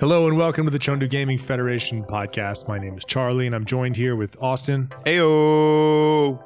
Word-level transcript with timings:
Hello 0.00 0.26
and 0.26 0.36
welcome 0.36 0.64
to 0.66 0.70
the 0.70 0.78
Chengdu 0.78 1.08
Gaming 1.08 1.38
Federation 1.38 2.04
podcast. 2.04 2.66
My 2.68 2.78
name 2.78 2.96
is 2.98 3.04
Charlie 3.04 3.46
and 3.46 3.54
I'm 3.54 3.64
joined 3.64 3.96
here 3.96 4.16
with 4.16 4.36
Austin. 4.42 4.88
Ayo. 5.04 6.42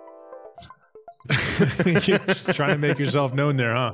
You're 2.06 2.18
just 2.18 2.54
trying 2.54 2.72
to 2.72 2.78
make 2.78 2.98
yourself 2.98 3.32
known 3.34 3.56
there, 3.56 3.74
huh? 3.74 3.92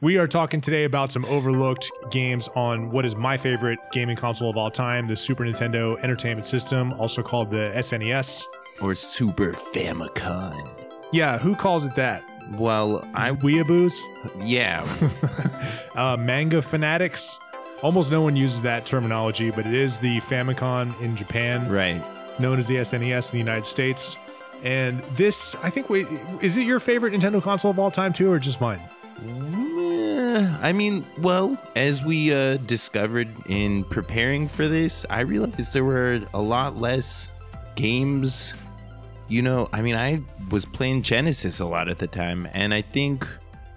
We 0.00 0.18
are 0.18 0.26
talking 0.26 0.60
today 0.60 0.84
about 0.84 1.12
some 1.12 1.24
overlooked 1.26 1.90
games 2.10 2.48
on 2.56 2.90
what 2.90 3.04
is 3.04 3.14
my 3.14 3.36
favorite 3.36 3.78
gaming 3.92 4.16
console 4.16 4.50
of 4.50 4.56
all 4.56 4.70
time, 4.70 5.06
the 5.06 5.16
Super 5.16 5.44
Nintendo 5.44 5.98
Entertainment 6.02 6.46
System, 6.46 6.92
also 6.94 7.22
called 7.22 7.50
the 7.50 7.72
SNES. 7.76 8.44
Or 8.82 8.94
Super 8.94 9.52
Famicom. 9.52 10.68
Yeah, 11.12 11.38
who 11.38 11.54
calls 11.54 11.86
it 11.86 11.94
that? 11.94 12.24
Well, 12.58 13.08
I 13.14 13.30
Weeaboos? 13.32 13.98
yeah. 14.40 14.86
Uh, 15.94 16.16
manga 16.16 16.60
fanatics? 16.60 17.38
Almost 17.84 18.10
no 18.10 18.22
one 18.22 18.34
uses 18.34 18.62
that 18.62 18.86
terminology, 18.86 19.50
but 19.50 19.66
it 19.66 19.74
is 19.74 19.98
the 19.98 20.16
Famicom 20.20 20.98
in 21.02 21.14
Japan. 21.14 21.70
right. 21.70 22.02
known 22.40 22.58
as 22.58 22.66
the 22.66 22.76
SNES 22.76 23.30
in 23.30 23.32
the 23.32 23.38
United 23.44 23.66
States. 23.66 24.16
And 24.62 25.00
this, 25.16 25.54
I 25.62 25.68
think, 25.68 25.90
is 26.42 26.56
it 26.56 26.62
your 26.62 26.80
favorite 26.80 27.12
Nintendo 27.12 27.42
console 27.42 27.72
of 27.72 27.78
all 27.78 27.90
time 27.90 28.14
too, 28.14 28.32
or 28.32 28.38
just 28.38 28.58
mine? 28.58 28.80
Eh, 29.22 30.56
I 30.62 30.72
mean, 30.72 31.04
well, 31.18 31.60
as 31.76 32.02
we 32.02 32.32
uh, 32.32 32.56
discovered 32.56 33.28
in 33.50 33.84
preparing 33.84 34.48
for 34.48 34.66
this, 34.66 35.04
I 35.10 35.20
realized 35.20 35.74
there 35.74 35.84
were 35.84 36.22
a 36.32 36.40
lot 36.40 36.78
less 36.78 37.30
games. 37.74 38.54
You 39.28 39.42
know, 39.42 39.68
I 39.74 39.82
mean, 39.82 39.94
I 39.94 40.22
was 40.50 40.64
playing 40.64 41.02
Genesis 41.02 41.60
a 41.60 41.66
lot 41.66 41.90
at 41.90 41.98
the 41.98 42.06
time, 42.06 42.48
and 42.54 42.72
I 42.72 42.80
think 42.80 43.28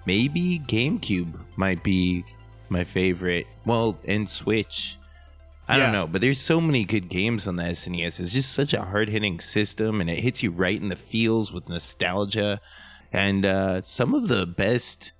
maybe 0.06 0.60
GameCube 0.60 1.38
might 1.56 1.82
be 1.82 2.24
my 2.70 2.84
favorite. 2.84 3.46
Well, 3.64 3.98
and 4.04 4.28
Switch. 4.28 4.96
I 5.70 5.76
Yeah. 5.76 5.82
don't 5.84 5.92
know, 5.92 6.06
but 6.06 6.20
there's 6.22 6.40
so 6.40 6.60
many 6.60 6.84
good 6.84 7.08
games 7.08 7.46
on 7.46 7.56
the 7.56 7.64
SNES. 7.64 8.18
It's 8.20 8.32
just 8.32 8.52
such 8.52 8.72
a 8.72 8.82
hard 8.82 9.10
hitting 9.10 9.38
system, 9.38 10.00
and 10.00 10.08
it 10.08 10.20
hits 10.20 10.42
you 10.42 10.50
right 10.50 10.80
in 10.80 10.88
the 10.88 10.96
feels 10.96 11.52
with 11.52 11.68
nostalgia. 11.68 12.60
And 13.12 13.44
uh, 13.44 13.82
some 13.82 14.14
of 14.14 14.28
the 14.28 14.46
best, 14.46 15.12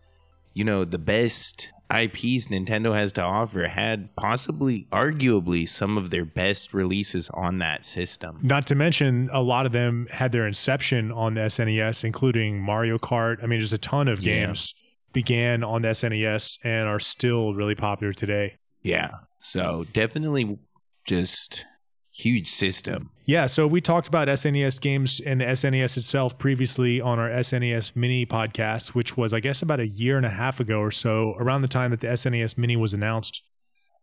you 0.54 0.64
know, 0.64 0.84
the 0.84 0.98
best 0.98 1.68
IPs 1.90 2.48
Nintendo 2.48 2.94
has 2.94 3.12
to 3.14 3.22
offer 3.22 3.66
had 3.66 4.14
possibly, 4.16 4.86
arguably, 4.92 5.66
some 5.68 5.96
of 5.98 6.10
their 6.10 6.24
best 6.26 6.72
releases 6.74 7.30
on 7.30 7.58
that 7.58 7.84
system. 7.84 8.38
Not 8.42 8.66
to 8.66 8.74
mention, 8.74 9.28
a 9.32 9.40
lot 9.42 9.64
of 9.66 9.72
them 9.72 10.06
had 10.10 10.32
their 10.32 10.46
inception 10.46 11.10
on 11.12 11.34
the 11.34 11.40
SNES, 11.42 12.04
including 12.04 12.60
Mario 12.60 12.98
Kart. 12.98 13.42
I 13.42 13.46
mean, 13.46 13.58
there's 13.60 13.72
a 13.72 13.78
ton 13.78 14.06
of 14.08 14.20
Yeah. 14.20 14.46
games 14.46 14.74
began 15.12 15.64
on 15.64 15.82
the 15.82 15.88
SNES 15.88 16.58
and 16.64 16.88
are 16.88 17.00
still 17.00 17.54
really 17.54 17.74
popular 17.74 18.12
today. 18.12 18.58
Yeah. 18.82 19.10
So 19.40 19.86
definitely 19.92 20.58
just 21.04 21.64
huge 22.12 22.48
system. 22.48 23.10
Yeah, 23.24 23.46
so 23.46 23.66
we 23.66 23.80
talked 23.80 24.08
about 24.08 24.28
SNES 24.28 24.80
games 24.80 25.20
and 25.20 25.40
the 25.40 25.46
SNES 25.46 25.96
itself 25.96 26.38
previously 26.38 27.00
on 27.00 27.18
our 27.18 27.28
SNES 27.28 27.94
Mini 27.94 28.26
podcast, 28.26 28.88
which 28.88 29.16
was, 29.16 29.32
I 29.32 29.40
guess, 29.40 29.62
about 29.62 29.80
a 29.80 29.86
year 29.86 30.16
and 30.16 30.26
a 30.26 30.30
half 30.30 30.60
ago 30.60 30.80
or 30.80 30.90
so, 30.90 31.34
around 31.38 31.62
the 31.62 31.68
time 31.68 31.90
that 31.90 32.00
the 32.00 32.08
SNES 32.08 32.58
Mini 32.58 32.76
was 32.76 32.92
announced. 32.92 33.42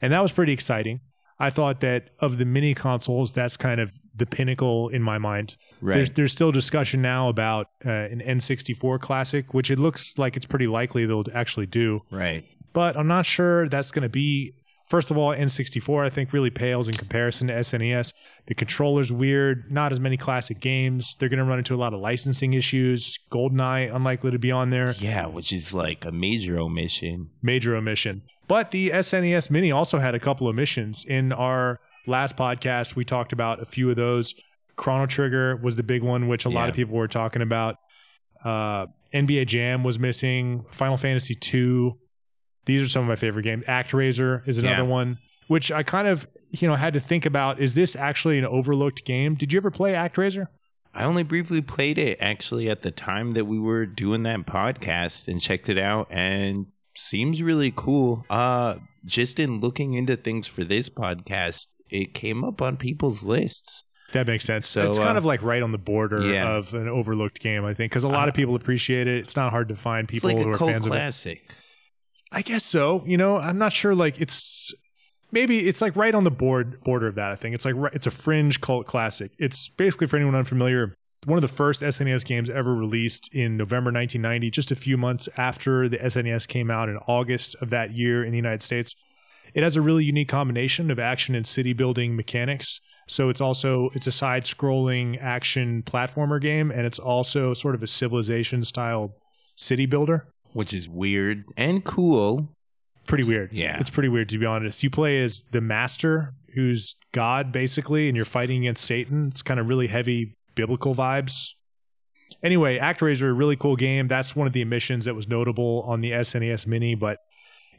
And 0.01 0.13
that 0.13 0.21
was 0.21 0.31
pretty 0.31 0.53
exciting. 0.53 1.01
I 1.39 1.50
thought 1.50 1.81
that 1.81 2.09
of 2.19 2.38
the 2.38 2.45
mini 2.45 2.73
consoles, 2.73 3.33
that's 3.33 3.58
kind 3.58 3.81
of 3.81 3.91
the 4.16 4.25
pinnacle 4.25 4.88
in 4.89 5.02
my 5.02 5.17
mind. 5.17 5.58
Right. 5.81 5.95
There's, 5.95 6.09
there's 6.11 6.31
still 6.31 6.52
discussion 6.52 7.02
now 7.02 7.28
about 7.28 7.67
uh, 7.86 7.89
an 7.89 8.22
N64 8.22 9.00
classic, 9.00 9.53
which 9.53 9.69
it 9.69 9.80
looks 9.80 10.17
like 10.17 10.38
it's 10.38 10.45
pretty 10.45 10.67
likely 10.67 11.06
they'll 11.06 11.25
actually 11.33 11.66
do 11.66 12.02
right. 12.11 12.45
but 12.72 12.95
I'm 12.95 13.08
not 13.08 13.25
sure 13.25 13.67
that's 13.67 13.91
going 13.91 14.03
to 14.03 14.09
be. 14.09 14.53
First 14.86 15.09
of 15.09 15.17
all, 15.17 15.31
N64 15.31 16.05
I 16.05 16.09
think 16.09 16.31
really 16.31 16.52
pales 16.52 16.88
in 16.88 16.94
comparison 16.94 17.47
to 17.47 17.53
SNES. 17.55 18.14
The 18.45 18.53
controller's 18.53 19.11
weird, 19.11 19.72
not 19.72 19.91
as 19.91 20.00
many 20.00 20.16
classic 20.16 20.59
games. 20.59 21.16
They're 21.16 21.29
going 21.29 21.40
to 21.40 21.46
run 21.46 21.57
into 21.57 21.73
a 21.73 21.78
lot 21.78 21.94
of 21.94 22.00
licensing 22.00 22.53
issues. 22.53 23.18
GoldenEye 23.31 23.94
unlikely 23.94 24.31
to 24.31 24.40
be 24.40 24.51
on 24.51 24.69
there. 24.69 24.94
Yeah, 25.00 25.25
which 25.25 25.51
is 25.51 25.74
like 25.74 26.06
a 26.06 26.12
major 26.12 26.59
omission. 26.59 27.29
Major 27.41 27.75
omission. 27.75 28.22
But 28.47 28.69
the 28.69 28.91
SNES 28.91 29.50
Mini 29.50 29.72
also 29.72 29.97
had 29.97 30.13
a 30.13 30.19
couple 30.19 30.47
omissions. 30.47 31.03
In 31.03 31.34
our 31.34 31.79
last 32.06 32.38
podcast, 32.38 32.95
we 32.95 33.03
talked 33.03 33.34
about 33.34 33.59
a 33.62 33.66
few 33.66 33.90
of 33.90 33.95
those. 33.95 34.35
Chrono 34.75 35.07
Trigger 35.07 35.56
was 35.56 35.78
the 35.78 35.84
big 35.84 36.03
one, 36.03 36.28
which 36.28 36.45
a 36.45 36.50
lot 36.50 36.69
of 36.69 36.75
people 36.75 36.95
were 36.95 37.07
talking 37.07 37.41
about. 37.41 37.78
Uh, 38.44 38.85
NBA 39.13 39.47
Jam 39.47 39.84
was 39.84 39.97
missing. 39.97 40.66
Final 40.69 40.97
Fantasy 40.97 41.34
two. 41.34 41.97
These 42.65 42.83
are 42.83 42.89
some 42.89 43.03
of 43.03 43.07
my 43.07 43.15
favorite 43.15 43.43
games. 43.43 43.65
ActRaiser 43.65 44.47
is 44.47 44.57
another 44.57 44.83
Yeah. 44.83 44.89
one, 44.89 45.19
which 45.47 45.71
I 45.71 45.83
kind 45.83 46.07
of 46.07 46.27
you 46.49 46.67
know 46.67 46.75
had 46.75 46.93
to 46.93 46.99
think 46.99 47.25
about. 47.25 47.59
Is 47.59 47.75
this 47.75 47.95
actually 47.95 48.37
an 48.37 48.45
overlooked 48.45 49.05
game? 49.05 49.35
Did 49.35 49.53
you 49.53 49.57
ever 49.57 49.71
play 49.71 49.93
ActRaiser? 49.93 50.47
I 50.93 51.03
only 51.03 51.23
briefly 51.23 51.61
played 51.61 51.97
it 51.97 52.17
actually 52.21 52.69
at 52.69 52.81
the 52.81 52.91
time 52.91 53.33
that 53.33 53.45
we 53.45 53.59
were 53.59 53.85
doing 53.85 54.23
that 54.23 54.45
podcast 54.45 55.27
and 55.27 55.41
checked 55.41 55.67
it 55.67 55.77
out 55.77 56.07
and 56.09 56.67
seems 56.95 57.41
really 57.41 57.73
cool. 57.75 58.25
Uh 58.29 58.75
just 59.05 59.39
in 59.39 59.59
looking 59.59 59.93
into 59.93 60.15
things 60.15 60.47
for 60.47 60.63
this 60.63 60.89
podcast, 60.89 61.67
it 61.89 62.13
came 62.13 62.43
up 62.43 62.61
on 62.61 62.77
people's 62.77 63.23
lists. 63.23 63.85
That 64.13 64.27
makes 64.27 64.45
sense. 64.45 64.67
So, 64.67 64.89
it's 64.89 64.97
kind 64.97 65.15
uh, 65.15 65.19
of 65.19 65.25
like 65.25 65.41
right 65.41 65.61
on 65.61 65.71
the 65.71 65.77
border 65.77 66.21
yeah. 66.21 66.55
of 66.55 66.73
an 66.73 66.87
overlooked 66.87 67.39
game, 67.39 67.65
I 67.65 67.73
think, 67.73 67.91
because 67.91 68.03
a 68.03 68.07
lot 68.07 68.29
of 68.29 68.35
people 68.35 68.55
appreciate 68.55 69.07
it. 69.07 69.17
It's 69.17 69.35
not 69.35 69.51
hard 69.51 69.67
to 69.69 69.75
find 69.75 70.07
people 70.07 70.29
like 70.29 70.37
who 70.37 70.49
are 70.49 70.57
fans 70.57 70.85
of 70.85 70.93
it. 70.93 71.41
I 72.31 72.41
guess 72.41 72.63
so. 72.63 73.03
You 73.06 73.18
know, 73.18 73.38
I'm 73.38 73.58
not 73.58 73.74
sure. 73.74 73.96
Like, 73.96 74.19
it's 74.19 74.74
maybe 75.31 75.68
it's 75.68 75.81
like 75.81 75.96
right 75.96 76.16
on 76.16 76.24
the 76.24 76.31
board 76.31 76.81
border 76.84 77.08
of 77.08 77.16
that. 77.16 77.31
I 77.31 77.36
think 77.36 77.56
it's 77.56 77.66
like 77.66 77.75
it's 77.94 78.08
a 78.08 78.12
fringe 78.12 78.62
cult 78.62 78.88
classic. 78.88 79.31
It's 79.38 79.69
basically 79.69 80.08
for 80.08 80.16
anyone 80.16 80.36
unfamiliar, 80.36 80.96
one 81.25 81.38
of 81.38 81.41
the 81.41 81.47
first 81.47 81.81
SNES 81.81 82.25
games 82.25 82.50
ever 82.50 82.74
released 82.74 83.34
in 83.34 83.58
November 83.58 83.91
1990, 83.91 84.52
just 84.52 84.72
a 84.72 84.75
few 84.75 84.97
months 84.97 85.28
after 85.38 85.90
the 85.90 85.97
SNES 85.97 86.47
came 86.47 86.72
out 86.72 86.90
in 86.90 86.97
August 87.08 87.56
of 87.62 87.69
that 87.69 87.91
year 87.91 88.24
in 88.24 88.31
the 88.31 88.38
United 88.38 88.62
States. 88.62 88.96
It 89.53 89.63
has 89.63 89.75
a 89.75 89.81
really 89.81 90.03
unique 90.03 90.28
combination 90.28 90.92
of 90.92 91.00
action 91.00 91.34
and 91.36 91.47
city 91.47 91.74
building 91.74 92.16
mechanics. 92.16 92.81
So 93.07 93.30
it's 93.30 93.42
also 93.42 93.90
it's 93.94 94.07
a 94.07 94.12
side-scrolling 94.12 95.22
action 95.22 95.84
platformer 95.84 96.42
game, 96.42 96.72
and 96.72 96.86
it's 96.86 97.00
also 97.00 97.53
sort 97.53 97.75
of 97.75 97.84
a 97.84 97.88
civilization 97.88 98.63
style 98.63 99.16
city 99.56 99.86
builder. 99.86 100.28
Which 100.55 100.73
is 100.73 100.88
weird 100.88 101.43
and 101.57 101.83
cool. 101.83 102.47
Pretty 103.07 103.25
weird. 103.25 103.51
Yeah. 103.51 103.77
It's 103.77 103.89
pretty 103.89 104.07
weird 104.07 104.29
to 104.29 104.38
be 104.38 104.45
honest. 104.45 104.81
You 104.83 104.89
play 104.89 105.21
as 105.21 105.41
the 105.51 105.59
master, 105.59 106.33
who's 106.53 106.95
God 107.11 107.51
basically, 107.51 108.07
and 108.07 108.16
you're 108.16 108.23
fighting 108.23 108.61
against 108.61 108.85
Satan. 108.85 109.27
It's 109.27 109.41
kind 109.41 109.59
of 109.59 109.67
really 109.67 109.88
heavy 109.88 110.38
biblical 110.55 110.95
vibes. 110.95 111.49
Anyway, 112.41 112.79
ActRaiser, 112.79 113.11
is 113.11 113.21
a 113.21 113.33
really 113.33 113.57
cool 113.57 113.75
game. 113.75 114.07
That's 114.07 114.33
one 114.33 114.47
of 114.47 114.53
the 114.53 114.61
emissions 114.61 115.03
that 115.03 115.13
was 115.13 115.27
notable 115.27 115.83
on 115.85 115.99
the 115.99 116.11
SNES 116.11 116.65
Mini, 116.67 116.95
but 116.95 117.19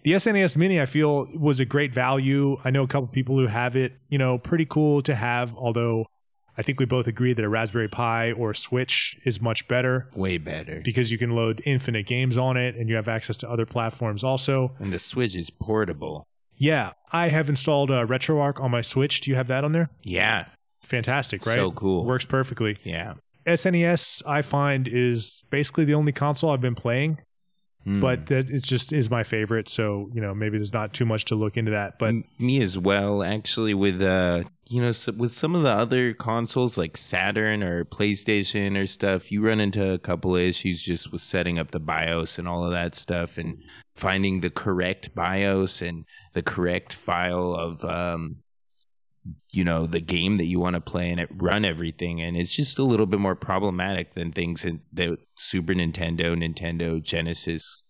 the 0.02 0.12
SNES 0.12 0.54
Mini, 0.54 0.78
I 0.78 0.84
feel, 0.84 1.26
was 1.34 1.58
a 1.60 1.64
great 1.64 1.94
value. 1.94 2.58
I 2.62 2.70
know 2.70 2.82
a 2.82 2.86
couple 2.86 3.08
people 3.08 3.38
who 3.38 3.46
have 3.46 3.74
it. 3.74 3.94
You 4.08 4.18
know, 4.18 4.36
pretty 4.36 4.66
cool 4.66 5.00
to 5.00 5.14
have. 5.14 5.56
Although, 5.56 6.04
I 6.58 6.62
think 6.62 6.80
we 6.80 6.86
both 6.86 7.06
agree 7.06 7.32
that 7.34 7.44
a 7.44 7.48
Raspberry 7.48 7.88
Pi 7.88 8.32
or 8.32 8.52
a 8.52 8.56
Switch 8.56 9.18
is 9.24 9.40
much 9.40 9.68
better 9.68 10.08
Way 10.14 10.38
better. 10.38 10.80
because 10.84 11.10
you 11.12 11.18
can 11.18 11.30
load 11.30 11.60
infinite 11.66 12.06
games 12.06 12.38
on 12.38 12.56
it, 12.56 12.74
and 12.76 12.88
you 12.88 12.96
have 12.96 13.08
access 13.08 13.36
to 13.38 13.50
other 13.50 13.66
platforms 13.66 14.24
also. 14.24 14.74
and 14.78 14.92
the 14.92 14.98
Switch 14.98 15.34
is 15.36 15.50
portable. 15.50 16.26
Yeah, 16.56 16.92
I 17.12 17.28
have 17.28 17.48
installed 17.50 17.90
uh, 17.90 18.06
RetroArch 18.06 18.58
on 18.60 18.70
my 18.70 18.80
Switch. 18.80 19.20
Do 19.20 19.30
you 19.30 19.36
have 19.36 19.48
that 19.48 19.62
on 19.64 19.72
there? 19.72 19.90
Yeah. 20.02 20.46
Fantastic, 20.82 21.44
right? 21.44 21.56
So 21.56 21.70
cool. 21.72 22.04
Works 22.06 22.24
perfectly. 22.24 22.78
Yeah. 22.84 23.14
SNES, 23.46 24.22
I 24.26 24.42
find, 24.42 24.88
is 24.88 25.44
basically 25.50 25.84
the 25.84 25.94
only 25.94 26.12
console 26.12 26.50
I've 26.50 26.60
been 26.60 26.74
playing, 26.74 27.18
Hmm. 27.86 28.00
but 28.00 28.26
that 28.26 28.50
it 28.50 28.64
just 28.64 28.92
is 28.92 29.08
my 29.08 29.22
favorite. 29.22 29.68
So 29.68 30.10
you 30.12 30.20
know, 30.20 30.34
maybe 30.34 30.58
there's 30.58 30.72
not 30.72 30.92
too 30.92 31.06
much 31.06 31.24
to 31.26 31.36
look 31.36 31.56
into 31.56 31.70
that. 31.70 32.00
But 32.00 32.14
me 32.36 32.60
as 32.60 32.76
well 32.76 33.22
actually 33.22 33.74
with 33.74 34.02
uh 34.02 34.42
you 34.64 34.80
know 34.80 34.92
with 35.16 35.30
some 35.30 35.54
of 35.54 35.62
the 35.62 35.70
other 35.70 36.12
consoles 36.12 36.76
like 36.76 36.96
saturn 36.96 37.62
or 37.62 37.84
playstation 37.84 38.76
or 38.76 38.88
stuff 38.88 39.30
you 39.30 39.40
run 39.40 39.60
into 39.60 39.92
a 39.92 39.98
couple 40.00 40.34
of 40.34 40.42
issues 40.42 40.82
just 40.82 41.12
with 41.12 41.20
setting 41.20 41.60
up 41.60 41.70
the 41.70 41.78
bios 41.78 42.40
and 42.40 42.48
all 42.48 42.64
of 42.64 42.72
that 42.72 42.96
stuff 42.96 43.38
and 43.38 43.62
finding 43.94 44.40
the 44.40 44.50
correct 44.50 45.14
bios 45.14 45.80
and 45.80 46.04
the 46.32 46.42
correct 46.42 46.92
file 46.92 47.54
of 47.54 47.84
um 47.84 48.38
you 49.50 49.64
know 49.64 49.86
the 49.86 50.00
game 50.00 50.36
that 50.36 50.44
you 50.46 50.60
want 50.60 50.74
to 50.74 50.80
play 50.80 51.10
and 51.10 51.18
it 51.18 51.28
run 51.34 51.64
everything 51.64 52.20
and 52.20 52.36
it's 52.36 52.54
just 52.54 52.78
a 52.78 52.82
little 52.82 53.06
bit 53.06 53.18
more 53.18 53.34
problematic 53.34 54.14
than 54.14 54.30
things 54.30 54.64
in 54.64 54.80
the 54.92 55.18
super 55.36 55.72
nintendo 55.72 56.36
nintendo 56.36 57.02
genesis 57.02 57.84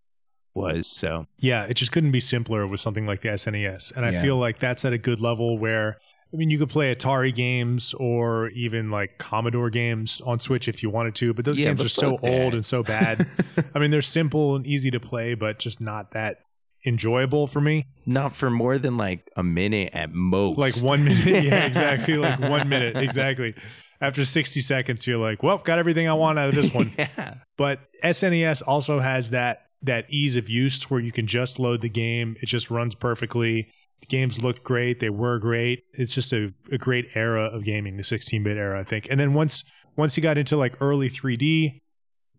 was 0.55 0.87
so 0.87 1.27
yeah, 1.39 1.65
it 1.65 1.75
just 1.75 1.93
couldn't 1.93 2.13
be 2.13 2.21
simpler 2.21 2.67
with 2.67 2.81
something 2.81 3.07
like 3.07 3.21
the 3.21 3.29
SNES. 3.29 3.95
And 3.95 4.07
I 4.07 4.11
Yeah. 4.13 4.23
feel 4.23 4.39
like 4.39 4.59
that's 4.59 4.87
at 4.87 4.95
a 4.95 4.99
good 4.99 5.21
level 5.21 5.59
where 5.59 5.99
I 6.33 6.37
mean, 6.37 6.49
you 6.51 6.59
could 6.59 6.71
play 6.71 6.95
Atari 6.95 7.33
games 7.35 7.95
or 8.01 8.49
even 8.49 8.91
like 8.91 9.19
Commodore 9.19 9.69
games 9.71 10.21
on 10.23 10.41
Switch 10.41 10.67
if 10.67 10.83
you 10.83 10.89
wanted 10.91 11.15
to, 11.17 11.35
but 11.35 11.45
those 11.45 11.59
Yeah, 11.59 11.67
games 11.67 11.81
but 11.81 11.87
are 11.87 11.91
so 11.91 12.13
fuck 12.13 12.25
old 12.25 12.55
and 12.55 12.65
so 12.65 12.83
bad. 12.83 13.27
I 13.75 13.79
mean, 13.79 13.91
they're 13.91 14.01
simple 14.03 14.57
and 14.57 14.67
easy 14.67 14.91
to 14.91 14.99
play, 14.99 15.35
but 15.35 15.59
just 15.59 15.79
not 15.81 16.13
that 16.13 16.39
enjoyable 16.87 17.47
for 17.47 17.61
me. 17.61 17.87
Not 18.07 18.35
for 18.35 18.51
more 18.51 18.79
than 18.79 18.97
like 18.97 19.29
a 19.37 19.43
minute 19.43 19.91
at 19.93 20.13
most. 20.13 20.59
Like 20.59 20.77
one 20.77 21.05
minute. 21.05 21.45
yeah, 21.45 21.67
exactly. 21.67 22.17
Like 22.17 22.41
one 22.41 22.69
minute. 22.69 22.97
Exactly. 22.97 23.55
After 24.01 24.25
60 24.25 24.61
seconds, 24.61 25.07
you're 25.07 25.19
like, 25.19 25.43
well, 25.43 25.59
got 25.59 25.79
everything 25.79 26.09
I 26.09 26.13
want 26.15 26.39
out 26.39 26.49
of 26.49 26.55
this 26.55 26.73
one. 26.73 26.93
yeah. 26.99 27.35
But 27.57 27.81
SNES 28.05 28.63
also 28.67 29.01
has 29.01 29.31
that 29.31 29.63
that 29.83 30.07
ease 30.11 30.37
of 30.37 30.49
use 30.49 30.91
where 30.91 31.01
you 31.01 31.13
can 31.13 31.27
just 31.27 31.59
load 31.59 31.81
the 31.81 31.89
game. 31.89 32.37
It 32.41 32.47
just 32.47 32.71
runs 32.71 32.95
perfectly. 32.95 33.69
The 34.01 34.07
games 34.07 34.43
look 34.43 34.65
great. 34.65 35.01
They 35.01 35.11
were 35.11 35.39
great. 35.39 35.85
It's 35.93 36.15
just 36.15 36.33
a, 36.33 36.53
a 36.71 36.79
great 36.79 37.07
era 37.15 37.45
of 37.45 37.65
gaming, 37.65 37.97
the 37.97 38.05
16 38.05 38.43
bit 38.43 38.57
era, 38.57 38.81
I 38.81 38.85
think. 38.85 39.07
And 39.11 39.19
then 39.21 39.33
once 39.33 39.65
once 39.97 40.17
you 40.17 40.23
got 40.23 40.39
into 40.39 40.57
like 40.57 40.75
early 40.81 41.09
3D, 41.09 41.81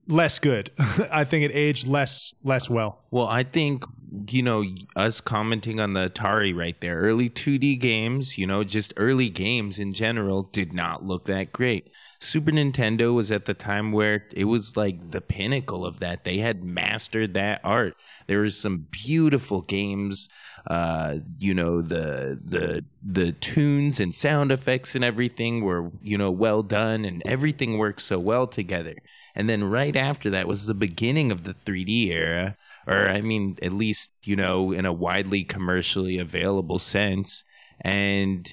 less 0.07 0.39
good. 0.39 0.71
I 1.11 1.23
think 1.23 1.49
it 1.49 1.53
aged 1.53 1.87
less 1.87 2.33
less 2.43 2.69
well. 2.69 3.05
Well, 3.11 3.27
I 3.27 3.43
think 3.43 3.83
you 4.29 4.41
know 4.41 4.63
us 4.95 5.19
commenting 5.21 5.79
on 5.79 5.93
the 5.93 6.09
Atari 6.09 6.55
right 6.55 6.79
there. 6.79 6.97
Early 6.99 7.29
2D 7.29 7.75
games, 7.75 8.37
you 8.37 8.47
know, 8.47 8.63
just 8.63 8.93
early 8.97 9.29
games 9.29 9.79
in 9.79 9.93
general 9.93 10.43
did 10.43 10.73
not 10.73 11.05
look 11.05 11.25
that 11.25 11.51
great. 11.51 11.91
Super 12.19 12.51
Nintendo 12.51 13.13
was 13.13 13.31
at 13.31 13.45
the 13.45 13.53
time 13.53 13.91
where 13.91 14.25
it 14.33 14.45
was 14.45 14.75
like 14.75 15.11
the 15.11 15.21
pinnacle 15.21 15.85
of 15.85 15.99
that. 15.99 16.23
They 16.23 16.37
had 16.37 16.63
mastered 16.63 17.33
that 17.33 17.61
art. 17.63 17.95
There 18.27 18.41
was 18.41 18.59
some 18.59 18.87
beautiful 18.89 19.61
games. 19.61 20.29
Uh, 20.65 21.19
you 21.39 21.53
know 21.53 21.81
the 21.81 22.37
the 22.43 22.83
the 23.01 23.31
tunes 23.31 24.01
and 24.01 24.13
sound 24.13 24.51
effects 24.51 24.95
and 24.95 25.03
everything 25.03 25.61
were 25.63 25.91
you 26.01 26.17
know 26.17 26.29
well 26.29 26.61
done 26.61 27.05
and 27.05 27.21
everything 27.25 27.77
worked 27.77 28.01
so 28.01 28.19
well 28.19 28.47
together. 28.47 28.95
And 29.35 29.47
then 29.47 29.63
right 29.63 29.95
after 29.95 30.29
that 30.31 30.47
was 30.47 30.65
the 30.65 30.73
beginning 30.73 31.31
of 31.31 31.43
the 31.43 31.53
3D 31.53 32.07
era, 32.07 32.57
or 32.87 33.09
I 33.09 33.21
mean, 33.21 33.57
at 33.61 33.73
least, 33.73 34.11
you 34.23 34.35
know, 34.35 34.71
in 34.71 34.85
a 34.85 34.93
widely 34.93 35.43
commercially 35.43 36.17
available 36.17 36.79
sense. 36.79 37.43
And, 37.81 38.49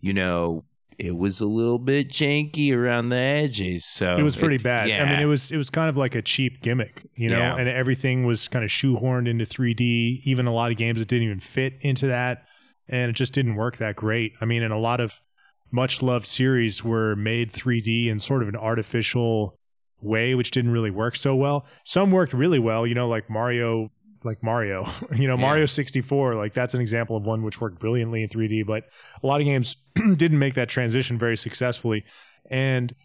you 0.00 0.12
know, 0.12 0.64
it 0.98 1.16
was 1.16 1.40
a 1.40 1.46
little 1.46 1.78
bit 1.78 2.08
janky 2.08 2.72
around 2.74 3.10
the 3.10 3.16
edges. 3.16 3.84
So 3.84 4.16
It 4.16 4.22
was 4.22 4.34
pretty 4.34 4.58
bad. 4.58 4.88
Yeah. 4.88 5.04
I 5.04 5.10
mean, 5.10 5.20
it 5.20 5.26
was 5.26 5.52
it 5.52 5.56
was 5.56 5.70
kind 5.70 5.88
of 5.88 5.96
like 5.96 6.14
a 6.16 6.22
cheap 6.22 6.60
gimmick, 6.60 7.06
you 7.14 7.30
know, 7.30 7.38
Yeah. 7.38 7.56
and 7.56 7.68
everything 7.68 8.24
was 8.24 8.48
kind 8.48 8.64
of 8.64 8.70
shoehorned 8.70 9.28
into 9.28 9.44
3D. 9.44 10.22
Even 10.24 10.46
a 10.46 10.52
lot 10.52 10.70
of 10.72 10.76
games 10.76 10.98
that 10.98 11.06
didn't 11.08 11.24
even 11.26 11.38
fit 11.40 11.74
into 11.82 12.06
that, 12.08 12.44
and 12.88 13.10
it 13.10 13.14
just 13.14 13.32
didn't 13.32 13.54
work 13.54 13.76
that 13.76 13.94
great. 13.94 14.32
I 14.40 14.44
mean, 14.44 14.62
and 14.62 14.72
a 14.72 14.78
lot 14.78 15.00
of 15.00 15.20
much 15.70 16.02
loved 16.02 16.26
series 16.26 16.82
were 16.82 17.14
made 17.14 17.52
3D 17.52 18.08
in 18.08 18.18
sort 18.18 18.42
of 18.42 18.48
an 18.48 18.56
artificial 18.56 19.57
way, 20.00 20.34
which 20.34 20.50
didn't 20.50 20.70
really 20.70 20.90
work 20.90 21.16
so 21.16 21.34
well. 21.34 21.66
Some 21.84 22.10
worked 22.10 22.32
really 22.32 22.58
well, 22.58 22.86
you 22.86 22.94
know, 22.94 23.08
like 23.08 23.28
Mario. 23.30 23.90
Like 24.24 24.42
Mario, 24.42 24.84
you 25.14 25.28
know, 25.28 25.36
Yeah. 25.36 25.40
Mario 25.42 25.66
64, 25.66 26.34
like 26.34 26.52
that's 26.52 26.74
an 26.74 26.80
example 26.80 27.16
of 27.16 27.24
one 27.24 27.44
which 27.44 27.60
worked 27.60 27.78
brilliantly 27.78 28.24
in 28.24 28.28
3D, 28.28 28.66
but 28.66 28.82
a 29.22 29.26
lot 29.26 29.40
of 29.40 29.44
games 29.44 29.76
didn't 30.16 30.40
make 30.40 30.54
that 30.54 30.68
transition 30.68 31.16
very 31.16 31.36
successfully. 31.36 32.04
And 32.50 32.96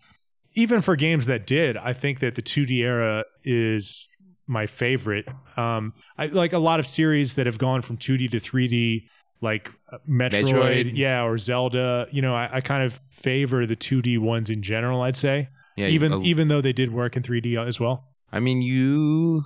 even 0.56 0.81
for 0.81 0.95
games 0.95 1.28
that 1.28 1.45
did, 1.45 1.78
I 1.78 1.94
think 1.94 2.19
that 2.22 2.34
the 2.34 2.42
2D 2.42 2.80
era 2.80 3.25
is 3.44 4.10
my 4.48 4.66
favorite. 4.66 5.28
Um, 5.56 5.94
I 6.18 6.25
like 6.28 6.51
a 6.51 6.57
lot 6.60 6.80
of 6.80 6.88
series 6.88 7.36
that 7.36 7.46
have 7.46 7.60
gone 7.60 7.84
from 7.84 7.98
2D 7.98 8.31
to 8.31 8.39
3D, 8.39 9.04
like 9.39 9.72
uh, 9.92 10.00
Metroid, 10.10 10.46
Metroid. 10.51 10.92
yeah, 10.98 11.24
or 11.24 11.38
Zelda. 11.38 12.07
You 12.12 12.24
know, 12.24 12.34
I, 12.36 12.50
I 12.57 12.62
kind 12.62 12.84
of 12.84 12.94
favor 12.94 13.68
the 13.68 13.75
2D 13.75 14.18
ones 14.18 14.50
in 14.50 14.63
general. 14.63 15.04
I'd 15.04 15.16
say, 15.16 15.50
yeah, 15.75 15.88
even 15.88 16.14
a- 16.14 16.20
even 16.22 16.48
though 16.48 16.62
they 16.62 16.74
did 16.74 16.92
work 16.92 17.16
in 17.16 17.24
3D 17.24 17.58
as 17.58 17.80
well. 17.80 18.10
I 18.31 18.40
mean, 18.40 18.62
you 18.62 19.46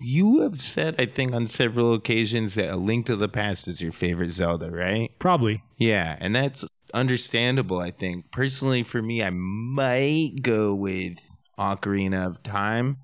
you 0.00 0.42
have 0.42 0.60
said, 0.60 0.94
I 0.98 1.06
think, 1.06 1.32
on 1.34 1.48
several 1.48 1.92
occasions 1.92 2.54
that 2.54 2.72
A 2.72 2.76
Link 2.76 3.06
to 3.06 3.16
the 3.16 3.28
Past 3.28 3.66
is 3.66 3.82
your 3.82 3.90
favorite 3.90 4.30
Zelda, 4.30 4.70
right? 4.70 5.10
Probably, 5.18 5.64
Yeah, 5.76 6.16
and 6.20 6.36
that's 6.36 6.64
understandable, 6.94 7.80
I 7.80 7.90
think. 7.90 8.30
Personally, 8.30 8.84
for 8.84 9.02
me, 9.02 9.24
I 9.24 9.30
might 9.30 10.42
go 10.42 10.72
with 10.72 11.18
Ocarina 11.58 12.26
of 12.28 12.42
Time, 12.44 12.98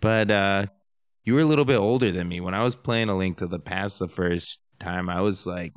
but 0.00 0.30
uh, 0.30 0.66
you 1.24 1.34
were 1.34 1.40
a 1.40 1.44
little 1.46 1.64
bit 1.64 1.78
older 1.78 2.12
than 2.12 2.28
me. 2.28 2.40
When 2.40 2.54
I 2.54 2.62
was 2.62 2.76
playing 2.76 3.08
A 3.08 3.16
Link 3.16 3.38
to 3.38 3.48
the 3.48 3.58
Past 3.58 3.98
the 3.98 4.06
first 4.06 4.60
time, 4.78 5.08
I 5.08 5.20
was 5.22 5.46
like, 5.46 5.72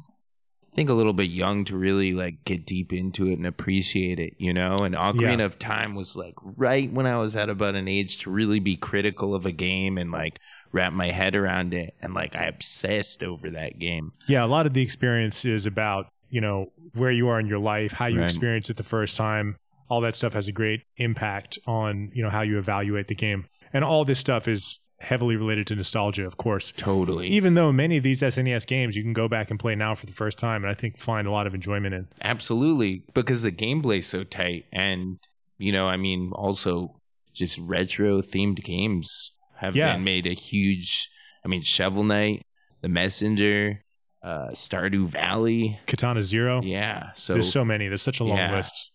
think 0.80 0.90
a 0.90 0.94
little 0.94 1.12
bit 1.14 1.30
young 1.30 1.66
to 1.66 1.76
really 1.78 2.14
like 2.14 2.46
get 2.46 2.66
deep 2.66 2.94
into 2.94 3.28
it 3.28 3.34
and 3.34 3.46
appreciate 3.46 4.18
it, 4.18 4.34
you 4.38 4.54
know? 4.54 4.78
And 4.78 4.96
Ocarina 4.96 5.40
Yeah. 5.40 5.44
of 5.46 5.60
Time 5.60 5.94
was 5.94 6.16
like 6.16 6.36
right 6.42 6.90
when 6.90 7.06
I 7.06 7.18
was 7.18 7.36
at 7.36 7.50
about 7.50 7.76
an 7.76 7.90
age 7.90 8.20
to 8.20 8.30
really 8.30 8.60
be 8.62 8.78
critical 8.78 9.36
of 9.36 9.46
a 9.46 9.52
game 9.52 9.98
and 9.98 10.10
like 10.10 10.40
wrap 10.72 10.94
my 10.94 11.12
head 11.12 11.36
around 11.36 11.74
it. 11.74 11.96
And 12.02 12.14
like 12.14 12.34
I 12.34 12.46
obsessed 12.46 13.22
over 13.24 13.50
that 13.52 13.78
game. 13.78 14.14
yeah. 14.28 14.46
A 14.46 14.48
lot 14.48 14.66
of 14.66 14.74
the 14.74 14.82
experience 14.82 15.44
is 15.44 15.66
about 15.66 16.08
you 16.30 16.40
know 16.40 16.72
where 16.94 17.12
you 17.12 17.28
are 17.28 17.40
in 17.42 17.48
your 17.48 17.60
life, 17.60 17.92
how 17.94 18.06
you 18.06 18.20
Right. 18.20 18.26
experience 18.26 18.70
it 18.70 18.78
the 18.78 18.84
first 18.84 19.18
time. 19.18 19.58
All 19.90 20.00
that 20.02 20.16
stuff 20.16 20.34
has 20.34 20.48
a 20.48 20.52
great 20.54 20.84
impact 20.96 21.60
on 21.68 22.12
you 22.14 22.24
know 22.24 22.30
how 22.30 22.42
you 22.42 22.58
evaluate 22.58 23.08
the 23.10 23.16
game, 23.16 23.48
and 23.74 23.84
all 23.84 24.06
this 24.06 24.20
stuff 24.20 24.48
is 24.48 24.80
heavily 25.02 25.36
related 25.36 25.66
to 25.68 25.76
nostalgia, 25.76 26.26
of 26.26 26.38
course. 26.38 26.72
Totally. 26.76 27.28
even 27.30 27.54
though 27.54 27.72
many 27.72 27.98
of 27.98 28.04
these 28.04 28.22
SNES 28.22 28.66
games 28.68 28.96
you 28.96 29.04
can 29.04 29.14
go 29.14 29.28
back 29.28 29.50
and 29.50 29.60
play 29.60 29.76
now 29.76 29.96
for 29.96 30.06
the 30.06 30.12
first 30.12 30.38
time, 30.38 30.64
and 30.64 30.72
I 30.72 30.74
think 30.74 30.98
find 30.98 31.28
a 31.28 31.32
lot 31.32 31.48
of 31.48 31.54
enjoyment 31.56 31.94
in. 31.94 32.08
Absolutely, 32.22 33.04
because 33.14 33.44
the 33.44 33.52
gameplay's 33.52 34.08
so 34.08 34.24
tight, 34.24 34.66
and 34.72 35.18
you 35.58 35.72
know, 35.72 35.88
I 35.88 35.98
mean, 35.98 36.32
also 36.34 37.00
just 37.34 37.58
retro 37.60 38.22
themed 38.22 38.64
games 38.64 39.32
have 39.58 39.76
Yeah. 39.76 39.94
been 39.94 40.04
made 40.04 40.26
a 40.28 40.34
huge. 40.34 41.10
I 41.44 41.48
mean, 41.48 41.62
Shovel 41.62 42.04
Knight, 42.04 42.42
The 42.82 42.90
Messenger, 42.90 43.82
uh, 44.22 44.50
Stardew 44.52 45.08
Valley. 45.08 45.80
Katana 45.86 46.22
Zero. 46.22 46.62
Yeah, 46.64 47.12
so, 47.16 47.34
There's 47.34 47.52
so 47.52 47.64
many. 47.64 47.88
There's 47.88 48.02
such 48.02 48.20
a 48.20 48.24
long 48.26 48.38
Yeah. 48.38 48.56
list. 48.56 48.89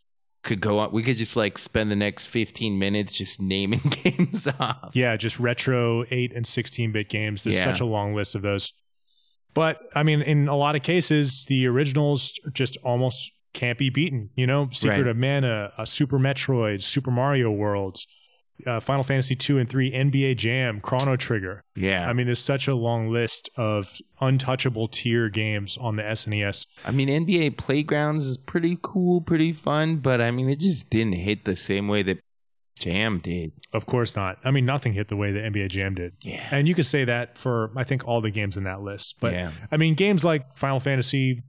Could 0.45 0.61
go 0.61 0.79
on. 0.79 0.93
We 0.93 1.03
could 1.03 1.17
just 1.17 1.37
like 1.37 1.59
spend 1.59 1.91
the 1.91 1.97
next 1.97 2.27
fifteen 2.27 2.79
minutes 2.79 3.13
just 3.13 3.41
naming 3.41 3.81
games 4.05 4.47
off. 4.61 4.91
Yeah, 4.95 5.17
just 5.17 5.41
retro 5.41 6.05
8 6.11 6.33
and 6.35 6.47
16 6.47 6.93
bit 6.93 7.09
games. 7.09 7.43
There's 7.45 7.57
Yeah. 7.57 7.65
such 7.65 7.81
a 7.81 7.85
long 7.85 8.15
list 8.15 8.35
of 8.35 8.43
those. 8.43 8.73
But 9.55 9.81
I 9.95 10.03
mean, 10.03 10.21
in 10.23 10.49
a 10.49 10.57
lot 10.57 10.77
of 10.77 10.83
cases, 10.83 11.45
the 11.47 11.67
originals 11.67 12.39
just 12.53 12.77
almost 12.85 13.31
can't 13.53 13.79
be 13.79 13.89
beaten. 13.89 14.31
You 14.37 14.47
know, 14.47 14.69
Secret 14.73 14.99
Right. 14.99 15.07
of 15.07 15.17
Mana, 15.17 15.73
uh, 15.79 15.85
Super 15.85 16.19
Metroid, 16.19 16.83
Super 16.83 17.11
Mario 17.11 17.51
World, 17.51 17.99
uh, 18.67 18.81
Final 18.81 19.03
Fantasy 19.03 19.35
2 19.35 19.59
and 19.59 19.69
3, 19.69 19.93
NBA 19.93 20.37
Jam, 20.37 20.81
Chrono 20.81 21.17
Trigger. 21.17 21.65
Yeah, 21.77 22.09
I 22.09 22.13
mean, 22.13 22.27
there's 22.27 22.41
such 22.41 22.69
a 22.69 22.75
long 22.75 23.09
list 23.11 23.51
of 23.57 23.99
untouchable 24.21 24.89
tier 24.89 25.29
games 25.29 25.77
on 25.79 25.97
the 25.97 26.03
SNES. 26.03 26.67
I 26.85 26.91
mean, 26.91 27.09
NBA 27.09 27.57
Playgrounds 27.57 28.25
is 28.25 28.37
pretty 28.37 28.79
cool, 28.81 29.21
pretty 29.21 29.53
fun, 29.53 29.97
but 29.97 30.21
I 30.21 30.31
mean, 30.31 30.49
it 30.49 30.61
just 30.61 30.91
didn't 30.91 31.15
hit 31.15 31.45
the 31.45 31.57
same 31.57 31.89
way 31.89 32.03
that 32.05 32.21
Jam 32.79 33.19
did. 33.19 33.53
Of 33.73 33.87
course 33.87 34.17
not. 34.17 34.39
I 34.45 34.51
mean, 34.51 34.67
nothing 34.67 34.95
hit 34.95 35.09
the 35.09 35.17
way 35.17 35.33
that 35.33 35.43
NBA 35.53 35.71
Jam 35.71 35.95
did. 35.95 36.15
Yeah, 36.23 36.49
And 36.51 36.67
you 36.67 36.75
could 36.75 36.87
say 36.87 37.05
that 37.05 37.39
for, 37.39 37.71
I 37.77 37.85
think, 37.85 38.07
all 38.07 38.21
the 38.21 38.31
games 38.31 38.57
in 38.57 38.65
that 38.65 38.81
list. 38.81 39.17
But 39.21 39.33
yeah. 39.33 39.53
I 39.71 39.77
mean, 39.77 39.95
games 39.95 40.25
like 40.25 40.51
Final 40.53 40.81
Fantasy, 40.81 41.43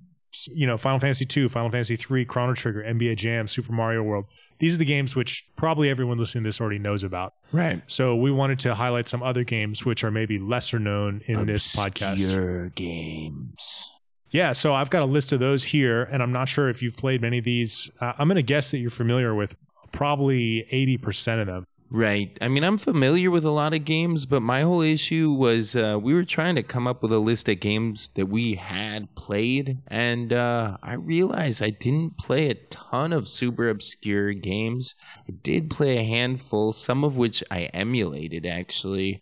you 0.47 0.67
know, 0.67 0.77
Final 0.77 0.99
Fantasy 0.99 1.25
2, 1.25 1.49
Final 1.49 1.69
Fantasy 1.69 1.95
3, 1.95 2.25
Chrono 2.25 2.53
Trigger, 2.53 2.83
NBA 2.83 3.17
Jam, 3.17 3.47
Super 3.47 3.73
Mario 3.73 4.03
World. 4.03 4.25
These 4.59 4.75
are 4.75 4.77
the 4.77 4.85
games 4.85 5.15
which 5.15 5.45
probably 5.55 5.89
everyone 5.89 6.17
listening 6.17 6.43
to 6.43 6.47
this 6.47 6.61
already 6.61 6.79
knows 6.79 7.03
about. 7.03 7.33
right. 7.51 7.81
So 7.87 8.15
we 8.15 8.31
wanted 8.31 8.59
to 8.59 8.75
highlight 8.75 9.07
some 9.07 9.21
other 9.21 9.43
games 9.43 9.83
which 9.85 10.03
are 10.03 10.11
maybe 10.11 10.39
lesser 10.39 10.79
known 10.79 11.21
in 11.25 11.45
this 11.45 11.75
podcast. 11.75 12.13
Obscure 12.13 12.69
games. 12.69 13.89
Yeah, 14.31 14.51
so 14.53 14.73
I've 14.73 14.89
got 14.89 15.01
a 15.01 15.05
list 15.05 15.31
of 15.31 15.39
those 15.39 15.65
here, 15.65 16.03
and 16.03 16.21
I'm 16.21 16.31
not 16.33 16.49
sure 16.49 16.67
if 16.67 16.81
you've 16.81 16.97
played 16.97 17.21
many 17.21 17.37
of 17.37 17.45
these. 17.45 17.89
Uh, 18.01 18.13
I'm 18.17 18.27
going 18.27 18.35
to 18.35 18.43
guess 18.43 18.71
that 18.71 18.79
you're 18.79 18.89
familiar 18.89 19.33
with 19.33 19.55
probably 19.93 20.67
80% 20.73 21.41
of 21.41 21.47
them. 21.47 21.67
Right. 21.89 22.35
I 22.41 22.47
mean, 22.47 22.63
I'm 22.63 22.77
familiar 22.77 23.29
with 23.29 23.45
a 23.45 23.51
lot 23.51 23.73
of 23.73 23.85
games, 23.85 24.25
but 24.25 24.41
my 24.41 24.61
whole 24.61 24.81
issue 24.81 25.31
was 25.31 25.75
uh, 25.75 25.99
we 26.01 26.13
were 26.13 26.25
trying 26.25 26.55
to 26.55 26.63
come 26.63 26.87
up 26.87 27.01
with 27.03 27.11
a 27.11 27.19
list 27.19 27.47
of 27.47 27.59
games 27.59 28.09
that 28.15 28.25
we 28.25 28.55
had 28.55 29.13
played, 29.15 29.79
and 29.87 30.33
uh, 30.33 30.77
I 30.81 30.93
realized 30.95 31.61
I 31.61 31.69
didn't 31.69 32.17
play 32.17 32.49
a 32.49 32.55
ton 32.55 33.13
of 33.13 33.27
super 33.27 33.69
obscure 33.69 34.33
games. 34.33 34.95
I 35.29 35.33
did 35.41 35.69
play 35.69 35.97
a 35.97 36.03
handful, 36.03 36.73
some 36.73 37.03
of 37.03 37.17
which 37.17 37.43
I 37.51 37.63
emulated 37.65 38.45
actually. 38.45 39.21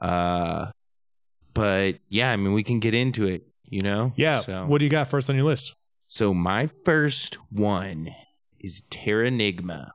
Uh, 0.00 0.66
but 1.54 1.98
yeah, 2.08 2.30
I 2.30 2.36
mean, 2.36 2.52
we 2.52 2.62
can 2.62 2.78
get 2.78 2.94
into 2.94 3.26
it. 3.26 3.46
You 3.64 3.80
know. 3.80 4.12
Yeah, 4.16 4.40
So, 4.40 4.66
what 4.66 4.78
do 4.78 4.84
you 4.84 4.90
got 4.90 5.08
first 5.08 5.30
on 5.30 5.36
your 5.36 5.46
list? 5.46 5.74
so 6.06 6.34
my 6.34 6.66
first 6.66 7.38
one 7.50 8.10
is 8.60 8.82
Terranigma. 8.90 9.92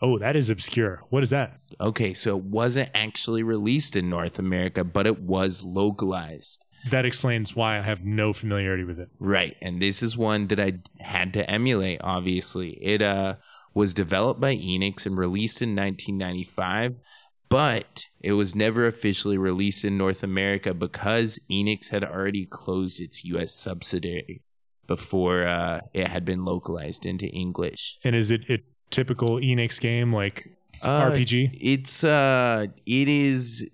Oh, 0.00 0.18
that 0.18 0.36
is 0.36 0.48
obscure. 0.50 1.02
What 1.10 1.22
is 1.22 1.30
that? 1.30 1.58
Okay, 1.80 2.14
so 2.14 2.36
it 2.36 2.44
wasn't 2.44 2.90
actually 2.94 3.42
released 3.42 3.96
in 3.96 4.08
North 4.08 4.38
America, 4.38 4.84
but 4.84 5.06
it 5.06 5.20
was 5.20 5.64
localized. 5.64 6.64
That 6.90 7.04
explains 7.04 7.56
why 7.56 7.78
I 7.78 7.80
have 7.80 8.04
no 8.04 8.32
familiarity 8.32 8.84
with 8.84 9.00
it. 9.00 9.08
Right, 9.18 9.56
and 9.60 9.82
this 9.82 10.02
is 10.02 10.16
one 10.16 10.46
that 10.48 10.60
I 10.60 10.74
had 11.00 11.32
to 11.34 11.50
emulate, 11.50 12.00
obviously. 12.04 12.78
It 12.80 13.02
uh, 13.02 13.36
was 13.74 13.92
developed 13.92 14.40
by 14.40 14.54
Enix 14.54 15.04
and 15.04 15.18
released 15.18 15.60
in 15.60 15.74
1995. 15.74 17.00
but 17.48 18.04
it 18.20 18.32
was 18.32 18.54
never 18.54 18.86
officially 18.86 19.38
released 19.38 19.84
in 19.84 19.96
North 19.96 20.22
America 20.22 20.74
because 20.74 21.38
Enix 21.50 21.88
had 21.90 22.04
already 22.04 22.44
closed 22.44 23.00
its 23.00 23.24
US 23.24 23.54
subsidiary 23.54 24.42
before 24.86 25.46
uh, 25.46 25.80
it 25.94 26.08
had 26.08 26.24
been 26.24 26.44
localized 26.44 27.06
into 27.06 27.26
English. 27.26 27.98
And 28.04 28.14
is 28.14 28.30
it 28.30 28.42
a 28.50 28.58
typical 28.90 29.36
Enix 29.38 29.80
game 29.80 30.12
like 30.12 30.46
Uh, 30.82 31.10
RPG? 31.10 31.58
It's 31.60 32.04
uh 32.04 32.66
it 32.86 33.08
is 33.08 33.68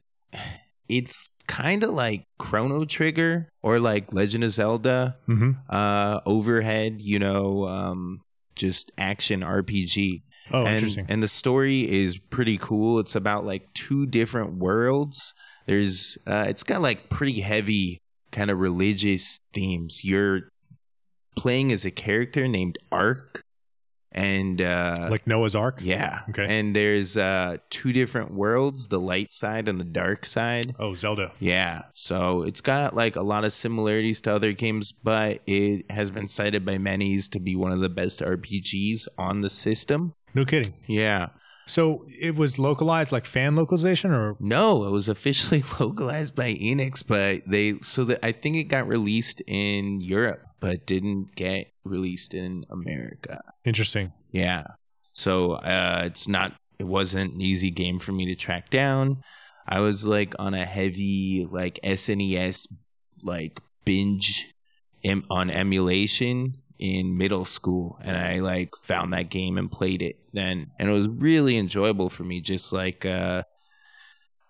it's 0.88 1.30
kind 1.46 1.82
of 1.82 1.90
like 1.90 2.24
Chrono 2.38 2.84
Trigger 2.84 3.48
or 3.62 3.78
like 3.78 4.12
Legend 4.12 4.44
of 4.44 4.52
Zelda 4.52 5.16
Mm-hmm. 5.28 5.52
uh 5.68 6.20
overhead, 6.26 7.00
you 7.00 7.18
know, 7.18 7.66
um 7.66 8.20
just 8.56 8.92
action 8.98 9.40
RPG. 9.40 10.22
Oh, 10.52 10.64
and, 10.64 10.74
interesting. 10.76 11.06
And 11.08 11.22
the 11.22 11.28
story 11.28 11.90
is 11.90 12.18
pretty 12.18 12.58
cool. 12.58 12.98
It's 12.98 13.14
about 13.14 13.44
like 13.46 13.72
two 13.74 14.06
different 14.06 14.56
worlds. 14.58 15.32
There's 15.66 16.16
uh 16.26 16.46
it's 16.48 16.62
got 16.62 16.80
like 16.82 17.08
pretty 17.10 17.40
heavy 17.40 18.00
kind 18.30 18.50
of 18.50 18.58
religious 18.58 19.40
themes. 19.52 20.02
You're 20.04 20.48
playing 21.36 21.72
as 21.72 21.84
a 21.84 21.90
character 21.90 22.46
named 22.48 22.78
Ark 22.92 23.42
and 24.14 24.62
uh 24.62 25.08
like 25.10 25.26
Noah's 25.26 25.54
Ark. 25.54 25.78
yeah. 25.82 26.20
Okay. 26.30 26.46
And 26.48 26.74
there's 26.74 27.16
uh 27.16 27.58
two 27.70 27.92
different 27.92 28.32
worlds, 28.32 28.88
the 28.88 29.00
light 29.00 29.32
side 29.32 29.68
and 29.68 29.80
the 29.80 29.84
dark 29.84 30.24
side. 30.24 30.74
Oh, 30.78 30.94
Zelda. 30.94 31.32
Yeah. 31.38 31.82
So 31.94 32.42
it's 32.42 32.60
got 32.60 32.94
like 32.94 33.16
a 33.16 33.22
lot 33.22 33.44
of 33.44 33.52
similarities 33.52 34.20
to 34.22 34.34
other 34.34 34.52
games, 34.52 34.92
but 34.92 35.40
it 35.46 35.90
has 35.90 36.10
been 36.10 36.28
cited 36.28 36.64
by 36.64 36.78
many 36.78 37.04
to 37.20 37.38
be 37.38 37.54
one 37.54 37.72
of 37.72 37.80
the 37.80 37.88
best 37.88 38.20
RPGs 38.20 39.06
on 39.18 39.40
the 39.42 39.50
system. 39.50 40.14
No 40.34 40.44
kidding. 40.44 40.74
Yeah. 40.86 41.28
So 41.66 42.04
it 42.20 42.34
was 42.36 42.58
localized, 42.58 43.10
like 43.12 43.24
fan 43.24 43.56
localization, 43.56 44.10
or 44.12 44.36
No, 44.38 44.84
it 44.84 44.90
was 44.90 45.08
officially 45.08 45.62
localized 45.80 46.34
by 46.34 46.54
Enix, 46.54 47.02
but 47.06 47.42
they 47.46 47.78
so 47.82 48.04
that 48.04 48.18
I 48.24 48.32
think 48.32 48.56
it 48.56 48.64
got 48.64 48.86
released 48.86 49.40
in 49.46 50.00
Europe, 50.00 50.42
but 50.60 50.86
didn't 50.86 51.34
get 51.34 51.72
released 51.84 52.34
in 52.34 52.64
America. 52.70 53.40
interesting. 53.64 54.12
Yeah. 54.30 54.64
So 55.12 55.52
uh, 55.52 56.02
it's 56.06 56.26
not. 56.26 56.54
It 56.78 56.84
wasn't 56.84 57.34
an 57.34 57.40
easy 57.40 57.70
game 57.70 57.98
for 57.98 58.12
me 58.12 58.26
to 58.26 58.34
track 58.34 58.68
down. 58.68 59.22
I 59.66 59.80
was 59.80 60.04
like 60.04 60.34
on 60.38 60.54
a 60.54 60.64
heavy 60.64 61.46
like 61.50 61.78
SNES 61.84 62.66
like 63.22 63.60
binge 63.84 64.52
em- 65.04 65.24
on 65.30 65.50
emulation 65.50 66.56
in 66.78 67.16
middle 67.16 67.44
school, 67.44 67.98
and 68.02 68.16
I 68.16 68.40
like 68.40 68.76
found 68.76 69.12
that 69.12 69.30
game 69.30 69.56
and 69.56 69.70
played 69.70 70.02
it 70.02 70.16
then, 70.32 70.72
and 70.78 70.90
it 70.90 70.92
was 70.92 71.08
really 71.08 71.56
enjoyable 71.56 72.10
for 72.10 72.24
me. 72.24 72.40
Just 72.40 72.72
like 72.72 73.06
uh, 73.06 73.44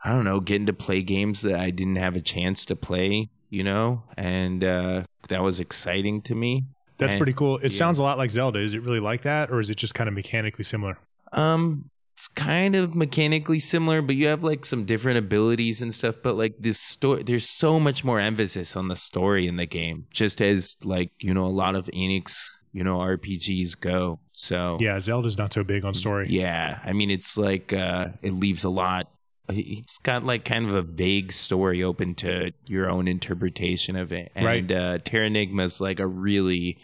I 0.04 0.10
don't 0.10 0.24
know, 0.24 0.40
getting 0.40 0.66
to 0.66 0.72
play 0.72 1.02
games 1.02 1.42
that 1.42 1.58
I 1.58 1.70
didn't 1.70 1.96
have 1.96 2.16
a 2.16 2.20
chance 2.20 2.64
to 2.66 2.76
play, 2.76 3.30
you 3.54 3.64
know, 3.64 4.02
and 4.16 4.62
uh, 4.64 5.02
that 5.28 5.42
was 5.42 5.60
exciting 5.60 6.20
to 6.22 6.34
me. 6.34 6.64
That's 6.98 7.12
And- 7.14 7.18
pretty 7.20 7.32
cool. 7.32 7.56
It 7.58 7.72
yeah. 7.72 7.78
sounds 7.78 7.98
a 7.98 8.02
lot 8.02 8.18
like 8.18 8.30
Zelda. 8.30 8.58
Is 8.60 8.74
it 8.74 8.82
really 8.82 9.00
like 9.00 9.22
that, 9.22 9.50
or 9.50 9.60
is 9.60 9.70
it 9.70 9.76
just 9.76 9.94
kind 9.94 10.08
of 10.08 10.14
mechanically 10.14 10.64
similar? 10.64 10.98
Um, 11.32 11.90
it's 12.14 12.28
kind 12.28 12.76
of 12.76 12.94
mechanically 12.94 13.58
similar, 13.58 14.00
but 14.00 14.14
you 14.14 14.26
have 14.28 14.44
like 14.44 14.64
some 14.64 14.84
different 14.84 15.18
abilities 15.18 15.82
and 15.82 15.92
stuff. 15.92 16.14
But 16.22 16.36
like 16.36 16.54
this 16.60 16.78
story, 16.80 17.24
there's 17.24 17.48
so 17.48 17.80
much 17.80 18.04
more 18.04 18.20
emphasis 18.20 18.76
on 18.76 18.86
the 18.88 18.96
story 18.96 19.48
in 19.48 19.56
the 19.56 19.66
game, 19.66 20.06
just 20.12 20.40
as 20.40 20.76
like 20.84 21.10
you 21.18 21.34
know 21.34 21.44
a 21.46 21.56
lot 21.62 21.74
of 21.74 21.86
Enix, 21.86 22.36
you 22.72 22.84
know 22.84 22.98
RPGs 22.98 23.78
go. 23.80 24.20
So 24.32 24.78
Yeah, 24.80 25.00
Zelda's 25.00 25.36
not 25.38 25.52
so 25.52 25.64
big 25.64 25.84
on 25.84 25.94
story. 25.94 26.28
yeah, 26.30 26.78
I 26.84 26.92
mean 26.92 27.10
it's 27.10 27.36
like 27.36 27.72
uh, 27.72 28.08
it 28.22 28.32
leaves 28.32 28.62
a 28.64 28.70
lot. 28.70 29.08
It's 29.48 29.98
got 29.98 30.24
like 30.24 30.44
kind 30.44 30.66
of 30.66 30.74
a 30.74 30.82
vague 30.82 31.30
story 31.32 31.82
open 31.82 32.14
to 32.16 32.52
your 32.66 32.88
own 32.88 33.06
interpretation 33.06 33.94
of 33.96 34.12
it, 34.12 34.32
and 34.34 34.44
Right. 34.46 34.70
uh, 34.72 34.98
Terranigma's 34.98 35.80
like 35.80 36.00
a 36.00 36.06
really 36.06 36.78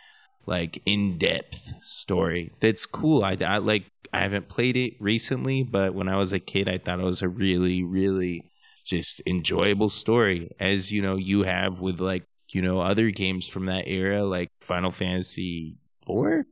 like 0.46 0.82
in 0.84 1.16
depth 1.18 1.72
story 1.82 2.50
that's 2.60 2.84
cool. 2.86 3.22
I, 3.24 3.36
I 3.46 3.58
like 3.58 3.84
I 4.12 4.20
haven't 4.20 4.48
played 4.48 4.76
it 4.76 4.94
recently, 5.00 5.62
but 5.62 5.94
when 5.94 6.08
I 6.08 6.16
was 6.16 6.32
a 6.32 6.40
kid, 6.40 6.68
I 6.68 6.78
thought 6.78 6.98
it 7.00 7.04
was 7.04 7.22
a 7.22 7.28
really 7.28 7.82
really 7.82 8.42
just 8.84 9.22
enjoyable 9.26 9.88
story, 9.88 10.50
as 10.58 10.90
you 10.90 11.00
know 11.00 11.16
you 11.16 11.42
have 11.44 11.80
with 11.80 12.00
like 12.00 12.24
you 12.52 12.60
know 12.60 12.80
other 12.80 13.10
games 13.10 13.46
from 13.46 13.66
that 13.66 13.86
era, 13.86 14.24
like 14.24 14.48
Final 14.60 14.90
Fantasy 14.90 15.76
four, 16.04 16.46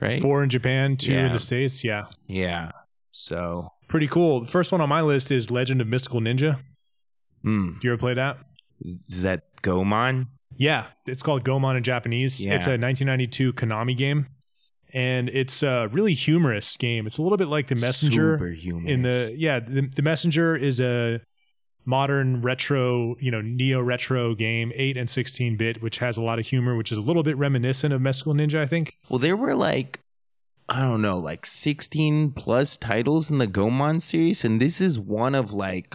right? 0.00 0.22
Four 0.22 0.42
in 0.42 0.48
Japan, 0.48 0.96
two 0.96 1.12
in 1.12 1.32
the 1.32 1.38
States. 1.38 1.84
Yeah. 1.84 2.06
Yeah. 2.26 2.70
So, 3.10 3.68
Pretty 3.94 4.08
cool. 4.08 4.40
The 4.40 4.48
first 4.48 4.72
one 4.72 4.80
on 4.80 4.88
my 4.88 5.02
list 5.02 5.30
is 5.30 5.52
Legend 5.52 5.80
of 5.80 5.86
Mystical 5.86 6.20
Ninja. 6.20 6.58
hmm. 7.44 7.74
Do 7.74 7.86
you 7.86 7.92
ever 7.92 7.96
play 7.96 8.12
that? 8.14 8.38
Is 8.80 9.22
that 9.22 9.42
Goemon? 9.62 10.26
Yeah, 10.56 10.86
it's 11.06 11.22
called 11.22 11.44
Goemon 11.44 11.76
in 11.76 11.84
Japanese. 11.84 12.44
Yeah. 12.44 12.56
It's 12.56 12.66
a 12.66 12.74
1992 12.74 13.52
Konami 13.52 13.96
game, 13.96 14.26
and 14.92 15.28
it's 15.28 15.62
a 15.62 15.88
really 15.92 16.12
humorous 16.12 16.76
game. 16.76 17.06
It's 17.06 17.18
a 17.18 17.22
little 17.22 17.38
bit 17.38 17.46
like 17.46 17.68
the 17.68 17.76
Messenger 17.76 18.36
Super 18.36 18.50
humorous. 18.50 18.90
in 18.90 19.02
the 19.02 19.32
yeah. 19.36 19.60
The, 19.60 19.82
the 19.82 20.02
Messenger 20.02 20.56
is 20.56 20.80
a 20.80 21.20
modern 21.84 22.40
retro, 22.40 23.14
you 23.20 23.30
know, 23.30 23.42
neo 23.42 23.80
retro 23.80 24.34
game, 24.34 24.72
eight 24.74 24.96
and 24.96 25.08
16 25.08 25.56
bit, 25.56 25.80
which 25.80 25.98
has 25.98 26.16
a 26.16 26.22
lot 26.22 26.40
of 26.40 26.46
humor, 26.46 26.74
which 26.74 26.90
is 26.90 26.98
a 26.98 27.02
little 27.02 27.22
bit 27.22 27.36
reminiscent 27.36 27.94
of 27.94 28.00
Mystical 28.00 28.34
Ninja, 28.34 28.58
I 28.58 28.66
think. 28.66 28.98
well, 29.08 29.20
there 29.20 29.36
were 29.36 29.54
like 29.54 30.00
I 30.68 30.80
don't 30.80 31.02
know, 31.02 31.18
like 31.18 31.44
16 31.44 32.32
plus 32.32 32.76
titles 32.76 33.30
in 33.30 33.38
the 33.38 33.46
Goemon 33.46 34.00
series, 34.00 34.44
and 34.44 34.60
this 34.60 34.80
is 34.80 34.98
one 34.98 35.34
of 35.34 35.52
like 35.52 35.94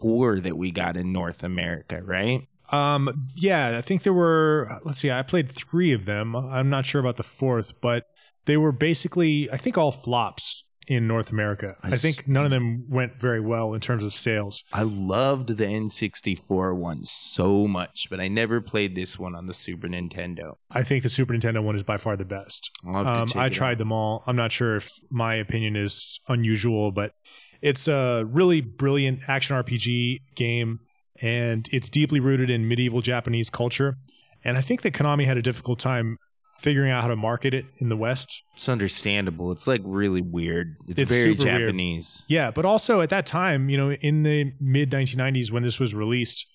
four 0.00 0.40
that 0.40 0.56
we 0.56 0.70
got 0.72 0.96
in 0.96 1.12
North 1.12 1.44
America, 1.44 2.02
right? 2.02 2.48
Um, 2.72 3.12
yeah, 3.36 3.78
I 3.78 3.80
think 3.80 4.02
there 4.02 4.12
were. 4.12 4.80
Let's 4.84 4.98
see, 4.98 5.10
I 5.10 5.22
played 5.22 5.52
three 5.52 5.92
of 5.92 6.04
them. 6.04 6.34
I'm 6.34 6.70
not 6.70 6.86
sure 6.86 7.00
about 7.00 7.16
the 7.16 7.22
fourth, 7.22 7.80
but 7.80 8.06
they 8.46 8.56
were 8.56 8.72
basically, 8.72 9.50
I 9.50 9.56
think, 9.56 9.78
all 9.78 9.92
flops 9.92 10.61
in 10.86 11.06
North 11.06 11.30
America. 11.30 11.76
I 11.82 11.88
I, 11.88 11.90
think 11.92 12.26
none 12.26 12.44
of 12.44 12.50
them 12.50 12.86
went 12.88 13.20
very 13.20 13.40
well 13.40 13.74
in 13.74 13.80
terms 13.80 14.04
of 14.04 14.14
sales. 14.14 14.64
I 14.72 14.82
loved 14.82 15.56
the 15.56 15.64
N64 15.64 16.76
one 16.76 17.04
so 17.04 17.66
much, 17.66 18.08
but 18.10 18.20
I 18.20 18.28
never 18.28 18.60
played 18.60 18.94
this 18.94 19.18
one 19.18 19.34
on 19.34 19.46
the 19.46 19.54
Super 19.54 19.88
Nintendo. 19.88 20.56
I 20.70 20.82
think 20.82 21.02
the 21.02 21.08
Super 21.08 21.34
Nintendo 21.34 21.62
one 21.62 21.76
is 21.76 21.82
by 21.82 21.96
far 21.96 22.16
the 22.16 22.24
best. 22.24 22.70
I'll 22.86 23.04
have 23.04 23.28
to 23.30 23.38
Um, 23.38 23.42
I 23.42 23.48
tried 23.48 23.72
out. 23.72 23.78
them 23.78 23.92
all. 23.92 24.24
I'm 24.26 24.36
not 24.36 24.52
sure 24.52 24.76
if 24.76 24.90
my 25.10 25.34
opinion 25.34 25.76
is 25.76 26.20
unusual, 26.28 26.90
but 26.92 27.12
it's 27.60 27.86
a 27.86 28.24
really 28.26 28.60
brilliant 28.60 29.20
action 29.28 29.56
RPG 29.56 30.20
game, 30.34 30.80
and 31.20 31.68
it's 31.70 31.88
deeply 31.88 32.18
rooted 32.20 32.50
in 32.50 32.66
medieval 32.66 33.00
Japanese 33.00 33.50
culture. 33.50 33.96
And 34.44 34.58
I 34.58 34.60
think 34.60 34.82
that 34.82 34.92
Konami 34.92 35.24
had 35.26 35.36
a 35.36 35.42
difficult 35.42 35.78
time 35.78 36.18
figuring 36.62 36.90
out 36.90 37.02
how 37.02 37.08
to 37.08 37.16
market 37.16 37.52
it 37.52 37.66
in 37.78 37.88
the 37.88 37.96
West. 37.96 38.42
It's 38.54 38.68
understandable. 38.68 39.50
It's 39.52 39.66
like 39.66 39.80
really 39.84 40.22
weird. 40.22 40.76
It's, 40.86 41.02
It's 41.02 41.10
very 41.10 41.34
super 41.34 41.44
weird. 41.50 41.60
Japanese. 41.66 42.22
Yeah, 42.28 42.50
but 42.50 42.64
also 42.64 43.00
at 43.00 43.10
that 43.10 43.26
time, 43.26 43.68
you 43.68 43.76
know, 43.76 43.92
in 43.92 44.22
the 44.22 44.52
mid 44.60 44.90
1990s 44.90 45.50
when 45.50 45.62
this 45.64 45.80
was 45.80 45.94
released, 45.94 46.46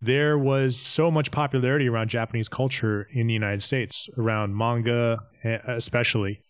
there 0.00 0.38
was 0.38 0.78
so 0.78 1.10
much 1.10 1.30
popularity 1.30 1.86
around 1.88 2.08
Japanese 2.08 2.48
culture 2.48 3.06
in 3.12 3.26
the 3.26 3.34
United 3.34 3.62
States, 3.62 4.08
around 4.16 4.56
manga 4.56 5.18
especially. 5.66 6.40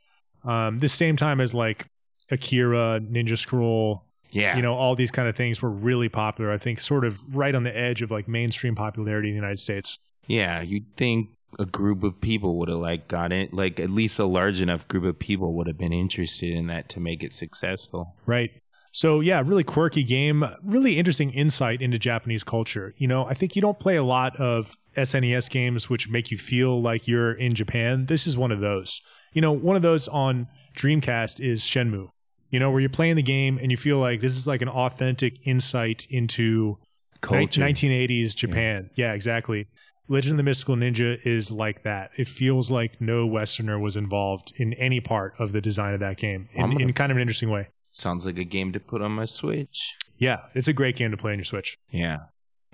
Um, 0.44 0.78
the 0.78 0.88
same 0.88 1.16
time 1.16 1.40
as 1.40 1.52
like 1.52 1.86
Akira, 2.30 3.00
Ninja 3.02 3.36
Scroll, 3.36 4.04
Yeah. 4.30 4.56
you 4.56 4.62
know, 4.62 4.74
all 4.74 4.94
these 4.94 5.10
kind 5.10 5.28
of 5.28 5.36
things 5.36 5.60
were 5.60 5.70
really 5.70 6.08
popular. 6.08 6.50
I 6.52 6.58
think 6.58 6.80
sort 6.80 7.04
of 7.04 7.20
right 7.34 7.54
on 7.54 7.64
the 7.64 7.76
edge 7.76 8.02
of 8.02 8.10
like 8.10 8.28
mainstream 8.28 8.74
popularity 8.74 9.28
in 9.30 9.34
the 9.34 9.40
United 9.40 9.58
States. 9.58 9.98
Yeah, 10.26 10.60
you'd 10.60 10.96
think 10.96 11.30
a 11.58 11.66
group 11.66 12.02
of 12.02 12.20
people 12.20 12.58
would 12.58 12.68
have 12.68 12.78
like 12.78 13.08
got 13.08 13.32
it, 13.32 13.52
like 13.52 13.80
at 13.80 13.90
least 13.90 14.18
a 14.18 14.26
large 14.26 14.60
enough 14.60 14.86
group 14.88 15.04
of 15.04 15.18
people 15.18 15.54
would 15.56 15.66
have 15.66 15.78
been 15.78 15.92
interested 15.92 16.50
in 16.50 16.66
that 16.68 16.88
to 16.90 17.00
make 17.00 17.22
it 17.22 17.32
successful. 17.32 18.14
Right. 18.26 18.50
So 18.92 19.20
yeah, 19.20 19.42
really 19.44 19.64
quirky 19.64 20.02
game, 20.02 20.44
really 20.62 20.98
interesting 20.98 21.30
insight 21.30 21.80
into 21.80 21.98
Japanese 21.98 22.42
culture. 22.42 22.94
You 22.96 23.06
know, 23.06 23.24
I 23.24 23.34
think 23.34 23.54
you 23.54 23.62
don't 23.62 23.78
play 23.78 23.96
a 23.96 24.02
lot 24.02 24.36
of 24.36 24.76
SNES 24.96 25.48
games 25.50 25.88
which 25.88 26.08
make 26.08 26.30
you 26.30 26.38
feel 26.38 26.80
like 26.80 27.06
you're 27.06 27.32
in 27.32 27.54
Japan. 27.54 28.06
This 28.06 28.26
is 28.26 28.36
one 28.36 28.50
of 28.50 28.60
those. 28.60 29.00
You 29.32 29.40
know, 29.40 29.52
one 29.52 29.76
of 29.76 29.82
those 29.82 30.08
on 30.08 30.48
Dreamcast 30.76 31.40
is 31.40 31.62
Shenmue. 31.62 32.08
You 32.50 32.58
know, 32.58 32.70
where 32.72 32.80
you're 32.80 32.90
playing 32.90 33.14
the 33.14 33.22
game 33.22 33.58
and 33.62 33.70
you 33.70 33.76
feel 33.76 33.98
like 33.98 34.20
this 34.20 34.36
is 34.36 34.46
like 34.48 34.60
an 34.60 34.68
authentic 34.68 35.34
insight 35.46 36.06
into 36.10 36.78
Culture. 37.20 37.60
1980s 37.60 38.34
Japan. 38.34 38.90
Yeah. 38.96 39.12
exactly. 39.12 39.68
Legend 40.08 40.32
of 40.32 40.36
the 40.38 40.42
Mystical 40.42 40.74
Ninja 40.76 41.18
is 41.24 41.52
like 41.52 41.82
that. 41.84 42.10
It 42.16 42.26
feels 42.26 42.70
like 42.70 43.00
no 43.00 43.26
Westerner 43.26 43.78
was 43.78 43.96
involved 43.96 44.52
in 44.56 44.72
any 44.74 45.00
part 45.00 45.34
of 45.38 45.52
the 45.52 45.60
design 45.60 45.94
of 45.94 46.00
that 46.00 46.16
game 46.16 46.48
in, 46.52 46.62
gonna- 46.70 46.80
in 46.80 46.92
kind 46.92 47.12
of 47.12 47.16
an 47.16 47.20
interesting 47.22 47.50
way. 47.50 47.68
Sounds 47.92 48.24
like 48.26 48.38
a 48.38 48.44
game 48.44 48.72
to 48.72 48.80
put 48.80 49.02
on 49.02 49.12
my 49.12 49.24
Switch. 49.24 49.96
Yeah, 50.18 50.40
it's 50.54 50.68
a 50.68 50.72
great 50.72 50.96
game 50.96 51.10
to 51.10 51.16
play 51.16 51.32
on 51.32 51.38
your 51.38 51.44
Switch. 51.44 51.78
Yeah. 51.90 52.18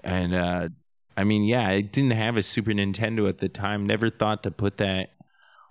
And 0.04 0.34
uh 0.34 0.68
I 1.18 1.24
mean, 1.24 1.44
yeah, 1.44 1.66
I 1.66 1.80
didn't 1.80 2.12
have 2.12 2.36
a 2.36 2.42
Super 2.42 2.72
Nintendo 2.72 3.26
at 3.28 3.38
the 3.38 3.48
time. 3.48 3.86
Never 3.86 4.10
thought 4.10 4.42
to 4.42 4.50
put 4.50 4.76
that 4.76 5.12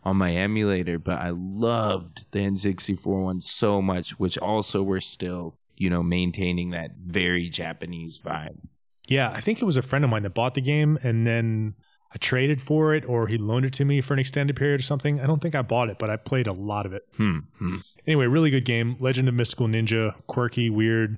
on 0.03 0.17
my 0.17 0.31
emulator, 0.35 0.97
but 0.97 1.19
I 1.19 1.29
loved 1.29 2.25
the 2.31 2.39
N64 2.39 3.05
one 3.23 3.41
so 3.41 3.81
much, 3.81 4.19
which 4.19 4.37
also 4.39 4.81
were 4.81 5.01
still 5.01 5.57
you 5.77 5.89
know, 5.89 6.01
maintaining 6.01 6.69
that 6.71 6.91
very 7.03 7.49
Japanese 7.49 8.17
vibe. 8.17 8.59
Yeah, 9.07 9.31
I 9.31 9.41
think 9.41 9.61
it 9.61 9.65
was 9.65 9.77
a 9.77 9.81
friend 9.81 10.03
of 10.03 10.11
mine 10.11 10.23
that 10.23 10.33
bought 10.33 10.53
the 10.53 10.61
game 10.61 10.97
and 11.03 11.25
then 11.27 11.75
I 12.13 12.17
traded 12.17 12.61
for 12.61 12.93
it 12.93 13.05
or 13.05 13.27
he 13.27 13.37
loaned 13.37 13.65
it 13.65 13.73
to 13.73 13.85
me 13.85 14.01
for 14.01 14.13
an 14.13 14.19
extended 14.19 14.55
period 14.55 14.79
or 14.79 14.83
something. 14.83 15.19
I 15.19 15.27
don't 15.27 15.41
think 15.41 15.55
I 15.55 15.61
bought 15.61 15.89
it, 15.89 15.99
but 15.99 16.09
I 16.09 16.15
played 16.17 16.47
a 16.47 16.53
lot 16.53 16.85
of 16.85 16.93
it. 16.93 17.03
Hmm. 17.17 17.39
hmm. 17.57 17.77
Anyway, 18.07 18.25
really 18.27 18.49
good 18.49 18.65
game. 18.65 18.95
Legend 18.99 19.27
of 19.27 19.35
Mystical 19.35 19.67
Ninja, 19.67 20.13
quirky, 20.27 20.69
weird, 20.69 21.17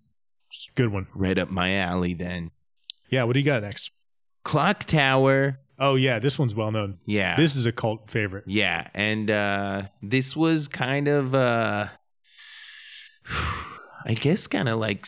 good 0.76 0.92
one. 0.92 1.08
Right 1.14 1.38
up 1.38 1.50
my 1.50 1.76
alley 1.76 2.14
then. 2.14 2.52
Yeah, 3.10 3.24
what 3.24 3.34
do 3.34 3.40
you 3.40 3.46
got 3.46 3.62
next? 3.62 3.92
Clock 4.44 4.86
Tower. 4.86 5.60
Oh 5.80 5.96
yeah, 5.96 6.20
this 6.20 6.40
one's 6.40 6.56
well 6.56 6.72
known. 6.72 6.98
Yeah. 7.06 7.36
This 7.36 7.56
is 7.56 7.66
a 7.66 7.72
cult 7.72 8.10
favorite. 8.10 8.46
Yeah, 8.48 8.88
and 8.94 9.30
uh 9.30 9.84
this 10.02 10.36
was 10.36 10.68
kind 10.68 11.08
of 11.08 11.36
uh 11.36 11.88
I 14.06 14.14
guess 14.14 14.48
kind 14.48 14.70
of 14.70 14.80
like 14.80 15.06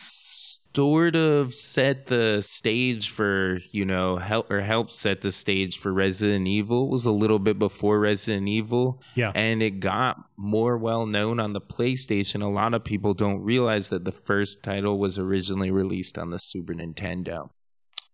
sort 0.74 1.16
of 1.16 1.52
set 1.52 2.06
the 2.06 2.40
stage 2.42 3.10
for, 3.10 3.60
you 3.70 3.84
know, 3.84 4.16
help 4.16 4.50
or 4.50 4.60
helped 4.60 4.92
set 4.92 5.20
the 5.20 5.32
stage 5.32 5.78
for 5.78 5.92
Resident 5.92 6.46
Evil. 6.46 6.84
It 6.84 6.90
was 6.90 7.06
a 7.06 7.10
little 7.10 7.38
bit 7.38 7.58
before 7.58 7.98
Resident 7.98 8.48
Evil. 8.48 9.02
Yeah. 9.14 9.32
And 9.34 9.62
it 9.62 9.80
got 9.80 10.24
more 10.36 10.76
well 10.76 11.06
known 11.06 11.40
on 11.40 11.52
the 11.52 11.60
PlayStation. 11.60 12.42
A 12.42 12.48
lot 12.48 12.74
of 12.74 12.84
people 12.84 13.14
don't 13.14 13.40
realize 13.40 13.88
that 13.88 14.04
the 14.04 14.12
first 14.12 14.62
title 14.62 14.98
was 14.98 15.18
originally 15.18 15.70
released 15.70 16.16
on 16.16 16.30
the 16.30 16.38
Super 16.38 16.74
Nintendo. 16.74 17.50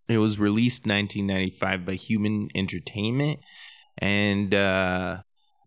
It 0.08 0.18
was 0.18 0.38
released 0.38 0.86
1995 0.86 1.84
by 1.84 1.94
Human 1.94 2.48
Entertainment, 2.54 3.40
and 3.98 4.54
uh, 4.54 5.22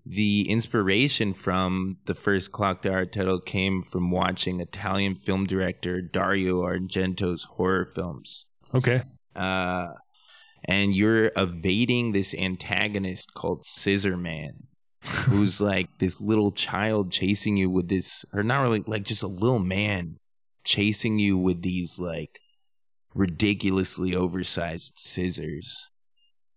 the 0.05 0.49
inspiration 0.49 1.33
from 1.33 1.97
the 2.05 2.15
first 2.15 2.51
Clock 2.51 2.81
Tower 2.81 3.05
title 3.05 3.39
came 3.39 3.81
from 3.81 4.11
watching 4.11 4.59
Italian 4.59 5.15
film 5.15 5.45
director 5.45 6.01
Dario 6.01 6.61
Argento's 6.63 7.43
horror 7.43 7.85
films. 7.85 8.47
Okay. 8.73 9.03
Uh, 9.35 9.93
and 10.65 10.95
you're 10.95 11.31
evading 11.35 12.11
this 12.11 12.33
antagonist 12.33 13.33
called 13.33 13.65
Scissor 13.65 14.17
Man, 14.17 14.67
who's 15.03 15.61
like 15.61 15.89
this 15.99 16.19
little 16.19 16.51
child 16.51 17.11
chasing 17.11 17.57
you 17.57 17.69
with 17.69 17.89
this, 17.89 18.25
or 18.33 18.43
not 18.43 18.61
really, 18.61 18.83
like 18.85 19.03
just 19.03 19.23
a 19.23 19.27
little 19.27 19.59
man 19.59 20.17
chasing 20.63 21.19
you 21.19 21.37
with 21.37 21.61
these 21.61 21.99
like 21.99 22.39
ridiculously 23.13 24.15
oversized 24.15 24.93
scissors. 24.97 25.89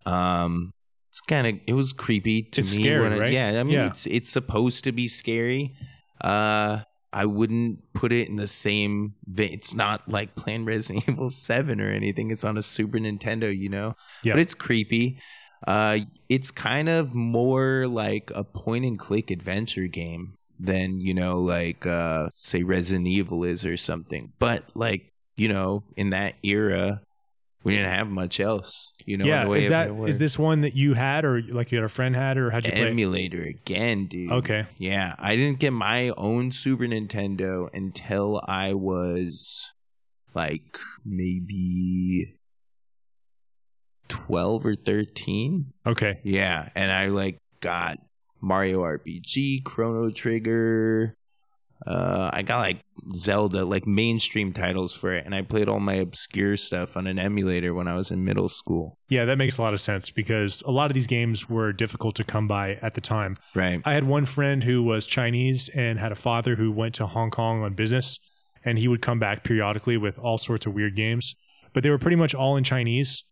Um, 0.05 0.73
it's 1.13 1.21
kind 1.21 1.47
of 1.47 1.55
it 1.67 1.75
was 1.75 1.93
creepy 1.93 2.43
to 2.43 2.61
It's 2.63 2.75
me. 2.75 2.83
scary, 2.85 3.03
when 3.03 3.13
I- 3.13 3.19
right? 3.19 3.33
Yeah, 3.33 3.61
I 3.61 3.63
mean 3.65 3.75
Yeah. 3.75 3.87
it's 3.89 4.07
it's 4.07 4.31
supposed 4.31 4.83
to 4.85 4.93
be 4.93 5.09
scary. 5.09 5.75
Uh, 6.21 6.81
I 7.13 7.27
wouldn't 7.27 7.93
put 7.93 8.11
it 8.13 8.29
in 8.29 8.37
the 8.37 8.47
same. 8.47 9.15
vein. 9.27 9.53
It's 9.53 9.75
not 9.75 10.09
like 10.09 10.35
playing 10.35 10.65
Resident 10.65 11.05
Evil 11.09 11.29
Seven 11.29 11.81
or 11.81 11.91
anything. 11.91 12.31
It's 12.31 12.45
on 12.45 12.57
a 12.57 12.63
Super 12.63 12.99
Nintendo, 12.99 13.55
you 13.57 13.69
know. 13.69 13.95
Yeah. 14.23 14.33
But 14.33 14.41
it's 14.41 14.55
creepy. 14.55 15.19
Uh, 15.67 15.99
it's 16.31 16.51
kind 16.51 16.89
of 16.89 17.15
more 17.15 17.87
like 17.87 18.33
a 18.35 18.43
point 18.43 18.85
and 18.87 18.99
click 18.99 19.31
adventure 19.31 19.87
game 19.89 20.35
than 20.59 21.01
you 21.01 21.13
know, 21.13 21.39
like 21.39 21.85
uh, 21.87 22.31
say 22.35 22.63
Resident 22.63 23.07
Evil 23.07 23.45
is 23.45 23.65
or 23.67 23.77
something. 23.77 24.33
But 24.39 24.65
like 24.75 25.13
you 25.37 25.49
know, 25.49 25.85
in 25.97 26.11
that 26.11 26.35
era, 26.43 27.03
we 27.63 27.77
didn't 27.77 27.93
have 27.93 28.09
much 28.09 28.41
else. 28.41 28.93
You 29.05 29.17
know, 29.17 29.25
yeah. 29.25 29.45
the 29.45 29.51
way 29.51 29.59
Is 29.61 29.69
that 29.69 29.91
is 29.91 30.19
this 30.19 30.39
one 30.39 30.61
that 30.61 30.75
you 30.77 30.95
had 30.95 31.25
or 31.25 31.43
like 31.43 31.73
you 31.73 31.79
had 31.79 31.85
a 31.85 31.89
friend 31.89 32.15
had 32.15 32.39
or 32.39 32.51
how'd 32.51 32.67
you 32.67 32.73
play? 32.73 32.83
it? 32.83 32.89
emulator 32.89 33.43
again, 33.43 34.07
dude? 34.07 34.31
Okay. 34.31 34.67
Yeah, 34.79 35.15
I 35.19 35.37
didn't 35.37 35.59
get 35.59 35.73
my 35.73 36.11
own 36.11 36.53
Super 36.53 36.85
Nintendo 36.85 37.69
until 37.75 38.41
I 38.47 38.75
was 38.75 39.71
like 40.35 40.79
maybe 41.05 42.35
12 44.09 44.67
or 44.67 44.77
13. 44.77 45.73
Okay. 45.87 46.21
Yeah, 46.23 46.69
and 46.75 46.93
I 46.93 47.07
like 47.07 47.39
got 47.61 47.99
Mario 48.41 48.81
RPG, 48.83 49.65
Chrono 49.65 50.11
Trigger. 50.11 51.15
Uh, 51.87 52.31
I 52.33 52.43
got 52.43 52.59
like 52.61 52.81
Zelda, 53.15 53.65
like 53.65 53.87
mainstream 53.87 54.53
titles 54.53 54.93
for 54.95 55.13
it, 55.13 55.25
and 55.27 55.35
I 55.35 55.43
played 55.43 55.69
all 55.69 55.81
my 55.81 55.95
obscure 55.95 56.57
stuff 56.57 56.97
on 56.97 57.07
an 57.07 57.19
emulator 57.19 57.75
when 57.75 57.89
I 57.89 57.95
was 57.97 58.11
in 58.11 58.25
middle 58.25 58.49
school. 58.49 58.99
Yeah, 59.09 59.25
that 59.25 59.37
makes 59.37 59.59
a 59.59 59.63
lot 59.63 59.75
of 59.75 59.81
sense 59.81 60.11
because 60.11 60.63
a 60.65 60.71
lot 60.71 60.91
of 60.91 60.95
these 60.95 61.07
games 61.09 61.49
were 61.49 61.73
difficult 61.73 62.15
to 62.17 62.25
come 62.25 62.47
by 62.47 62.75
at 62.83 62.95
the 62.95 63.01
time. 63.01 63.37
Right. 63.55 63.81
I 63.85 63.95
had 63.95 64.05
one 64.05 64.27
friend 64.27 64.63
who 64.63 64.83
was 64.83 65.07
Chinese 65.07 65.69
and 65.75 65.99
had 65.99 66.13
a 66.13 66.17
father 66.17 66.55
who 66.57 66.71
went 66.71 66.95
to 66.97 67.07
Hong 67.07 67.31
Kong 67.31 67.63
on 67.65 67.75
business, 67.75 68.19
and 68.65 68.79
he 68.79 68.87
would 68.87 69.03
come 69.03 69.19
back 69.19 69.43
periodically 69.43 69.97
with 69.97 70.19
all 70.21 70.39
sorts 70.39 70.67
of 70.67 70.75
weird 70.75 70.95
games, 70.95 71.35
but 71.73 71.83
they 71.83 71.91
were 71.91 71.99
pretty 71.99 72.17
much 72.17 72.33
all 72.35 72.57
in 72.57 72.63
Chinese. 72.65 73.25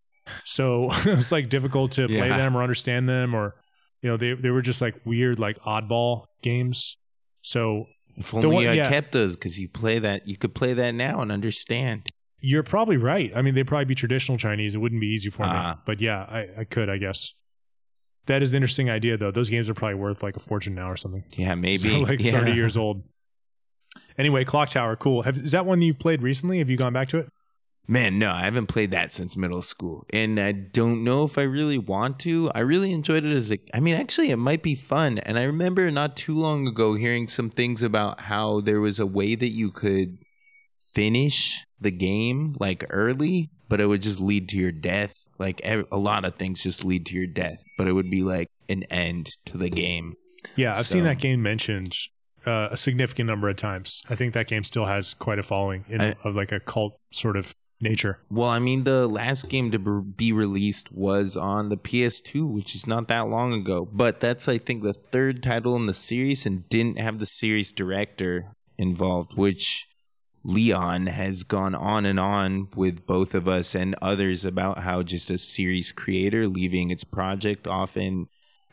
So 0.43 0.91
it 1.05 1.15
was 1.15 1.31
like 1.31 1.47
difficult 1.49 1.93
to 1.93 2.07
play 2.07 2.27
Yeah. 2.27 2.37
them 2.37 2.57
or 2.57 2.63
understand 2.63 3.07
them, 3.07 3.33
or 3.33 3.55
you 4.01 4.09
know, 4.09 4.17
they 4.17 4.33
they 4.33 4.49
were 4.49 4.61
just 4.61 4.81
like 4.81 4.95
weird, 5.05 5.39
like 5.39 5.57
oddball 5.59 6.25
games. 6.41 6.97
So 7.43 7.85
If 8.17 8.33
only 8.33 8.47
one- 8.47 8.67
I 8.67 8.73
yeah. 8.73 8.89
kept 8.89 9.11
those, 9.11 9.35
because 9.35 9.57
you 9.59 9.67
play 9.69 9.99
that, 9.99 10.27
you 10.27 10.37
could 10.37 10.53
play 10.53 10.73
that 10.73 10.91
now 10.95 11.21
and 11.21 11.31
understand. 11.31 12.09
you're 12.43 12.63
probably 12.63 12.97
right. 12.97 13.31
I 13.35 13.41
mean, 13.43 13.53
they'd 13.53 13.67
probably 13.67 13.85
be 13.85 13.93
traditional 13.95 14.37
Chinese. 14.37 14.73
It 14.73 14.79
wouldn't 14.79 14.99
be 14.99 15.07
easy 15.07 15.29
for 15.29 15.43
me, 15.43 15.49
Ah. 15.51 15.79
but 15.85 16.01
yeah, 16.01 16.25
I, 16.27 16.47
I 16.61 16.63
could, 16.63 16.89
I 16.89 16.97
guess. 16.97 17.33
That 18.25 18.41
is 18.41 18.51
an 18.51 18.55
interesting 18.57 18.89
idea, 18.89 19.15
though. 19.17 19.29
Those 19.31 19.49
games 19.49 19.69
are 19.69 19.73
probably 19.75 19.95
worth 19.95 20.23
like 20.23 20.35
a 20.35 20.39
fortune 20.39 20.73
now 20.75 20.89
or 20.89 20.97
something. 20.97 21.23
Yeah, 21.33 21.53
maybe 21.55 21.77
So, 21.89 21.99
like 21.99 22.19
yeah. 22.19 22.31
30 22.39 22.53
years 22.53 22.75
old. 22.77 23.03
Anyway, 24.17 24.43
Clock 24.45 24.69
Tower, 24.69 24.95
cool. 24.95 25.21
Have, 25.23 25.37
is 25.37 25.51
that 25.51 25.65
one 25.65 25.81
you've 25.81 25.99
played 25.99 26.21
recently? 26.21 26.59
Have 26.59 26.69
you 26.69 26.77
gone 26.77 26.93
back 26.93 27.09
to 27.09 27.17
it? 27.19 27.29
Man, 27.87 28.19
no, 28.19 28.31
I 28.31 28.43
haven't 28.43 28.67
played 28.67 28.91
that 28.91 29.11
since 29.11 29.35
middle 29.35 29.61
school, 29.61 30.05
and 30.13 30.39
I 30.39 30.51
don't 30.53 31.03
know 31.03 31.23
if 31.23 31.37
I 31.37 31.41
really 31.43 31.77
want 31.77 32.19
to. 32.19 32.49
I 32.55 32.59
really 32.59 32.91
enjoyed 32.93 33.25
it 33.25 33.33
as 33.35 33.51
a. 33.51 33.59
I 33.73 33.79
mean, 33.81 33.95
actually, 33.95 34.29
it 34.29 34.37
might 34.37 34.63
be 34.63 34.75
fun. 34.75 35.17
And 35.19 35.37
I 35.37 35.43
remember 35.43 35.89
not 35.91 36.15
too 36.15 36.37
long 36.37 36.67
ago 36.67 36.93
hearing 36.95 37.27
some 37.27 37.49
things 37.49 37.81
about 37.81 38.21
how 38.21 38.61
there 38.61 38.79
was 38.79 38.97
a 38.99 39.05
way 39.05 39.35
that 39.35 39.49
you 39.49 39.71
could 39.71 40.19
finish 40.93 41.65
the 41.79 41.91
game 41.91 42.55
like 42.59 42.85
early, 42.89 43.49
but 43.67 43.81
it 43.81 43.87
would 43.87 44.01
just 44.01 44.19
lead 44.19 44.47
to 44.49 44.57
your 44.57 44.71
death. 44.71 45.25
Like 45.37 45.59
ev- 45.61 45.87
a 45.91 45.97
lot 45.97 46.23
of 46.23 46.35
things 46.35 46.63
just 46.63 46.85
lead 46.85 47.05
to 47.07 47.15
your 47.15 47.27
death, 47.27 47.63
but 47.77 47.87
it 47.87 47.93
would 47.93 48.09
be 48.11 48.21
like 48.23 48.49
an 48.69 48.83
end 48.83 49.31
to 49.45 49.57
the 49.57 49.69
game. 49.69 50.13
Yeah, 50.55 50.77
I've 50.77 50.87
seen 50.87 51.03
that 51.05 51.17
game 51.19 51.41
mentioned 51.41 51.95
uh, 52.45 52.69
a 52.71 52.77
significant 52.77 53.27
number 53.27 53.49
of 53.49 53.57
times. 53.57 54.01
I 54.09 54.15
think 54.15 54.33
that 54.33 54.47
game 54.47 54.63
still 54.63 54.85
has 54.85 55.13
quite 55.13 55.39
a 55.39 55.43
following 55.43 55.85
in, 55.89 56.01
I- 56.01 56.15
of 56.23 56.35
like 56.35 56.51
a 56.51 56.59
cult 56.59 56.99
sort 57.11 57.37
of 57.37 57.55
nature. 57.81 58.19
Well, 58.29 58.49
I 58.49 58.59
mean, 58.59 58.83
the 58.83 59.07
last 59.07 59.49
game 59.49 59.71
to 59.71 59.79
be 59.79 60.31
released 60.31 60.91
was 60.91 61.35
on 61.35 61.69
the 61.69 61.77
PS2, 61.77 62.47
which 62.47 62.75
is 62.75 62.87
not 62.87 63.07
that 63.07 63.27
long 63.27 63.53
ago. 63.53 63.87
But 63.91 64.19
that's, 64.19 64.47
I 64.47 64.57
think, 64.57 64.83
the 64.83 64.93
third 64.93 65.43
title 65.43 65.75
in 65.75 65.85
the 65.85 65.93
series 65.93 66.45
and 66.45 66.67
didn't 66.69 66.99
have 66.99 67.17
the 67.17 67.25
series 67.25 67.71
director 67.71 68.53
involved, 68.77 69.37
which 69.37 69.87
Leon 70.43 71.07
has 71.07 71.43
gone 71.43 71.75
on 71.75 72.05
and 72.05 72.19
on 72.19 72.67
with 72.75 73.05
both 73.05 73.35
of 73.35 73.47
us 73.47 73.75
and 73.75 73.95
others 74.01 74.43
about 74.43 74.79
how 74.79 75.03
just 75.03 75.29
a 75.29 75.37
series 75.37 75.91
creator 75.91 76.47
leaving 76.47 76.89
its 76.89 77.03
project 77.03 77.67
often 77.67 78.27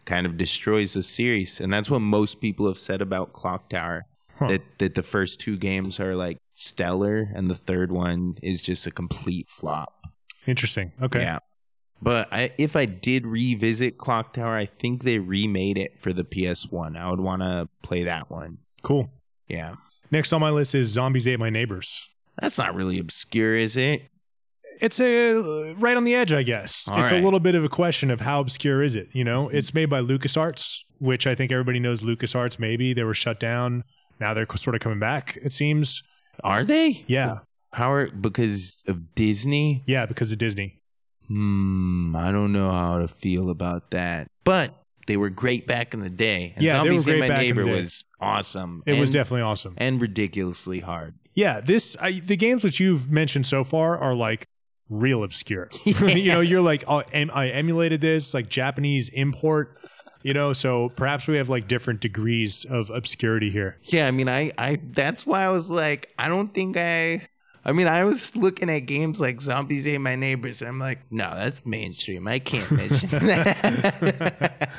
kind 0.07 0.27
of 0.27 0.38
destroys 0.38 0.94
the 0.94 1.03
series. 1.03 1.61
And 1.61 1.73
that's 1.73 1.90
what 1.90 2.01
most 2.01 2.40
people 2.40 2.66
have 2.66 2.79
said 2.79 3.03
about 3.03 3.33
Clock 3.33 3.68
Tower. 3.68 4.07
Huh. 4.38 4.49
That, 4.49 4.62
that 4.79 4.94
the 4.94 5.03
first 5.03 5.40
two 5.40 5.57
games 5.57 5.99
are 5.99 6.14
like 6.14 6.38
stellar 6.59 7.29
and 7.35 7.51
the 7.51 7.55
third 7.55 7.92
one 7.92 8.37
is 8.42 8.61
just 8.61 8.87
a 8.87 8.90
complete 8.90 9.49
flop. 9.49 9.94
Interesting. 10.47 10.92
Okay. 11.01 11.21
Yeah. 11.21 11.38
But 12.01 12.29
I, 12.33 12.53
if 12.59 12.77
I 12.77 12.85
did 12.85 13.27
revisit 13.27 13.99
Clock 13.99 14.35
Tower, 14.35 14.55
I 14.55 14.66
think 14.66 15.03
they 15.03 15.18
remade 15.18 15.77
it 15.77 15.99
for 15.99 16.12
the 16.12 16.25
PS1. 16.25 16.97
I 16.97 17.11
would 17.11 17.21
want 17.21 17.42
to 17.42 17.68
play 17.83 18.05
that 18.05 18.31
one. 18.31 18.59
Cool. 18.83 19.11
Yeah. 19.49 19.75
Next 20.11 20.33
on 20.33 20.40
my 20.40 20.51
list 20.51 20.75
is 20.75 20.88
Zombies 20.88 21.27
Ate 21.27 21.40
My 21.40 21.51
Neighbors. 21.51 22.07
That's 22.40 22.57
not 22.57 22.75
really 22.75 22.99
obscure, 22.99 23.57
is 23.57 23.77
it? 23.77 24.03
It's 24.81 25.01
a 25.01 25.75
right 25.75 25.97
on 25.97 26.05
the 26.05 26.14
edge, 26.14 26.33
I 26.33 26.44
guess. 26.44 26.87
All 26.87 27.03
it's 27.03 27.11
a 27.11 27.21
little 27.21 27.40
bit 27.40 27.57
of 27.57 27.64
a 27.64 27.68
question 27.68 28.12
of 28.12 28.21
how 28.21 28.40
obscure 28.40 28.81
is 28.81 28.94
it. 28.94 29.09
You 29.12 29.25
know, 29.25 29.49
it's 29.49 29.75
made 29.75 29.87
by 29.90 30.01
LucasArts, 30.01 30.83
which 31.01 31.27
I 31.27 31.35
think 31.35 31.51
everybody 31.51 31.81
knows 31.81 32.01
LucasArts. 32.01 32.61
Maybe 32.61 32.94
they 32.94 33.03
were 33.03 33.14
shut 33.14 33.40
down. 33.40 33.83
Now 34.21 34.35
they're 34.35 34.47
sort 34.55 34.77
of 34.77 34.81
coming 34.81 35.01
back. 35.01 35.37
It 35.42 35.53
seems. 35.53 36.03
Are 36.44 36.64
they? 36.64 37.05
Yeah, 37.07 37.40
How 37.72 37.92
are 37.92 38.09
because 38.11 38.83
of 38.87 39.14
Disney? 39.14 39.83
yeah, 39.87 40.07
because 40.07 40.33
of 40.33 40.38
Disney. 40.38 40.81
Hmm, 41.27 42.16
I 42.16 42.31
don't 42.33 42.53
know 42.53 42.70
how 42.70 42.98
to 42.98 43.09
feel 43.09 43.51
about 43.51 43.90
that. 43.90 44.29
But 44.44 44.72
they 45.07 45.16
were 45.16 45.29
great 45.31 45.66
back 45.66 45.92
in 45.94 46.01
the 46.01 46.09
day. 46.11 46.53
And 46.57 46.64
Yeah, 46.64 46.83
they 46.83 46.88
were 46.90 46.94
Zombies 47.01 47.05
great 47.05 47.20
My 47.20 47.29
back 47.29 47.42
in 47.42 47.55
the 47.55 47.62
Neighbor 47.62 47.64
day. 47.64 47.81
was 47.81 48.05
awesome. 48.20 48.83
It 48.87 48.98
was 48.98 49.11
definitely 49.11 49.42
awesome. 49.42 49.74
and 49.77 50.01
ridiculously 50.01 50.81
hard. 50.81 51.14
Yeah, 51.35 51.61
this 51.61 51.96
I, 52.01 52.20
the 52.20 52.37
games 52.37 52.64
which 52.64 52.81
you've 52.81 53.11
mentioned 53.11 53.46
so 53.46 53.62
far 53.62 53.96
are 53.98 54.14
like 54.14 54.46
real 54.88 55.22
obscure. 55.22 55.70
you 55.85 56.29
know, 56.33 56.40
you're 56.40 56.62
like, 56.62 56.83
oh, 56.88 57.03
em, 57.12 57.31
I 57.33 57.48
emulated 57.51 58.01
this 58.01 58.33
like 58.35 58.48
Japanese 58.48 59.09
import. 59.11 59.78
You 60.22 60.35
know, 60.35 60.52
so 60.52 60.90
perhaps 60.90 61.26
we 61.28 61.37
have 61.37 61.48
like 61.48 61.68
different 61.68 62.00
degrees 62.00 62.66
of 62.68 62.90
obscurity 62.90 63.50
here. 63.50 63.78
Yeah, 63.85 64.09
I 64.09 64.11
mean, 64.11 64.28
I, 64.28 64.50
I, 64.59 64.81
that's 64.83 65.24
why 65.24 65.44
I 65.44 65.50
was 65.50 65.70
like, 65.70 66.12
I 66.18 66.28
don't 66.28 66.52
think 66.52 66.76
I, 66.76 67.28
I 67.64 67.72
mean, 67.72 67.87
I 67.87 68.04
was 68.04 68.35
looking 68.35 68.68
at 68.68 68.81
games 68.81 69.20
like 69.20 69.40
Zombies 69.40 69.87
Ate 69.87 70.00
My 70.00 70.16
Neighbors, 70.16 70.61
and 70.61 70.68
I'm 70.68 70.78
like, 70.78 71.00
no, 71.11 71.33
that's 71.35 71.64
mainstream. 71.64 72.26
I 72.26 72.40
can't 72.40 72.70
mention 72.70 73.09
that. 73.12 74.70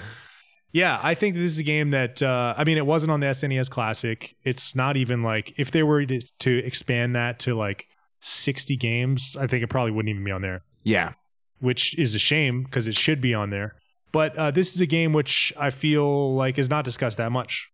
Yeah, 0.71 0.99
I 1.01 1.15
think 1.15 1.35
this 1.35 1.51
is 1.53 1.59
a 1.59 1.63
game 1.63 1.91
that 1.91 2.21
uh, 2.21 2.53
I 2.55 2.63
mean, 2.63 2.77
it 2.77 2.85
wasn't 2.85 3.11
on 3.11 3.21
the 3.21 3.27
SNES 3.27 3.69
Classic. 3.69 4.35
It's 4.43 4.75
not 4.75 4.97
even 4.97 5.23
like 5.23 5.53
if 5.57 5.71
they 5.71 5.83
were 5.83 6.05
to, 6.05 6.19
to 6.19 6.57
expand 6.59 7.15
that 7.15 7.39
to 7.39 7.55
like 7.55 7.87
60 8.21 8.75
games, 8.77 9.35
I 9.39 9.47
think 9.47 9.63
it 9.63 9.67
probably 9.67 9.91
wouldn't 9.91 10.09
even 10.09 10.23
be 10.23 10.31
on 10.31 10.41
there, 10.41 10.63
yeah. 10.83 11.13
which 11.59 11.97
is 11.97 12.13
a 12.13 12.19
shame 12.19 12.63
because 12.63 12.87
it 12.87 12.95
should 12.95 13.21
be 13.21 13.33
on 13.33 13.49
there. 13.49 13.75
But 14.11 14.35
uh, 14.37 14.51
this 14.51 14.73
is 14.75 14.81
a 14.81 14.85
game 14.87 15.13
which 15.13 15.53
I 15.57 15.69
feel 15.69 16.33
like 16.35 16.57
is 16.57 16.69
not 16.69 16.83
discussed 16.85 17.17
that 17.17 17.31
much. 17.31 17.69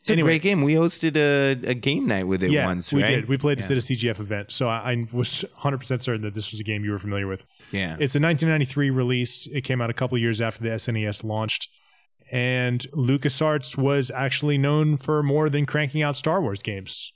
It's 0.00 0.10
a 0.10 0.16
great 0.22 0.42
game. 0.42 0.62
We 0.62 0.74
hosted 0.74 1.16
a, 1.16 1.50
a 1.70 1.74
game 1.74 2.06
night 2.06 2.26
with 2.26 2.42
it 2.42 2.50
yeah, 2.50 2.64
once, 2.66 2.92
we 2.92 3.02
right? 3.02 3.10
did. 3.10 3.28
We 3.28 3.36
played 3.36 3.58
this 3.58 3.66
Yeah. 3.68 3.76
at 3.76 3.78
a 3.78 3.86
CGF 3.86 4.20
event, 4.20 4.52
so 4.52 4.68
I, 4.68 4.92
I 4.92 5.06
was 5.12 5.42
100 5.54 5.78
percent 5.78 6.02
certain 6.02 6.22
that 6.22 6.34
this 6.34 6.50
was 6.50 6.60
a 6.60 6.64
game 6.64 6.84
you 6.84 6.92
were 6.92 6.98
familiar 6.98 7.26
with. 7.26 7.44
Yeah. 7.72 7.96
It's 7.98 8.14
a 8.14 8.20
1993 8.20 8.90
release. 8.90 9.46
It 9.48 9.62
came 9.62 9.80
out 9.82 9.90
a 9.90 9.92
couple 9.92 10.16
years 10.16 10.40
after 10.40 10.62
the 10.62 10.70
SNES 10.70 11.24
launched. 11.24 11.68
And 12.30 12.80
LucasArts 12.94 13.76
was 13.76 14.10
actually 14.10 14.56
known 14.58 14.96
for 14.96 15.22
more 15.22 15.48
than 15.48 15.66
cranking 15.66 16.02
out 16.02 16.14
Star 16.16 16.40
Wars 16.40 16.62
games. 16.62 17.12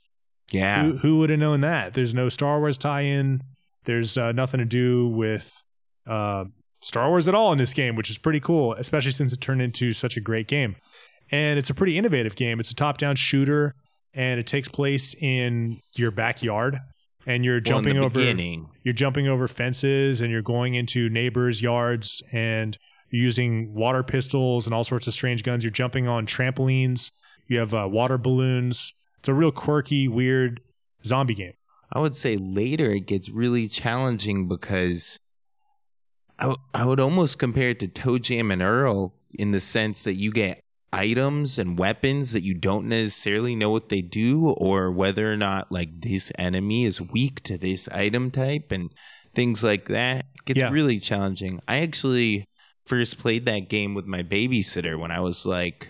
yeah. 0.51 0.83
Who, 0.83 0.97
who 0.97 1.17
would 1.19 1.29
have 1.29 1.39
known 1.39 1.61
that? 1.61 1.93
There's 1.93 2.13
no 2.13 2.29
Star 2.29 2.59
Wars 2.59 2.77
tie 2.77 3.01
in. 3.01 3.41
There's 3.85 4.17
uh, 4.17 4.31
nothing 4.33 4.59
to 4.59 4.65
do 4.65 5.07
with 5.07 5.61
uh, 6.07 6.45
Star 6.83 7.09
Wars 7.09 7.27
at 7.27 7.35
all 7.35 7.51
in 7.51 7.57
this 7.57 7.73
game, 7.73 7.95
which 7.95 8.09
is 8.09 8.17
pretty 8.17 8.39
cool, 8.39 8.73
especially 8.73 9.11
since 9.11 9.31
it 9.31 9.39
turned 9.41 9.61
into 9.61 9.93
such 9.93 10.17
a 10.17 10.19
great 10.21 10.47
game. 10.47 10.75
And 11.31 11.57
it's 11.57 11.69
a 11.69 11.73
pretty 11.73 11.97
innovative 11.97 12.35
game. 12.35 12.59
It's 12.59 12.71
a 12.71 12.75
top 12.75 12.97
down 12.97 13.15
shooter, 13.15 13.73
and 14.13 14.39
it 14.39 14.45
takes 14.45 14.67
place 14.67 15.15
in 15.15 15.79
your 15.95 16.11
backyard. 16.11 16.79
And 17.25 17.45
you're 17.45 17.61
jumping 17.61 17.97
over 17.97 18.19
beginning. 18.19 18.67
you're 18.83 18.93
jumping 18.93 19.29
over 19.29 19.47
fences 19.47 20.19
and 20.19 20.29
you're 20.29 20.41
going 20.41 20.73
into 20.73 21.09
neighbors' 21.09 21.61
yards 21.61 22.21
and 22.33 22.77
using 23.11 23.73
water 23.73 24.03
pistols 24.03 24.65
and 24.65 24.73
all 24.75 24.83
sorts 24.83 25.07
of 25.07 25.13
strange 25.13 25.41
guns. 25.41 25.63
You're 25.63 25.71
jumping 25.71 26.05
on 26.05 26.25
trampolines. 26.25 27.11
You 27.47 27.59
have 27.59 27.73
uh, 27.73 27.87
water 27.89 28.17
balloons. 28.17 28.93
It's 29.19 29.29
a 29.29 29.33
real 29.33 29.51
quirky, 29.53 30.09
weird 30.09 30.59
zombie 31.05 31.35
game. 31.35 31.53
I 31.93 31.99
would 31.99 32.17
say 32.17 32.35
later 32.35 32.91
it 32.91 33.07
gets 33.07 33.29
really 33.29 33.69
challenging 33.69 34.49
because 34.49 35.19
I, 36.43 36.47
w- 36.47 36.61
I 36.73 36.83
would 36.83 36.99
almost 36.99 37.39
compare 37.39 37.69
it 37.69 37.79
to 37.79 37.87
ToeJam 37.87 38.51
and 38.51 38.61
Earl 38.61 39.13
in 39.33 39.51
the 39.51 39.61
sense 39.61 40.03
that 40.03 40.15
you 40.15 40.29
get 40.31 40.59
items 40.91 41.57
and 41.57 41.79
weapons 41.79 42.33
that 42.33 42.43
you 42.43 42.53
don't 42.53 42.87
necessarily 42.87 43.55
know 43.55 43.69
what 43.69 43.87
they 43.87 44.01
do 44.01 44.49
or 44.49 44.91
whether 44.91 45.31
or 45.31 45.37
not 45.37 45.71
like 45.71 46.01
this 46.01 46.31
enemy 46.37 46.83
is 46.83 46.99
weak 46.99 47.41
to 47.43 47.57
this 47.57 47.87
item 47.87 48.29
type 48.29 48.73
and 48.73 48.91
things 49.33 49.63
like 49.63 49.85
that. 49.87 50.25
It 50.35 50.45
gets 50.45 50.59
Yeah. 50.59 50.69
really 50.69 50.99
challenging. 50.99 51.61
I 51.65 51.79
actually 51.79 52.45
first 52.83 53.17
played 53.17 53.45
that 53.45 53.69
game 53.69 53.93
with 53.93 54.05
my 54.05 54.21
babysitter 54.21 54.99
when 54.99 55.11
I 55.11 55.21
was 55.21 55.45
like, 55.45 55.89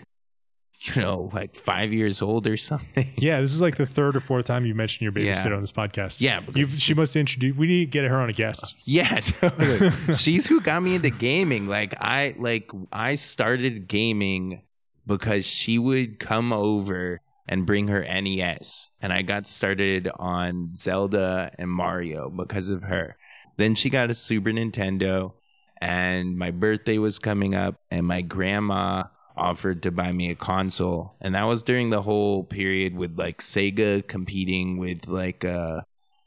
you 0.94 1.00
know, 1.02 1.30
like 1.32 1.54
five 1.56 1.92
years 1.92 2.20
old 2.22 2.46
or 2.46 2.56
something. 2.56 3.08
Yeah, 3.16 3.40
this 3.40 3.54
is 3.54 3.60
like 3.62 3.76
the 3.76 3.86
third 3.86 4.16
or 4.16 4.20
fourth 4.20 4.46
time 4.46 4.66
you 4.66 4.74
mentioned 4.74 5.02
your 5.02 5.12
babysitter 5.12 5.46
Yeah. 5.50 5.54
on 5.54 5.60
this 5.60 5.72
podcast. 5.72 6.20
Yeah, 6.20 6.40
she 6.66 6.92
must 6.94 7.16
introduce. 7.16 7.56
We 7.56 7.66
need 7.66 7.84
to 7.86 7.90
get 7.90 8.04
her 8.04 8.20
on 8.20 8.28
a 8.28 8.32
guest. 8.32 8.74
Yeah, 8.84 9.20
totally. 9.20 9.90
She's 10.14 10.46
who 10.46 10.60
got 10.60 10.82
me 10.82 10.94
into 10.96 11.10
gaming. 11.10 11.66
Like 11.66 11.94
I 12.00 12.34
like 12.38 12.70
I 12.92 13.14
started 13.14 13.88
gaming 13.88 14.62
because 15.06 15.46
she 15.46 15.78
would 15.78 16.18
come 16.18 16.52
over 16.52 17.20
and 17.46 17.66
bring 17.66 17.88
her 17.88 18.00
NES 18.02 18.90
and 19.02 19.12
I 19.12 19.22
got 19.22 19.46
started 19.46 20.10
on 20.18 20.74
Zelda 20.76 21.50
and 21.58 21.70
Mario 21.70 22.30
because 22.30 22.68
of 22.68 22.82
her. 22.84 23.16
Then 23.56 23.74
she 23.74 23.90
got 23.90 24.10
a 24.10 24.14
Super 24.14 24.50
Nintendo 24.50 25.32
and 25.80 26.36
my 26.38 26.50
birthday 26.50 26.98
was 26.98 27.18
coming 27.18 27.54
up 27.54 27.80
and 27.90 28.06
my 28.06 28.22
grandma 28.22 29.04
offered 29.36 29.82
to 29.82 29.90
buy 29.90 30.12
me 30.12 30.30
a 30.30 30.34
console 30.34 31.16
and 31.20 31.34
that 31.34 31.44
was 31.44 31.62
during 31.62 31.90
the 31.90 32.02
whole 32.02 32.44
period 32.44 32.96
with 32.96 33.18
like 33.18 33.38
Sega 33.38 34.06
competing 34.06 34.78
with 34.78 35.08
like 35.08 35.44
uh 35.44 35.80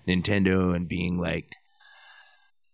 Nintendo 0.08 0.76
and 0.76 0.88
being 0.88 1.18
like 1.18 1.54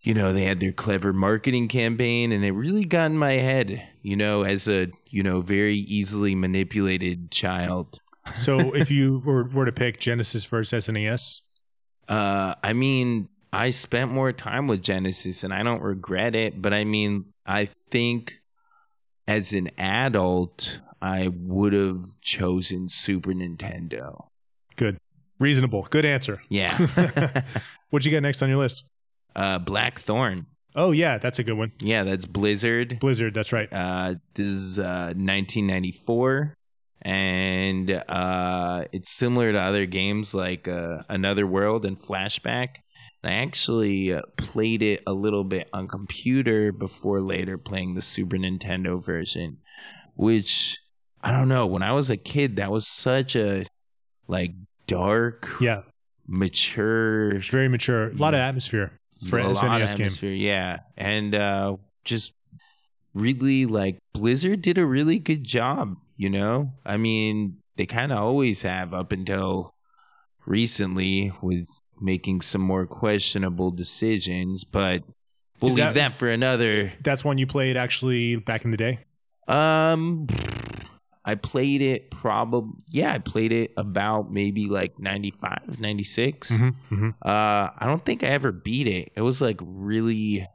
you 0.03 0.13
know, 0.13 0.33
they 0.33 0.43
had 0.43 0.59
their 0.59 0.73
clever 0.73 1.13
marketing 1.13 1.69
campaign 1.69 2.33
and 2.33 2.43
it 2.43 2.51
really 2.51 2.83
got 2.83 3.09
in 3.09 3.17
my 3.17 3.33
head, 3.33 3.87
you 4.01 4.17
know, 4.17 4.43
as 4.43 4.67
a, 4.67 4.89
you 5.09 5.23
know, 5.23 5.39
very 5.39 5.77
easily 5.77 6.35
manipulated 6.35 7.31
child. 7.31 7.99
So 8.35 8.75
if 8.75 8.91
you 8.91 9.21
were, 9.25 9.45
were 9.45 9.65
to 9.65 9.71
pick 9.71 9.99
Genesis 9.99 10.43
versus 10.45 10.87
SNES, 10.87 11.39
Uh, 12.09 12.53
I 12.61 12.73
mean, 12.73 13.29
I 13.53 13.69
spent 13.69 14.11
more 14.11 14.33
time 14.33 14.67
with 14.67 14.81
Genesis 14.81 15.41
and 15.41 15.53
I 15.53 15.63
don't 15.63 15.81
regret 15.81 16.35
it, 16.35 16.61
but 16.61 16.73
I 16.73 16.83
mean, 16.83 17.31
I 17.45 17.69
think 17.89 18.41
as 19.27 19.53
an 19.53 19.69
adult, 19.77 20.81
I 21.01 21.29
would 21.33 21.73
have 21.73 22.19
chosen 22.21 22.89
Super 22.89 23.31
Nintendo. 23.31 24.25
good, 24.75 24.97
reasonable, 25.39 25.88
good 25.89 26.05
answer. 26.05 26.41
Yeah. 26.49 26.75
What'd 27.89 28.05
you 28.05 28.12
get 28.12 28.21
next 28.23 28.41
on 28.41 28.49
your 28.49 28.57
list? 28.59 28.86
uh, 29.36 29.59
Blackthorn. 29.59 30.45
Oh 30.75 30.91
yeah, 30.91 31.17
that's 31.19 31.38
a 31.39 31.43
good 31.43 31.53
one. 31.57 31.71
Yeah, 31.79 32.03
that's 32.03 32.25
Blizzard. 32.25 32.99
Blizzard. 32.99 33.33
That's 33.33 33.51
right. 33.53 33.71
Uh, 33.71 34.15
this 34.33 34.47
is 34.47 34.79
uh, 34.79 35.13
1994, 35.15 36.55
and 37.03 37.91
uh, 38.07 38.86
it's 38.91 39.12
similar 39.15 39.51
to 39.51 39.59
other 39.59 39.86
games 39.86 40.33
like 40.33 40.67
uh, 40.67 41.03
Another 41.09 41.45
World 41.45 41.86
and 41.86 41.99
Flashback. 41.99 42.77
I 43.25 43.33
actually 43.33 44.13
uh, 44.13 44.21
played 44.38 44.81
it 44.81 45.01
a 45.07 45.13
little 45.13 45.43
bit 45.43 45.69
on 45.73 45.88
computer 45.88 46.71
before 46.71 47.21
later 47.21 47.57
playing 47.57 47.95
the 47.95 48.01
Super 48.01 48.38
Nintendo 48.38 49.03
version, 49.03 49.57
which 50.15 50.79
I 51.21 51.31
don't 51.31 51.47
know. 51.47 51.65
When 51.65 51.83
I 51.83 51.93
was 51.93 52.09
a 52.09 52.17
kid, 52.17 52.57
that 52.57 52.71
was 52.71 52.88
such 52.88 53.36
a 53.36 53.65
like 54.27 54.51
dark, 54.88 55.49
Yeah, 55.62 55.83
mature 56.27 57.39
very 57.39 57.69
mature. 57.69 58.09
A 58.09 58.13
lot 58.13 58.33
of 58.33 58.39
atmosphere 58.39 58.99
for 59.29 59.39
a 59.39 59.47
lot 59.47 59.81
of 59.81 59.88
game. 59.88 60.05
atmosphere, 60.05 60.33
yeah, 60.33 60.79
and 60.97 61.33
uh, 61.33 61.77
just 62.03 62.33
really 63.13 63.65
like 63.65 63.99
Blizzard 64.13 64.62
did 64.62 64.77
a 64.77 64.86
really 64.86 65.19
good 65.19 65.43
job. 65.43 65.95
You 66.17 66.29
know, 66.29 66.73
I 66.86 66.97
mean, 66.97 67.57
they 67.77 67.86
kind 67.86 68.12
of 68.12 68.19
always 68.19 68.62
have 68.63 68.93
up 68.93 69.12
until 69.12 69.73
recently 70.45 71.31
with 71.41 71.67
making 72.03 72.41
some 72.41 72.61
more 72.61 72.85
questionable 72.85 73.71
decisions, 73.71 74.63
but 74.65 75.03
we'll 75.61 75.71
Is 75.71 75.77
leave 75.77 75.85
that- 75.87 75.93
that, 75.95 76.11
for 76.17 76.27
another. 76.29 76.93
That's 77.01 77.23
one 77.23 77.37
you 77.37 77.47
played 77.47 77.77
actually 77.77 78.35
back 78.35 78.65
in 78.65 78.71
the 78.71 78.77
day. 78.77 78.99
Um, 79.47 80.27
I 81.25 81.35
played 81.35 81.81
it 81.81 82.11
probably, 82.11 82.73
yeah, 82.89 83.13
I 83.13 83.19
played 83.19 83.51
it 83.53 83.71
about 83.77 84.31
maybe 84.31 84.67
like 84.67 84.99
95, 84.99 85.79
96. 85.79 86.51
Mm-hmm. 86.51 87.09
Uh, 87.21 87.69
I 87.77 87.85
don't 87.85 88.03
think 88.03 88.23
I 88.23 88.27
ever 88.27 88.51
beat 88.51 88.87
it. 88.87 89.11
It 89.15 89.21
was 89.21 89.41
like 89.41 89.59
really 89.61 90.45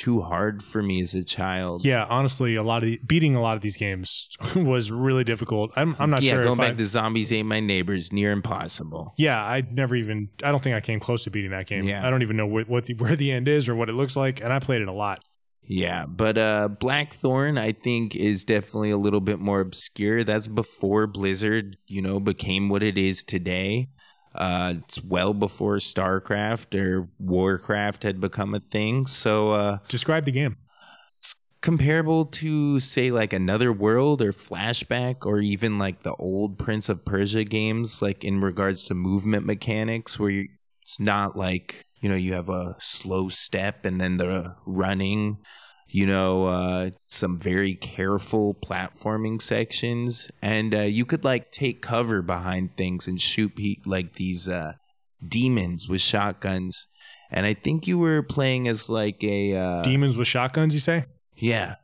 too 0.00 0.22
hard 0.22 0.62
for 0.62 0.82
me 0.82 1.02
as 1.02 1.14
a 1.14 1.22
child. 1.22 1.84
Yeah, 1.84 2.06
honestly, 2.08 2.54
a 2.54 2.62
lot 2.62 2.82
of 2.82 2.88
the, 2.88 3.00
beating 3.06 3.36
a 3.36 3.42
lot 3.42 3.56
of 3.56 3.62
these 3.62 3.76
games 3.76 4.28
was 4.56 4.90
really 4.90 5.24
difficult. 5.24 5.70
I'm 5.76 5.94
I'm 5.98 6.08
not 6.08 6.22
yeah, 6.22 6.32
sure 6.32 6.40
Yeah, 6.40 6.44
going 6.46 6.58
back 6.58 6.72
I, 6.72 6.76
to 6.76 6.86
Zombies 6.86 7.32
Ate 7.32 7.44
My 7.44 7.60
Neighbors, 7.60 8.10
near 8.12 8.32
impossible. 8.32 9.12
yeah, 9.18 9.42
I 9.42 9.62
never 9.70 9.94
even 9.94 10.30
I 10.42 10.50
don't 10.50 10.62
think 10.62 10.74
I 10.74 10.80
came 10.80 11.00
close 11.00 11.24
to 11.24 11.30
beating 11.30 11.50
that 11.50 11.66
game. 11.66 11.84
Yeah. 11.84 12.06
I 12.06 12.10
don't 12.10 12.22
even 12.22 12.36
know 12.36 12.46
what, 12.46 12.68
what 12.68 12.86
the, 12.86 12.94
where 12.98 13.14
the 13.14 13.30
end 13.30 13.46
is 13.46 13.68
or 13.68 13.74
what 13.74 13.88
it 13.90 13.94
looks 13.94 14.16
like, 14.16 14.40
and 14.40 14.52
I 14.52 14.58
played 14.58 14.80
it 14.80 14.88
a 14.88 14.92
lot. 14.92 15.22
Yeah, 15.62 16.06
but 16.06 16.36
uh, 16.36 16.68
Blackthorn, 16.68 17.56
I 17.56 17.72
think, 17.72 18.16
is 18.16 18.44
definitely 18.44 18.90
a 18.90 18.96
little 18.96 19.20
bit 19.20 19.38
more 19.38 19.60
obscure. 19.60 20.24
That's 20.24 20.48
before 20.48 21.06
Blizzard, 21.06 21.76
you 21.86 22.02
know, 22.02 22.18
became 22.18 22.68
what 22.68 22.82
it 22.82 22.98
is 22.98 23.22
today. 23.22 23.88
Uh, 24.34 24.74
it's 24.78 25.02
well 25.02 25.34
before 25.34 25.76
StarCraft 25.76 26.78
or 26.78 27.08
Warcraft 27.18 28.04
had 28.04 28.20
become 28.20 28.54
a 28.54 28.60
thing. 28.60 29.06
So, 29.06 29.52
uh, 29.52 29.78
Describe 29.88 30.24
the 30.24 30.30
game. 30.30 30.56
It's 31.18 31.34
comparable 31.60 32.26
to 32.26 32.78
say 32.80 33.10
like 33.10 33.32
another 33.32 33.72
world 33.72 34.22
or 34.22 34.32
flashback 34.32 35.26
or 35.26 35.40
even 35.40 35.78
like 35.78 36.02
the 36.02 36.14
old 36.14 36.58
prince 36.58 36.88
of 36.88 37.04
persia 37.04 37.44
games 37.44 38.00
like 38.00 38.24
in 38.24 38.40
regards 38.40 38.86
to 38.86 38.94
movement 38.94 39.44
mechanics 39.44 40.18
where 40.18 40.30
you, 40.30 40.48
it's 40.80 40.98
not 40.98 41.36
like 41.36 41.84
you 42.00 42.08
know 42.08 42.14
you 42.16 42.32
have 42.32 42.48
a 42.48 42.76
slow 42.80 43.28
step 43.28 43.84
and 43.84 44.00
then 44.00 44.16
the 44.16 44.56
running 44.64 45.36
you 45.92 46.06
know 46.06 46.46
uh 46.46 46.90
some 47.06 47.36
very 47.36 47.74
careful 47.74 48.54
platforming 48.54 49.42
sections 49.42 50.30
and 50.40 50.74
uh 50.74 50.80
you 50.80 51.04
could 51.04 51.24
like 51.24 51.50
take 51.50 51.82
cover 51.82 52.22
behind 52.22 52.76
things 52.76 53.06
and 53.08 53.20
shoot 53.20 53.54
pe- 53.56 53.76
like 53.84 54.14
these 54.14 54.48
uh 54.48 54.72
demons 55.26 55.88
with 55.88 56.00
shotguns 56.00 56.86
and 57.30 57.44
i 57.44 57.52
think 57.52 57.86
you 57.86 57.98
were 57.98 58.22
playing 58.22 58.68
as 58.68 58.88
like 58.88 59.22
a 59.24 59.54
uh 59.54 59.82
Demons 59.82 60.16
with 60.16 60.28
shotguns, 60.28 60.74
you 60.74 60.80
say? 60.80 61.04
yeah. 61.36 61.74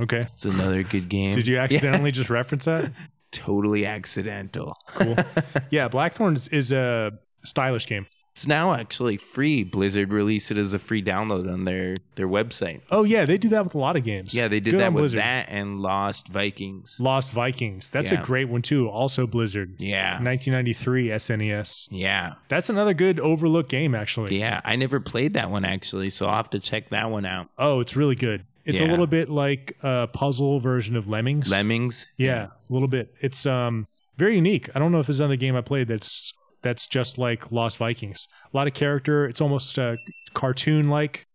Okay. 0.00 0.20
It's 0.20 0.44
another 0.44 0.84
good 0.84 1.08
game. 1.08 1.34
Did 1.34 1.48
you 1.48 1.58
accidentally 1.64 2.12
just 2.12 2.30
reference 2.30 2.66
that? 2.66 2.92
Totally 3.32 3.84
accidental. 3.84 4.76
Cool. 4.86 5.16
yeah, 5.70 5.88
Blackthorn 5.88 6.38
is 6.52 6.70
a 6.70 7.10
stylish 7.44 7.88
game. 7.88 8.06
It's 8.38 8.46
now 8.46 8.72
actually 8.72 9.16
free. 9.16 9.64
Blizzard 9.64 10.12
released 10.12 10.52
it 10.52 10.58
as 10.58 10.72
a 10.72 10.78
free 10.78 11.02
download 11.02 11.52
on 11.52 11.64
their 11.64 11.96
their 12.14 12.28
website. 12.28 12.82
Oh 12.88 13.02
yeah, 13.02 13.24
they 13.24 13.36
do 13.36 13.48
that 13.48 13.64
with 13.64 13.74
a 13.74 13.78
lot 13.78 13.96
of 13.96 14.04
games. 14.04 14.32
Yeah, 14.32 14.46
they 14.46 14.60
did 14.60 14.70
Good 14.72 14.80
that 14.80 14.92
with 14.92 15.02
Blizzard. 15.02 15.18
that 15.18 15.46
and 15.48 15.80
Lost 15.80 16.28
Vikings. 16.28 16.98
Lost 17.00 17.32
Vikings. 17.32 17.90
That's 17.90 18.12
Yeah. 18.12 18.20
a 18.20 18.24
great 18.24 18.48
one 18.48 18.62
too. 18.62 18.88
Also 18.88 19.26
Blizzard. 19.26 19.74
Yeah. 19.78 20.20
1993 20.22 21.10
SNES. 21.10 21.88
Yeah. 21.90 22.34
That's 22.48 22.68
another 22.70 22.94
good 22.94 23.18
overlooked 23.18 23.70
game 23.70 23.92
actually. 23.96 24.38
Yeah. 24.38 24.60
I 24.64 24.76
never 24.76 25.00
played 25.00 25.32
that 25.34 25.50
one 25.50 25.64
actually, 25.64 26.10
so 26.10 26.26
I'll 26.26 26.36
have 26.36 26.50
to 26.50 26.60
check 26.60 26.90
that 26.90 27.10
one 27.10 27.26
out. 27.26 27.48
Oh, 27.58 27.80
it's 27.80 27.96
really 27.96 28.14
good. 28.14 28.44
It's 28.64 28.78
a 28.78 28.84
little 28.86 29.06
bit 29.08 29.28
like 29.28 29.76
a 29.82 30.06
puzzle 30.12 30.60
version 30.60 30.94
of 30.94 31.08
Lemmings. 31.08 31.50
Lemmings. 31.50 32.12
yeah, 32.16 32.48
a 32.70 32.72
little 32.72 32.86
bit. 32.86 33.12
It's 33.20 33.44
um 33.46 33.88
very 34.16 34.36
unique. 34.36 34.68
I 34.74 34.78
don't 34.78 34.92
know 34.92 34.98
if 35.00 35.06
there's 35.06 35.20
another 35.20 35.36
game 35.36 35.56
I 35.56 35.60
played 35.62 35.88
that's 35.88 36.32
that's 36.62 36.86
just 36.86 37.18
like 37.18 37.50
Lost 37.52 37.78
Vikings. 37.78 38.26
A 38.52 38.56
lot 38.56 38.66
of 38.66 38.74
character. 38.74 39.26
It's 39.26 39.40
almost 39.40 39.78
uh, 39.78 39.96
cartoon 40.34 40.88
like. 40.88 41.26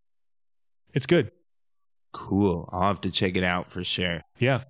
It's 0.92 1.06
good. 1.06 1.30
Cool. 2.12 2.68
I'll 2.72 2.88
have 2.88 3.00
to 3.02 3.10
check 3.10 3.36
it 3.36 3.44
out 3.44 3.70
for 3.70 3.82
sure. 3.82 4.22
Yeah. 4.38 4.62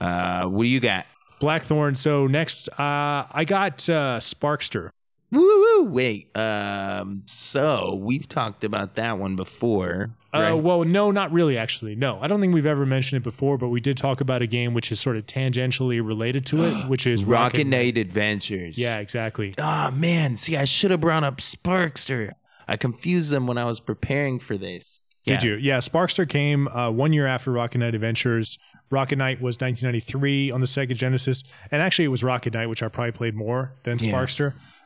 Uh, 0.00 0.44
what 0.44 0.62
do 0.62 0.68
you 0.68 0.80
got? 0.80 1.06
Blackthorn. 1.40 1.96
So 1.96 2.26
next, 2.26 2.68
uh, 2.78 3.26
I 3.30 3.44
got 3.46 3.88
uh, 3.88 4.20
Sparkster. 4.20 4.90
Woo 5.30 5.40
woo. 5.40 5.84
Wait. 5.84 6.36
Um. 6.36 7.22
So 7.26 7.94
we've 7.94 8.28
talked 8.28 8.64
about 8.64 8.94
that 8.96 9.18
one 9.18 9.36
before. 9.36 10.10
Uh, 10.32 10.56
well, 10.56 10.84
no, 10.84 11.10
not 11.10 11.32
really. 11.32 11.58
Actually, 11.58 11.96
no. 11.96 12.20
I 12.20 12.28
don't 12.28 12.40
think 12.40 12.54
we've 12.54 12.64
ever 12.66 12.86
mentioned 12.86 13.20
it 13.20 13.24
before, 13.24 13.58
but 13.58 13.68
we 13.68 13.80
did 13.80 13.96
talk 13.96 14.20
about 14.20 14.42
a 14.42 14.46
game 14.46 14.74
which 14.74 14.92
is 14.92 15.00
sort 15.00 15.16
of 15.16 15.26
tangentially 15.26 16.04
related 16.04 16.46
to 16.46 16.62
it, 16.64 16.74
which 16.88 17.06
is 17.06 17.24
Rocket 17.24 17.66
Knight 17.66 17.98
Adventures. 17.98 18.78
Yeah, 18.78 18.98
exactly. 18.98 19.54
Ah 19.58 19.90
man. 19.94 20.36
See, 20.36 20.56
I 20.56 20.64
should 20.64 20.90
have 20.92 21.00
brought 21.00 21.24
up 21.24 21.38
Sparkster. 21.38 22.32
I 22.68 22.76
confused 22.76 23.30
them 23.32 23.46
when 23.48 23.58
I 23.58 23.64
was 23.64 23.80
preparing 23.80 24.38
for 24.38 24.56
this. 24.56 25.02
Did 25.26 25.42
you? 25.44 25.54
Yeah, 25.54 25.78
Sparkster 25.78 26.28
came 26.28 26.66
uh, 26.68 26.90
one 26.90 27.12
year 27.12 27.26
after 27.26 27.52
Rocket 27.52 27.78
Knight 27.78 27.94
Adventures. 27.94 28.58
Rocket 28.90 29.16
Knight 29.16 29.40
was 29.40 29.56
1993 29.60 30.50
on 30.50 30.60
the 30.60 30.66
Sega 30.66 30.96
Genesis, 30.96 31.44
and 31.70 31.80
actually 31.80 32.06
it 32.06 32.08
was 32.08 32.24
Rocket 32.24 32.52
Knight, 32.54 32.66
which 32.68 32.82
I 32.82 32.88
probably 32.88 33.12
played 33.12 33.34
more 33.36 33.74
than 33.84 33.98
Yeah. 33.98 34.10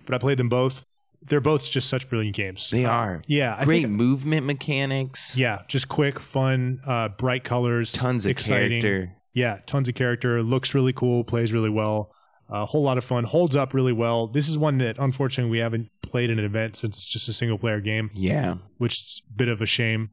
But 0.06 0.14
I 0.14 0.18
played 0.18 0.38
them 0.38 0.48
both. 0.48 0.84
They're 1.26 1.40
both 1.40 1.70
just 1.70 1.88
such 1.88 2.10
brilliant 2.10 2.36
games. 2.36 2.68
They 2.70 2.84
are. 2.84 3.22
Yeah, 3.26 3.56
I 3.58 3.64
Great 3.64 3.84
think- 3.84 3.96
movement 3.96 4.44
mechanics. 4.46 5.36
yeah, 5.36 5.62
just 5.68 5.88
quick, 5.88 6.20
fun, 6.20 6.80
uh, 6.86 7.08
bright 7.08 7.44
colors, 7.44 7.92
Tons 7.92 8.24
of 8.26 8.30
exciting. 8.30 8.82
character. 8.82 9.14
Yeah, 9.32 9.58
tons 9.66 9.88
of 9.88 9.94
character. 9.94 10.42
Looks 10.42 10.74
really 10.74 10.92
cool. 10.92 11.24
Plays 11.24 11.52
really 11.52 11.70
well. 11.70 12.12
A 12.50 12.66
whole 12.66 12.82
lot 12.82 12.98
of 12.98 13.04
fun. 13.04 13.24
Holds 13.24 13.56
up 13.56 13.72
really 13.72 13.92
well. 13.92 14.26
This 14.28 14.48
is 14.50 14.58
one 14.58 14.76
that 14.78 14.96
unfortunately 14.98 15.50
we 15.50 15.58
haven't 15.58 15.88
played 16.02 16.28
in 16.28 16.38
an 16.38 16.44
event 16.44 16.76
since 16.76 16.98
it's 16.98 17.06
just 17.06 17.26
a 17.28 17.32
single 17.32 17.56
player 17.58 17.80
game, 17.80 18.10
Yeah. 18.14 18.56
which 18.76 18.92
is 18.98 19.22
a 19.28 19.32
bit 19.32 19.48
of 19.48 19.62
a 19.62 19.66
shame, 19.66 20.10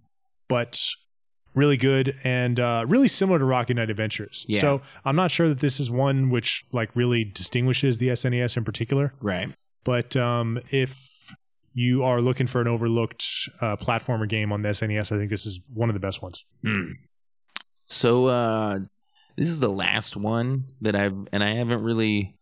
but 0.48 0.82
really 1.54 1.76
good 1.76 2.16
and 2.24 2.58
uh, 2.58 2.86
really 2.88 3.10
similar 3.10 3.38
to 3.38 3.44
Rocket 3.46 3.74
Knight 3.76 3.90
Adventures. 3.90 4.46
Yeah. 4.48 4.62
So 4.62 4.82
I'm 5.04 5.18
not 5.18 5.30
sure 5.30 5.50
that 5.50 5.60
this 5.60 5.78
is 5.80 5.92
one 5.92 6.30
which 6.30 6.64
like 6.72 6.90
really 6.96 7.26
distinguishes 7.26 7.98
the 7.98 8.08
SNES 8.08 8.56
in 8.56 8.64
particular, 8.64 9.14
Right. 9.20 9.54
But 9.84 10.16
um, 10.16 10.60
if 10.70 11.36
you 11.74 12.04
are 12.04 12.22
looking 12.22 12.48
for 12.48 12.62
an 12.62 12.68
overlooked 12.68 13.26
uh, 13.62 13.76
platformer 13.78 14.28
game 14.28 14.52
on 14.52 14.62
the 14.62 14.70
SNES, 14.70 15.12
I 15.12 15.18
think 15.18 15.30
this 15.30 15.46
is 15.46 15.60
one 15.74 15.90
of 15.90 15.94
the 15.94 16.00
best 16.00 16.22
ones. 16.22 16.46
Hmm. 16.64 16.92
So 17.92 18.28
uh 18.28 18.80
this 19.36 19.50
is 19.50 19.60
the 19.60 19.70
last 19.70 20.16
one 20.16 20.66
that 20.80 20.96
I've 20.96 21.28
and 21.32 21.44
I 21.44 21.56
haven't 21.56 21.84
really 21.84 22.38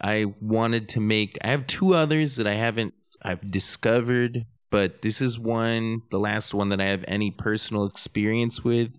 I 0.00 0.26
wanted 0.40 0.88
to 0.90 1.00
make 1.00 1.38
I 1.42 1.48
have 1.48 1.66
two 1.66 1.94
others 1.94 2.36
that 2.36 2.46
I 2.46 2.54
haven't 2.54 2.94
I've 3.22 3.50
discovered, 3.50 4.46
but 4.70 5.02
this 5.02 5.20
is 5.20 5.38
one 5.38 6.02
the 6.10 6.18
last 6.18 6.54
one 6.54 6.70
that 6.70 6.80
I 6.80 6.86
have 6.86 7.04
any 7.06 7.30
personal 7.30 7.84
experience 7.84 8.64
with. 8.64 8.98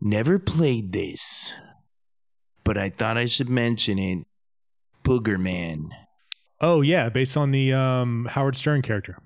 Never 0.00 0.38
played 0.38 0.92
this, 0.92 1.52
but 2.62 2.76
I 2.76 2.90
thought 2.90 3.16
I 3.16 3.26
should 3.26 3.48
mention 3.48 3.98
it. 3.98 4.26
Boogerman. 5.04 5.88
Oh 6.60 6.80
yeah, 6.82 7.08
based 7.08 7.36
on 7.36 7.50
the 7.52 7.72
um, 7.72 8.26
Howard 8.30 8.56
Stern 8.56 8.82
character. 8.82 9.16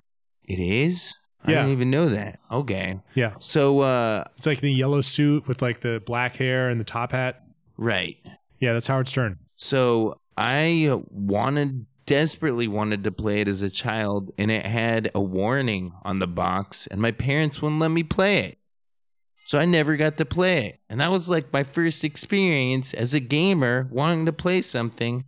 It 0.43 0.59
is? 0.59 1.15
I 1.43 1.51
Yeah. 1.51 1.57
didn't 1.59 1.71
even 1.73 1.89
know 1.91 2.07
that. 2.09 2.39
Okay. 2.51 2.99
Yeah, 3.13 3.33
So 3.39 3.79
uh 3.81 4.23
it's 4.37 4.45
like 4.47 4.61
the 4.61 4.71
yellow 4.73 5.01
suit 5.01 5.47
with 5.47 5.61
like 5.61 5.81
the 5.81 6.01
black 6.05 6.37
hair 6.37 6.69
and 6.69 6.79
the 6.79 6.85
top 6.85 7.11
hat. 7.11 7.41
right. 7.77 8.17
Yeah, 8.59 8.73
that's 8.73 8.87
Howard 8.87 9.07
Stern. 9.09 9.39
So 9.57 10.19
I 10.37 10.91
wanted, 11.09 11.85
desperately 12.05 12.67
wanted 12.69 13.03
to 13.03 13.11
play 13.11 13.41
it 13.41 13.47
as 13.49 13.61
a 13.61 13.69
child, 13.69 14.31
and 14.37 14.49
it 14.49 14.65
had 14.65 15.11
a 15.13 15.19
warning 15.21 15.91
on 16.03 16.19
the 16.19 16.27
box, 16.27 16.87
and 16.87 17.01
my 17.01 17.11
parents 17.11 17.61
wouldn't 17.61 17.81
let 17.81 17.89
me 17.91 18.01
play 18.03 18.39
it. 18.39 18.57
So 19.43 19.59
I 19.59 19.65
never 19.65 19.97
got 19.97 20.17
to 20.17 20.25
play 20.25 20.67
it. 20.67 20.79
And 20.89 20.99
that 21.01 21.11
was 21.11 21.29
like 21.29 21.51
my 21.53 21.63
first 21.63 22.03
experience 22.03 22.93
as 22.93 23.13
a 23.13 23.19
gamer 23.19 23.87
wanting 23.91 24.25
to 24.25 24.33
play 24.33 24.61
something 24.61 25.25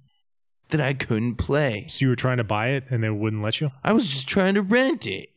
that 0.70 0.82
I 0.82 0.94
couldn't 0.94 1.36
play. 1.36 1.86
So 1.90 2.06
you 2.06 2.10
were 2.10 2.16
trying 2.16 2.38
to 2.38 2.44
buy 2.44 2.70
it 2.70 2.84
and 2.90 3.04
they 3.04 3.10
wouldn't 3.10 3.42
let 3.44 3.62
you. 3.62 3.72
I 3.84 3.94
was 3.94 4.08
just 4.10 4.28
trying 4.28 4.54
to 4.56 4.62
rent 4.62 5.06
it 5.08 5.30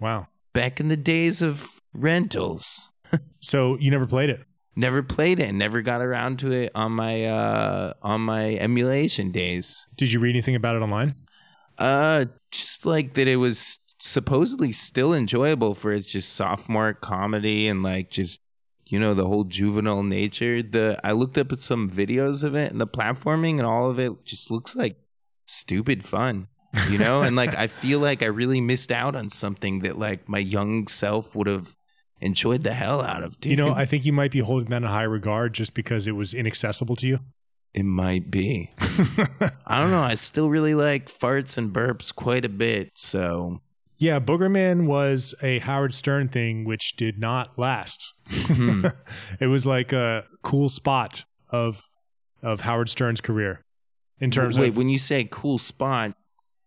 Wow. 0.00 0.28
back 0.52 0.80
in 0.80 0.88
the 0.88 0.96
days 0.96 1.42
of 1.42 1.70
rentals. 1.92 2.90
So 3.40 3.78
you 3.78 3.90
never 3.90 4.06
played 4.06 4.30
it. 4.30 4.44
Never 4.74 5.02
played 5.02 5.38
it, 5.40 5.48
and 5.48 5.58
never 5.58 5.80
got 5.80 6.00
around 6.02 6.40
to 6.40 6.50
it 6.52 6.72
on 6.74 6.92
my 6.92 7.24
uh 7.24 7.92
on 8.02 8.20
my 8.20 8.54
emulation 8.56 9.30
days. 9.30 9.86
Did 9.96 10.12
you 10.12 10.18
read 10.20 10.30
anything 10.36 10.54
about 10.56 10.74
it 10.76 10.82
online? 10.82 11.14
Uh, 11.78 12.26
just 12.52 12.84
like 12.84 13.14
that, 13.14 13.26
it 13.28 13.36
was 13.36 13.78
supposedly 13.98 14.72
still 14.72 15.14
enjoyable 15.14 15.72
for 15.74 15.92
its 15.92 16.06
just 16.06 16.32
sophomore 16.32 16.92
comedy 16.94 17.68
and 17.68 17.82
like 17.82 18.10
just 18.10 18.40
you 18.88 18.98
know 18.98 19.14
the 19.14 19.26
whole 19.26 19.44
juvenile 19.44 20.02
nature. 20.02 20.62
The 20.62 20.98
I 21.04 21.12
looked 21.12 21.38
up 21.38 21.52
at 21.52 21.60
some 21.60 21.88
videos 21.88 22.42
of 22.42 22.54
it 22.54 22.72
and 22.72 22.80
the 22.80 22.86
platforming 22.86 23.58
and 23.58 23.66
all 23.66 23.90
of 23.90 23.98
it 23.98 24.24
just 24.24 24.50
looks 24.50 24.74
like 24.74 24.96
stupid 25.44 26.04
fun, 26.04 26.48
you 26.90 26.98
know. 26.98 27.22
and 27.22 27.36
like 27.36 27.54
I 27.54 27.66
feel 27.66 28.00
like 28.00 28.22
I 28.22 28.26
really 28.26 28.60
missed 28.60 28.90
out 28.90 29.14
on 29.14 29.30
something 29.30 29.80
that 29.80 29.98
like 29.98 30.28
my 30.28 30.38
young 30.38 30.88
self 30.88 31.34
would 31.34 31.46
have 31.46 31.74
enjoyed 32.20 32.64
the 32.64 32.74
hell 32.74 33.00
out 33.00 33.22
of. 33.22 33.38
Dude. 33.40 33.50
You 33.50 33.56
know, 33.56 33.72
I 33.72 33.84
think 33.84 34.04
you 34.04 34.12
might 34.12 34.32
be 34.32 34.40
holding 34.40 34.70
that 34.70 34.78
in 34.78 34.82
high 34.84 35.02
regard 35.04 35.52
just 35.54 35.74
because 35.74 36.06
it 36.06 36.12
was 36.12 36.34
inaccessible 36.34 36.96
to 36.96 37.06
you. 37.06 37.20
it 37.74 37.84
might 37.84 38.30
be. 38.30 38.72
I 39.66 39.80
don't 39.80 39.90
know. 39.90 40.00
I 40.02 40.14
still 40.14 40.48
really 40.48 40.74
like 40.74 41.10
farts 41.10 41.56
and 41.58 41.72
burps 41.72 42.14
quite 42.14 42.44
a 42.44 42.48
bit. 42.48 42.90
So 42.94 43.60
Yeah, 43.98 44.18
Boogerman 44.18 44.86
was 44.86 45.34
a 45.42 45.58
Howard 45.60 45.94
Stern 45.94 46.28
thing 46.28 46.64
which 46.64 46.96
did 46.96 47.18
not 47.18 47.58
last. 47.58 48.14
Hmm. 48.30 48.86
it 49.40 49.46
was 49.46 49.66
like 49.66 49.92
a 49.92 50.24
cool 50.42 50.68
spot 50.68 51.24
of 51.50 51.86
of 52.42 52.60
Howard 52.62 52.88
Stern's 52.88 53.20
career. 53.20 53.64
In 54.20 54.30
terms 54.30 54.58
Wait, 54.58 54.68
of 54.68 54.76
when 54.76 54.88
you 54.88 54.98
say 54.98 55.26
cool 55.30 55.58
spot, 55.58 56.14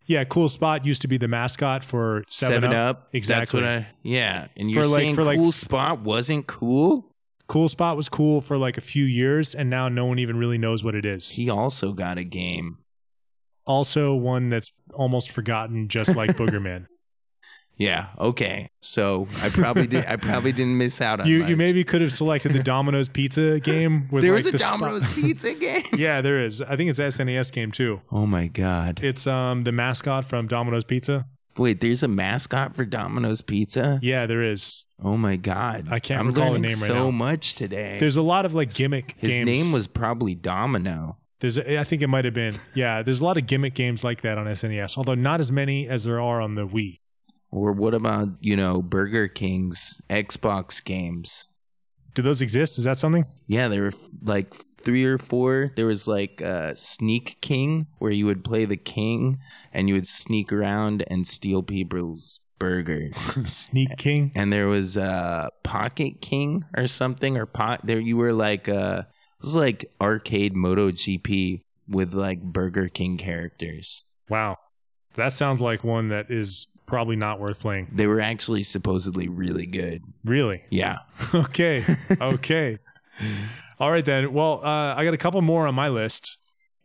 Yeah, 0.05 0.23
cool 0.23 0.49
spot 0.49 0.85
used 0.85 1.01
to 1.01 1.07
be 1.07 1.17
the 1.17 1.27
mascot 1.27 1.83
for 1.83 2.23
7, 2.27 2.61
Seven, 2.61 2.75
Up. 2.75 2.97
Up, 2.97 3.09
Exactly. 3.13 3.65
I. 3.65 3.87
Yeah, 4.03 4.47
and 4.55 4.71
you're 4.71 4.83
For 4.83 4.89
like- 4.89 4.99
saying 5.01 5.15
like- 5.17 5.37
cool 5.37 5.51
spot 5.51 6.01
wasn't 6.01 6.47
cool. 6.47 7.11
Cool 7.47 7.67
spot 7.67 7.97
was 7.97 8.07
cool 8.07 8.39
for 8.39 8.57
like 8.57 8.77
a 8.77 8.81
few 8.81 9.03
years 9.03 9.53
and 9.53 9.69
now 9.69 9.89
no 9.89 10.05
one 10.05 10.19
even 10.19 10.37
really 10.37 10.57
knows 10.57 10.83
what 10.83 10.95
it 10.95 11.05
is. 11.05 11.31
He 11.31 11.49
also 11.49 11.91
got 11.91 12.17
a 12.17 12.23
game. 12.23 12.77
Also 13.65 14.15
one 14.15 14.49
that's 14.49 14.71
almost 14.93 15.29
forgotten 15.29 15.87
just 15.89 16.15
like 16.15 16.31
Boogerman. 16.31 16.85
Yeah. 17.81 18.07
Okay. 18.19 18.69
So 18.79 19.27
I 19.41 19.49
probably 19.49 19.87
did. 19.87 20.05
I 20.05 20.15
probably 20.15 20.51
didn't 20.51 20.77
miss 20.77 21.01
out 21.01 21.19
on. 21.19 21.27
you 21.27 21.39
much. 21.39 21.49
you 21.49 21.57
maybe 21.57 21.83
could 21.83 22.01
have 22.01 22.13
selected 22.13 22.51
the 22.53 22.61
Domino's 22.63 23.09
Pizza 23.09 23.59
game 23.59 24.07
with 24.11 24.23
There 24.23 24.33
like 24.35 24.45
a 24.45 24.51
the 24.51 24.57
Domino's 24.59 25.07
Pizza 25.15 25.53
game. 25.53 25.85
Yeah, 25.93 26.21
there 26.21 26.45
is. 26.45 26.61
I 26.61 26.75
think 26.75 26.89
it's 26.91 26.99
SNES 26.99 27.51
game 27.51 27.71
too. 27.71 28.01
Oh 28.11 28.25
my 28.27 28.47
god! 28.47 28.99
It's 29.03 29.25
um 29.25 29.63
the 29.63 29.71
mascot 29.71 30.25
from 30.25 30.47
Domino's 30.47 30.83
Pizza. 30.83 31.25
Wait, 31.57 31.81
there's 31.81 32.03
a 32.03 32.07
mascot 32.07 32.75
for 32.75 32.85
Domino's 32.85 33.41
Pizza. 33.41 33.99
Yeah, 34.01 34.25
there 34.27 34.43
is. 34.43 34.85
Oh 35.03 35.17
my 35.17 35.35
god! 35.35 35.87
I 35.89 35.99
can't 35.99 36.19
I'm 36.19 36.27
recall 36.27 36.53
the 36.53 36.59
name 36.59 36.77
right 36.79 36.87
now. 36.89 37.05
So 37.05 37.11
much 37.11 37.55
today. 37.55 37.97
There's 37.99 38.15
a 38.17 38.21
lot 38.21 38.45
of 38.45 38.53
like 38.53 38.73
gimmick 38.73 39.15
His 39.17 39.33
games. 39.33 39.45
name 39.45 39.71
was 39.71 39.87
probably 39.87 40.35
Domino. 40.35 41.17
There's 41.39 41.57
I 41.57 41.83
think 41.83 42.03
it 42.03 42.07
might 42.07 42.25
have 42.25 42.35
been. 42.35 42.53
Yeah, 42.75 43.01
there's 43.01 43.21
a 43.21 43.25
lot 43.25 43.37
of 43.37 43.47
gimmick 43.47 43.73
games 43.73 44.03
like 44.03 44.21
that 44.21 44.37
on 44.37 44.45
SNES, 44.45 44.97
although 44.97 45.15
not 45.15 45.39
as 45.39 45.51
many 45.51 45.87
as 45.89 46.03
there 46.03 46.21
are 46.21 46.39
on 46.39 46.53
the 46.53 46.67
Wii. 46.67 46.99
Or 47.51 47.73
what 47.73 47.93
about 47.93 48.29
you 48.39 48.55
know 48.55 48.81
Burger 48.81 49.27
King's 49.27 50.01
Xbox 50.09 50.83
games? 50.83 51.49
Do 52.13 52.21
those 52.21 52.41
exist? 52.41 52.77
Is 52.77 52.85
that 52.85 52.97
something? 52.97 53.25
Yeah, 53.47 53.67
there 53.67 53.83
were 53.83 53.93
like 54.21 54.53
three 54.53 55.05
or 55.05 55.17
four. 55.17 55.71
There 55.75 55.85
was 55.85 56.07
like 56.07 56.41
uh, 56.41 56.75
Sneak 56.75 57.37
King, 57.41 57.87
where 57.99 58.11
you 58.11 58.25
would 58.25 58.43
play 58.43 58.65
the 58.65 58.77
king 58.77 59.39
and 59.73 59.87
you 59.87 59.95
would 59.95 60.07
sneak 60.07 60.51
around 60.51 61.03
and 61.07 61.25
steal 61.27 61.63
people's 61.63 62.41
burgers. 62.59 63.15
Sneak 63.51 63.97
King. 63.97 64.31
and 64.35 64.53
there 64.53 64.67
was 64.67 64.95
uh 64.95 65.47
Pocket 65.63 66.21
King 66.21 66.65
or 66.77 66.85
something 66.85 67.35
or 67.35 67.47
pot 67.47 67.81
there 67.83 67.99
you 67.99 68.15
were 68.17 68.33
like 68.33 68.69
uh 68.69 69.03
it 69.39 69.43
was 69.45 69.55
like 69.55 69.91
arcade 69.99 70.55
Moto 70.55 70.91
GP 70.91 71.63
with 71.87 72.13
like 72.13 72.41
Burger 72.43 72.87
King 72.87 73.17
characters. 73.17 74.03
Wow. 74.29 74.57
That 75.15 75.33
sounds 75.33 75.59
like 75.59 75.83
one 75.83 76.09
that 76.09 76.29
is 76.29 76.67
probably 76.91 77.15
not 77.15 77.39
worth 77.39 77.59
playing. 77.59 77.87
They 77.91 78.05
were 78.05 78.19
actually 78.19 78.63
supposedly 78.63 79.27
really 79.27 79.65
good. 79.65 80.03
Really? 80.23 80.63
Yeah. 80.69 80.99
Okay. 81.33 81.83
Okay. 82.19 82.77
All 83.79 83.89
right 83.91 84.03
then. 84.03 84.33
Well, 84.33 84.59
uh, 84.63 84.93
I 84.95 85.05
got 85.05 85.13
a 85.13 85.17
couple 85.17 85.41
more 85.41 85.65
on 85.65 85.73
my 85.73 85.87
list, 85.87 86.37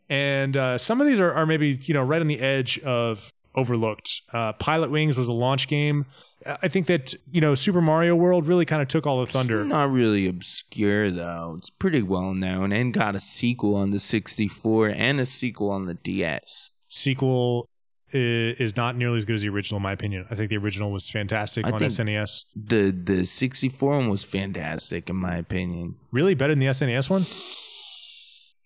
and 0.08 0.56
uh, 0.56 0.78
some 0.78 1.00
of 1.00 1.06
these 1.06 1.18
are, 1.18 1.32
are 1.32 1.44
maybe 1.44 1.76
you 1.82 1.92
know 1.92 2.02
right 2.02 2.20
on 2.20 2.28
the 2.28 2.40
edge 2.40 2.78
of 2.80 3.32
overlooked. 3.54 4.22
Uh, 4.32 4.52
Pilotwings 4.54 5.16
was 5.18 5.28
a 5.28 5.32
launch 5.32 5.66
game. 5.66 6.06
I 6.46 6.68
think 6.68 6.86
that 6.86 7.14
you 7.26 7.40
know 7.40 7.54
Super 7.56 7.80
Mario 7.80 8.14
World 8.14 8.46
really 8.46 8.64
kind 8.64 8.80
of 8.80 8.88
took 8.88 9.06
all 9.06 9.20
the 9.20 9.26
thunder. 9.26 9.64
Not 9.64 9.90
really 9.90 10.28
obscure 10.28 11.10
though. 11.10 11.56
It's 11.58 11.70
pretty 11.70 12.02
well 12.02 12.32
known 12.32 12.72
and 12.72 12.94
got 12.94 13.16
a 13.16 13.20
sequel 13.20 13.74
on 13.74 13.90
the 13.90 14.00
64 14.00 14.88
and 14.88 15.20
a 15.20 15.26
sequel 15.26 15.70
on 15.70 15.86
the 15.86 15.94
DS. 15.94 16.74
Sequel 16.88 17.68
is 18.16 18.76
not 18.76 18.96
nearly 18.96 19.18
as 19.18 19.24
good 19.24 19.36
as 19.36 19.42
the 19.42 19.48
original, 19.48 19.76
in 19.78 19.82
my 19.82 19.92
opinion. 19.92 20.26
I 20.30 20.34
think 20.34 20.50
the 20.50 20.56
original 20.56 20.90
was 20.90 21.08
fantastic 21.10 21.66
I 21.66 21.70
on 21.70 21.80
SNES. 21.80 22.44
The 22.54 22.90
the 22.90 23.24
64 23.24 23.90
one 23.90 24.08
was 24.08 24.24
fantastic 24.24 25.08
in 25.08 25.16
my 25.16 25.36
opinion. 25.36 25.96
Really 26.10 26.34
better 26.34 26.52
than 26.52 26.60
the 26.60 26.66
SNES 26.66 27.10
one. 27.10 27.22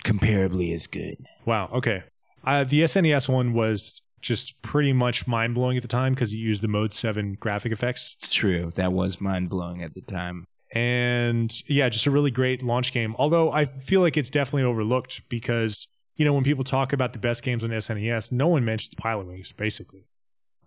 Comparably 0.05 0.75
as 0.75 0.87
good. 0.87 1.17
Wow. 1.45 1.69
Okay. 1.73 2.05
Uh, 2.45 2.65
the 2.65 2.83
SNES 2.83 3.29
one 3.29 3.53
was 3.53 4.01
just 4.21 4.61
pretty 4.63 4.93
much 4.93 5.27
mind 5.27 5.55
blowing 5.55 5.77
at 5.77 5.83
the 5.83 5.89
time 5.89 6.15
because 6.15 6.33
it 6.33 6.37
used 6.37 6.63
the 6.63 6.69
Mode 6.69 6.93
7 6.93 7.37
graphic 7.41 7.73
effects. 7.73 8.17
It's 8.19 8.31
true. 8.31 8.73
That 8.77 8.93
was 8.93 9.21
mind 9.21 9.49
blowing 9.49 9.83
at 9.83 9.95
the 9.95 10.03
time. 10.03 10.47
And 10.73 11.53
yeah, 11.69 11.89
just 11.89 12.07
a 12.07 12.11
really 12.11 12.31
great 12.31 12.63
launch 12.63 12.93
game. 12.93 13.15
Although 13.19 13.51
I 13.51 13.65
feel 13.65 14.01
like 14.01 14.17
it's 14.17 14.31
definitely 14.31 14.63
overlooked 14.63 15.29
because, 15.29 15.89
you 16.17 16.25
know, 16.25 16.33
when 16.33 16.45
people 16.45 16.65
talk 16.65 16.93
about 16.93 17.13
the 17.13 17.19
best 17.19 17.43
games 17.43 17.65
on 17.65 17.71
SNES, 17.71 18.33
no 18.33 18.49
one 18.49 18.65
mentions 18.65 18.95
Pilotwings, 18.95 19.57
basically. 19.57 20.07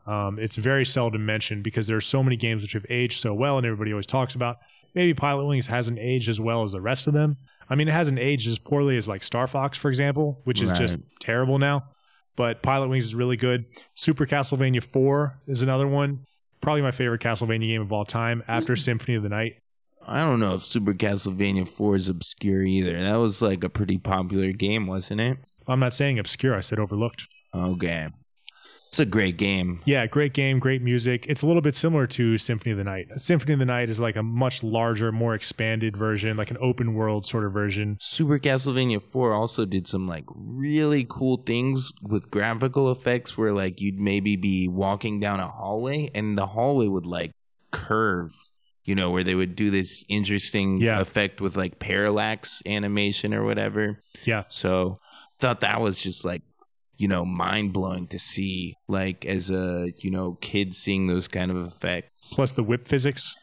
Um, 0.06 0.38
it's 0.38 0.56
very 0.56 0.86
seldom 0.86 1.26
mentioned 1.26 1.64
because 1.64 1.88
there 1.88 1.98
are 1.98 2.02
so 2.02 2.24
many 2.24 2.36
games 2.36 2.62
which 2.62 2.74
have 2.74 2.86
aged 2.90 3.20
so 3.20 3.34
well 3.34 3.58
and 3.58 3.66
everybody 3.66 3.92
always 3.92 4.06
talks 4.06 4.36
about. 4.36 4.58
Maybe 4.94 5.14
Pilotwings 5.14 5.68
hasn't 5.68 6.00
aged 6.00 6.30
as 6.30 6.40
well 6.40 6.64
as 6.64 6.74
the 6.74 6.82
rest 6.82 7.08
of 7.08 7.14
them. 7.14 7.38
I 7.70 7.76
mean, 7.76 7.88
it 7.88 7.94
hasn't 7.94 8.20
aged 8.20 8.48
as 8.48 8.60
poorly 8.60 8.98
as 8.98 9.08
like 9.08 9.24
Star 9.24 9.48
Fox, 9.48 9.78
for 9.78 9.90
example, 9.90 10.42
which 10.44 10.62
is 10.62 10.72
just 10.72 11.00
terrible 11.20 11.58
now. 11.58 11.86
But 12.36 12.62
Pilotwings 12.62 13.00
is 13.00 13.16
really 13.16 13.38
good. 13.38 13.66
Super 13.96 14.26
Castlevania 14.26 14.84
4 14.84 15.42
is 15.48 15.62
another 15.62 15.88
one. 15.88 16.26
Probably 16.62 16.82
my 16.82 16.92
favorite 16.92 17.22
Castlevania 17.22 17.68
game 17.68 17.82
of 17.82 17.94
all 17.94 18.06
time 18.06 18.44
after 18.48 18.76
Symphony 18.76 19.16
of 19.16 19.24
the 19.24 19.30
Night. 19.30 19.54
I 20.08 20.20
don't 20.20 20.40
know 20.40 20.56
if 20.56 20.64
Super 20.64 20.94
Castlevania 20.94 21.68
4 21.68 21.96
is 21.96 22.10
obscure 22.10 22.64
either. 22.64 23.02
That 23.02 23.16
was 23.16 23.42
like 23.42 23.64
a 23.64 23.70
pretty 23.70 23.98
popular 23.98 24.52
game, 24.52 24.88
wasn't 24.88 25.22
it? 25.22 25.38
I'm 25.68 25.80
not 25.80 25.94
saying 25.94 26.20
obscure, 26.20 26.56
I 26.56 26.60
said 26.60 26.80
overlooked. 26.80 27.28
Okay. 27.54 28.10
It's 28.94 29.00
a 29.00 29.06
great 29.06 29.38
game. 29.38 29.82
Yeah, 29.86 30.06
great 30.06 30.34
game, 30.34 30.60
great 30.60 30.84
music. 30.84 31.26
It's 31.28 31.42
a 31.42 31.48
little 31.48 31.64
bit 31.64 31.76
similar 31.76 32.06
to 32.06 32.38
Symphony 32.38 32.74
of 32.74 32.78
the 32.78 32.84
Night. 32.84 33.08
Symphony 33.18 33.54
of 33.54 33.60
the 33.60 33.66
Night 33.66 33.90
is 33.90 34.00
like 34.00 34.16
a 34.16 34.22
much 34.22 34.62
larger, 34.62 35.12
more 35.12 35.34
expanded 35.34 35.98
version, 35.98 36.38
like 36.38 36.52
an 36.52 36.60
open 36.62 36.94
world 36.94 37.26
sort 37.26 37.44
of 37.44 37.54
version. 37.54 37.98
Super 38.00 38.38
Castlevania 38.38 39.02
4 39.02 39.34
also 39.34 39.66
did 39.66 39.88
some 39.88 40.08
like 40.08 40.26
really 40.36 41.08
cool 41.10 41.38
things 41.38 41.92
with 42.04 42.30
graphical 42.30 42.92
effects 42.92 43.36
where 43.36 43.52
like 43.52 43.82
you'd 43.82 44.00
maybe 44.00 44.36
be 44.36 44.68
walking 44.68 45.20
down 45.20 45.40
a 45.40 45.48
hallway 45.48 46.12
and 46.14 46.38
the 46.38 46.46
hallway 46.46 46.86
would 46.86 47.08
like 47.08 47.32
curve, 47.72 48.32
you 48.86 48.96
know, 48.96 49.10
where 49.12 49.24
they 49.24 49.36
would 49.36 49.56
do 49.56 49.70
this 49.72 50.04
interesting 50.10 50.80
Yeah. 50.82 51.00
effect 51.00 51.40
with 51.42 51.56
like 51.56 51.80
parallax 51.80 52.62
animation 52.66 53.34
or 53.34 53.44
whatever. 53.46 54.00
Yeah. 54.24 54.44
So 54.50 54.98
thought 55.40 55.62
that 55.62 55.80
was 55.82 56.02
just 56.02 56.26
like, 56.26 56.42
you 56.98 57.08
know, 57.08 57.26
mind 57.26 57.74
blowing 57.74 58.08
to 58.08 58.20
see 58.20 58.76
like 58.88 59.26
as 59.26 59.50
a, 59.50 59.92
you 59.98 60.12
know, 60.12 60.38
kid 60.42 60.74
seeing 60.74 61.08
those 61.08 61.28
kind 61.28 61.50
of 61.52 61.58
effects. 61.66 62.34
Plus 62.34 62.54
the 62.54 62.64
whip 62.64 62.88
physics. 62.88 63.36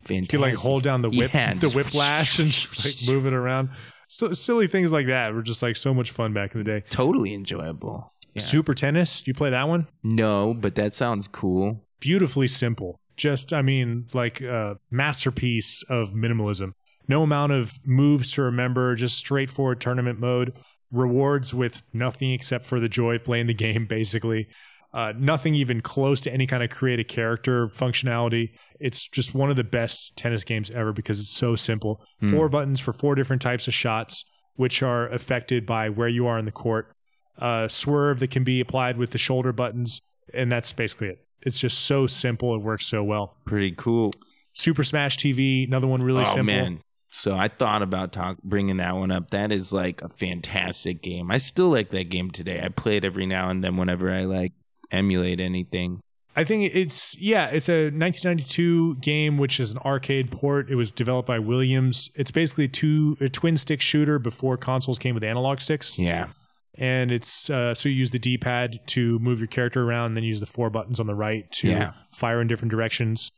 Fantastic. 0.00 0.32
You 0.32 0.38
can 0.38 0.40
like 0.50 0.56
hold 0.58 0.82
down 0.82 1.02
the 1.02 1.10
whip, 1.10 1.32
Yeah, 1.32 1.54
the 1.54 1.70
whiplash, 1.70 2.38
and 2.38 2.48
just 2.48 2.84
like 2.84 3.08
move 3.14 3.26
it 3.26 3.32
around. 3.32 3.70
So 4.08 4.32
silly 4.32 4.68
things 4.68 4.92
like 4.92 5.06
that 5.06 5.32
were 5.34 5.42
just 5.42 5.62
like 5.62 5.76
so 5.76 5.92
much 5.94 6.10
fun 6.10 6.32
back 6.32 6.54
in 6.54 6.58
the 6.58 6.64
day. 6.64 6.84
totally 6.90 7.32
enjoyable. 7.34 8.12
Yeah. 8.34 8.42
Super 8.42 8.74
Tennis. 8.74 9.22
Do 9.22 9.30
you 9.30 9.34
play 9.34 9.50
that 9.50 9.68
one? 9.68 9.86
No, 10.02 10.54
but 10.54 10.74
that 10.74 10.94
sounds 10.94 11.26
cool. 11.28 11.86
beautifully 12.00 12.48
simple. 12.48 13.00
Just, 13.16 13.52
I 13.52 13.62
mean, 13.62 14.06
like 14.12 14.40
a 14.40 14.78
masterpiece 14.90 15.82
of 15.88 16.12
minimalism. 16.12 16.72
No 17.06 17.22
amount 17.22 17.52
of 17.52 17.78
moves 17.84 18.32
to 18.32 18.42
remember, 18.42 18.94
just 18.94 19.18
straightforward 19.18 19.80
tournament 19.80 20.18
mode. 20.18 20.52
Rewards 20.90 21.52
with 21.52 21.82
nothing 21.92 22.30
except 22.30 22.66
for 22.66 22.80
the 22.80 22.88
joy 22.88 23.16
of 23.16 23.24
playing 23.24 23.46
the 23.46 23.54
game, 23.54 23.86
basically. 23.88 24.48
Uh, 24.92 25.12
nothing 25.18 25.56
even 25.56 25.80
close 25.80 26.20
to 26.20 26.32
any 26.32 26.46
kind 26.46 26.62
of 26.62 26.70
create 26.70 27.00
a 27.00 27.04
character 27.04 27.66
functionality. 27.66 28.50
It's 28.78 29.08
just 29.08 29.34
one 29.34 29.50
of 29.50 29.56
the 29.56 29.64
best 29.64 30.16
tennis 30.16 30.44
games 30.44 30.70
ever 30.70 30.92
because 30.92 31.18
it's 31.18 31.32
so 31.32 31.56
simple. 31.56 32.00
Four 32.30 32.48
buttons 32.48 32.78
for 32.78 32.92
four 32.92 33.16
different 33.16 33.42
types 33.42 33.66
of 33.66 33.74
shots, 33.74 34.24
which 34.54 34.84
are 34.84 35.08
affected 35.08 35.66
by 35.66 35.88
where 35.88 36.08
you 36.08 36.28
are 36.28 36.38
in 36.38 36.44
the 36.44 36.52
court. 36.52 36.94
Uh, 37.36 37.66
swerve 37.66 38.20
that 38.20 38.30
can 38.30 38.44
be 38.44 38.60
applied 38.60 38.96
with 38.96 39.10
the 39.10 39.18
shoulder 39.18 39.52
buttons, 39.52 40.00
and 40.32 40.52
that's 40.52 40.72
basically 40.72 41.08
it. 41.08 41.23
It's 41.44 41.58
just 41.60 41.78
so 41.80 42.06
simple. 42.06 42.54
It 42.54 42.58
works 42.62 42.86
so 42.86 43.02
well. 43.04 43.36
Pretty 43.44 43.72
cool. 43.72 44.12
Super 44.52 44.84
Smash 44.84 45.16
TV, 45.18 45.66
another 45.66 45.86
one 45.86 46.00
really 46.02 46.22
oh 46.22 46.34
simple. 46.34 46.44
man. 46.44 46.80
So 47.10 47.36
I 47.36 47.46
thought 47.48 47.82
about 47.82 48.12
talk, 48.12 48.38
bringing 48.42 48.78
that 48.78 48.96
one 48.96 49.10
up. 49.12 49.30
That 49.30 49.52
is 49.52 49.72
like 49.72 50.02
a 50.02 50.08
fantastic 50.08 51.00
game. 51.02 51.30
I 51.30 51.38
still 51.38 51.68
like 51.68 51.90
that 51.90 52.08
game 52.10 52.30
today. 52.30 52.60
I 52.62 52.68
play 52.68 52.96
it 52.96 53.04
every 53.04 53.26
now 53.26 53.50
and 53.50 53.62
then 53.62 53.76
whenever 53.76 54.10
I 54.12 54.24
like 54.24 54.52
emulate 54.90 55.38
anything. 55.38 56.00
I 56.36 56.42
think 56.42 56.74
it's 56.74 57.16
yeah, 57.20 57.46
it's 57.46 57.68
a 57.68 57.90
1992 57.90 58.96
game 58.96 59.38
which 59.38 59.60
is 59.60 59.70
an 59.70 59.78
arcade 59.78 60.32
port. 60.32 60.68
It 60.68 60.74
was 60.74 60.90
developed 60.90 61.28
by 61.28 61.38
Williams. 61.38 62.10
It's 62.16 62.32
basically 62.32 62.66
two 62.66 63.16
a 63.20 63.28
twin 63.28 63.56
stick 63.56 63.80
shooter 63.80 64.18
before 64.18 64.56
consoles 64.56 64.98
came 64.98 65.14
with 65.14 65.22
analog 65.22 65.60
sticks, 65.60 65.98
Yeah. 65.98 66.28
And 66.76 67.10
it's 67.12 67.48
uh, 67.50 67.74
so 67.74 67.88
you 67.88 67.94
use 67.96 68.10
the 68.10 68.18
D-pad 68.18 68.80
to 68.88 69.18
move 69.20 69.38
your 69.38 69.46
character 69.48 69.82
around, 69.82 70.06
and 70.06 70.16
then 70.16 70.24
use 70.24 70.40
the 70.40 70.46
four 70.46 70.70
buttons 70.70 70.98
on 71.00 71.06
the 71.06 71.14
right 71.14 71.50
to 71.52 71.68
Yeah. 71.68 71.92
fire 72.12 72.40
in 72.40 72.46
different 72.48 72.70
directions. 72.70 73.30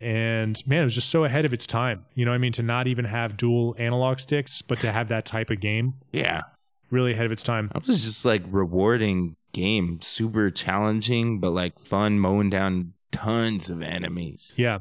And 0.00 0.60
man, 0.66 0.80
it 0.80 0.84
was 0.84 0.94
just 0.94 1.10
so 1.10 1.24
ahead 1.24 1.44
of 1.44 1.52
its 1.52 1.66
time. 1.66 2.06
You 2.14 2.24
know, 2.24 2.30
what 2.30 2.36
I 2.36 2.38
mean, 2.38 2.52
to 2.52 2.62
not 2.62 2.86
even 2.86 3.04
have 3.04 3.36
dual 3.36 3.74
analog 3.78 4.18
sticks, 4.18 4.62
but 4.62 4.80
to 4.80 4.92
have 4.92 5.08
that 5.08 5.26
type 5.26 5.50
of 5.50 5.60
game, 5.60 5.94
Yeah. 6.12 6.42
really 6.90 7.12
ahead 7.12 7.26
of 7.26 7.32
its 7.32 7.42
time. 7.42 7.70
it 7.74 7.86
was 7.86 8.02
just 8.04 8.24
like 8.24 8.42
rewarding 8.50 9.36
game. 9.52 10.00
Super 10.00 10.50
challenging, 10.50 11.38
but 11.38 11.50
like 11.50 11.78
fun 11.78 12.18
mowing 12.18 12.48
down 12.50 12.94
tons 13.12 13.68
of 13.68 13.82
enemies. 13.82 14.54
Yeah. 14.56 14.78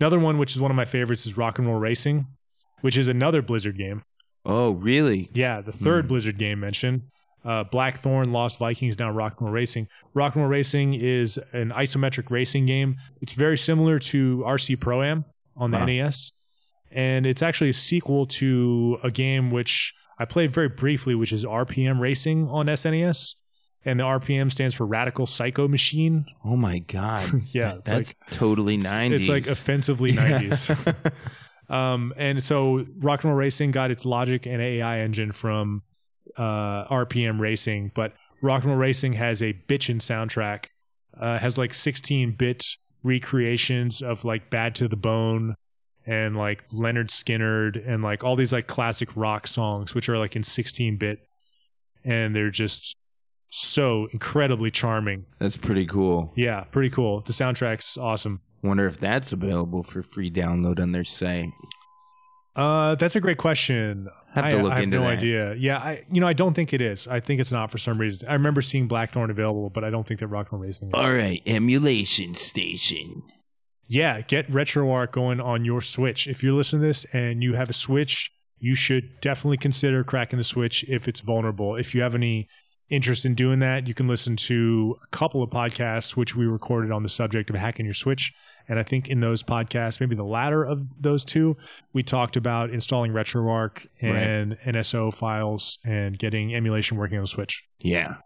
Another 0.00 0.18
one, 0.18 0.36
which 0.38 0.52
is 0.52 0.60
one 0.60 0.70
of 0.70 0.76
my 0.76 0.84
favorites, 0.84 1.26
is 1.26 1.36
Rock 1.36 1.58
and 1.58 1.68
Roll 1.68 1.78
Racing, 1.78 2.26
which 2.80 2.98
is 2.98 3.06
another 3.08 3.42
Blizzard 3.42 3.78
game. 3.78 4.02
Oh, 4.44 4.72
really? 4.72 5.30
Yeah, 5.32 5.60
the 5.60 5.72
third 5.72 6.04
Hmm. 6.04 6.08
Blizzard 6.08 6.38
game 6.38 6.58
mentioned. 6.60 7.02
Uh, 7.46 7.62
Blackthorne, 7.62 8.32
Lost 8.32 8.58
Vikings, 8.58 8.98
now 8.98 9.08
Rock 9.10 9.34
and 9.38 9.46
Roll 9.46 9.54
Racing. 9.54 9.86
Rock 10.14 10.34
and 10.34 10.42
Roll 10.42 10.50
Racing 10.50 10.94
is 10.94 11.38
an 11.52 11.70
isometric 11.70 12.28
racing 12.28 12.66
game. 12.66 12.96
It's 13.20 13.32
very 13.32 13.56
similar 13.56 14.00
to 14.00 14.38
RC 14.44 14.80
Pro 14.80 15.02
Am 15.02 15.24
on 15.56 15.70
the 15.70 15.78
Wow. 15.78 15.84
NES. 15.84 16.32
And 16.90 17.24
it's 17.24 17.42
actually 17.42 17.70
a 17.70 17.74
sequel 17.74 18.26
to 18.26 18.98
a 19.04 19.10
game 19.12 19.50
which 19.52 19.94
I 20.18 20.24
played 20.24 20.50
very 20.50 20.68
briefly, 20.68 21.14
which 21.14 21.32
is 21.32 21.44
RPM 21.44 22.00
Racing 22.00 22.48
on 22.48 22.66
SNES. 22.66 23.34
And 23.84 24.00
the 24.00 24.04
RPM 24.04 24.50
stands 24.50 24.74
for 24.74 24.84
Radical 24.84 25.26
Psycho 25.26 25.68
Machine. 25.68 26.26
Oh 26.44 26.56
my 26.56 26.80
god. 26.80 27.30
Yeah, 27.46 27.74
it's 27.76 27.90
That's 27.90 28.14
totally 28.32 28.78
90s. 28.78 29.12
It's 29.12 29.28
like 29.28 29.46
offensively 29.46 30.12
90s. 30.12 31.12
um, 31.72 32.12
and 32.16 32.42
so 32.42 32.84
Rock 32.98 33.22
and 33.22 33.30
Roll 33.30 33.38
Racing 33.38 33.70
got 33.70 33.92
its 33.92 34.04
logic 34.04 34.46
and 34.46 34.60
AI 34.60 34.98
engine 34.98 35.30
from 35.30 35.82
uh, 36.36 36.86
RPM 36.88 37.40
Racing, 37.40 37.92
but 37.94 38.12
Rock 38.42 38.62
and 38.62 38.72
Roll 38.72 38.80
Racing 38.80 39.14
has 39.14 39.42
a 39.42 39.54
bitchin' 39.68 39.96
soundtrack. 39.96 40.66
Uh, 41.18 41.38
has 41.38 41.56
like 41.56 41.72
16 41.72 42.32
bit 42.32 42.62
recreations 43.02 44.02
of 44.02 44.24
like 44.24 44.50
Bad 44.50 44.74
to 44.74 44.86
the 44.86 44.96
Bone 44.96 45.54
and 46.04 46.36
like 46.36 46.68
Lynyrd 46.68 47.08
Skynyrd 47.08 47.82
and 47.88 48.02
like 48.02 48.22
all 48.22 48.36
these 48.36 48.52
like 48.52 48.66
classic 48.66 49.08
rock 49.16 49.46
songs, 49.46 49.94
which 49.94 50.08
are 50.08 50.18
like 50.18 50.36
in 50.36 50.42
16 50.42 50.98
bit. 50.98 51.20
And 52.04 52.36
they're 52.36 52.50
just 52.50 52.96
so 53.48 54.08
incredibly 54.12 54.70
charming. 54.70 55.24
That's 55.38 55.56
pretty 55.56 55.86
cool. 55.86 56.32
Yeah, 56.36 56.64
pretty 56.64 56.90
cool. 56.90 57.22
The 57.22 57.32
soundtrack's 57.32 57.96
awesome. 57.96 58.42
Wonder 58.62 58.86
if 58.86 58.98
that's 58.98 59.32
available 59.32 59.82
for 59.82 60.02
free 60.02 60.30
download 60.30 60.80
on 60.80 60.92
their 60.92 61.04
site. 61.04 61.50
Uh, 62.54 62.94
that's 62.94 63.16
a 63.16 63.20
great 63.20 63.38
question. 63.38 64.08
Have 64.36 64.44
I, 64.44 64.50
to 64.52 64.62
look 64.62 64.72
I 64.72 64.74
have 64.76 64.84
into 64.84 64.98
no 64.98 65.02
that. 65.02 65.12
idea. 65.18 65.54
Yeah, 65.54 65.78
I 65.78 66.04
you 66.10 66.20
know 66.20 66.26
I 66.28 66.32
don't 66.32 66.54
think 66.54 66.72
it 66.72 66.80
is. 66.80 67.08
I 67.08 67.18
think 67.20 67.40
it's 67.40 67.50
not 67.50 67.70
for 67.72 67.78
some 67.78 67.98
reason. 67.98 68.28
I 68.28 68.34
remember 68.34 68.62
seeing 68.62 68.86
Blackthorne 68.86 69.30
available, 69.30 69.68
but 69.70 69.82
I 69.82 69.90
don't 69.90 70.06
think 70.06 70.20
that 70.20 70.28
Rockthorn 70.28 70.60
Racing 70.62 70.88
is. 70.88 70.94
All 70.94 71.12
right, 71.12 71.42
emulation 71.46 72.34
station. 72.34 73.22
yeah, 73.88 74.20
get 74.20 74.48
RetroArch 74.48 75.10
going 75.12 75.40
on 75.40 75.64
your 75.64 75.80
Switch. 75.82 76.26
If 76.28 76.42
you're 76.42 76.52
listening 76.54 76.82
to 76.82 76.86
this 76.88 77.04
and 77.12 77.42
you 77.42 77.54
have 77.54 77.70
a 77.70 77.72
Switch, 77.72 78.30
you 78.58 78.74
should 78.74 79.20
definitely 79.20 79.56
consider 79.58 80.04
cracking 80.04 80.38
the 80.38 80.44
Switch 80.44 80.84
if 80.88 81.08
it's 81.08 81.20
vulnerable. 81.20 81.76
If 81.76 81.94
you 81.94 82.02
have 82.02 82.14
any 82.14 82.48
interest 82.88 83.24
in 83.24 83.34
doing 83.34 83.58
that, 83.60 83.86
you 83.88 83.94
can 83.94 84.06
listen 84.06 84.36
to 84.36 84.96
a 85.02 85.06
couple 85.08 85.42
of 85.42 85.50
podcasts 85.50 86.14
which 86.16 86.36
we 86.36 86.46
recorded 86.46 86.92
on 86.92 87.02
the 87.02 87.08
subject 87.08 87.50
of 87.50 87.56
hacking 87.56 87.84
your 87.84 87.94
Switch. 87.94 88.32
And 88.68 88.78
I 88.78 88.82
think 88.82 89.08
in 89.08 89.20
those 89.20 89.42
podcasts, 89.42 90.00
maybe 90.00 90.16
the 90.16 90.24
latter 90.24 90.64
of 90.64 91.02
those 91.02 91.24
two, 91.24 91.56
we 91.92 92.02
talked 92.02 92.36
about 92.36 92.70
installing 92.70 93.12
RetroArch 93.12 93.86
and 94.00 94.58
NSO 94.64 95.14
files 95.14 95.78
and 95.84 96.18
getting 96.18 96.54
emulation 96.54 96.96
working 96.96 97.18
on 97.18 97.24
the 97.24 97.28
Switch. 97.28 97.64
Yeah. 97.78 98.16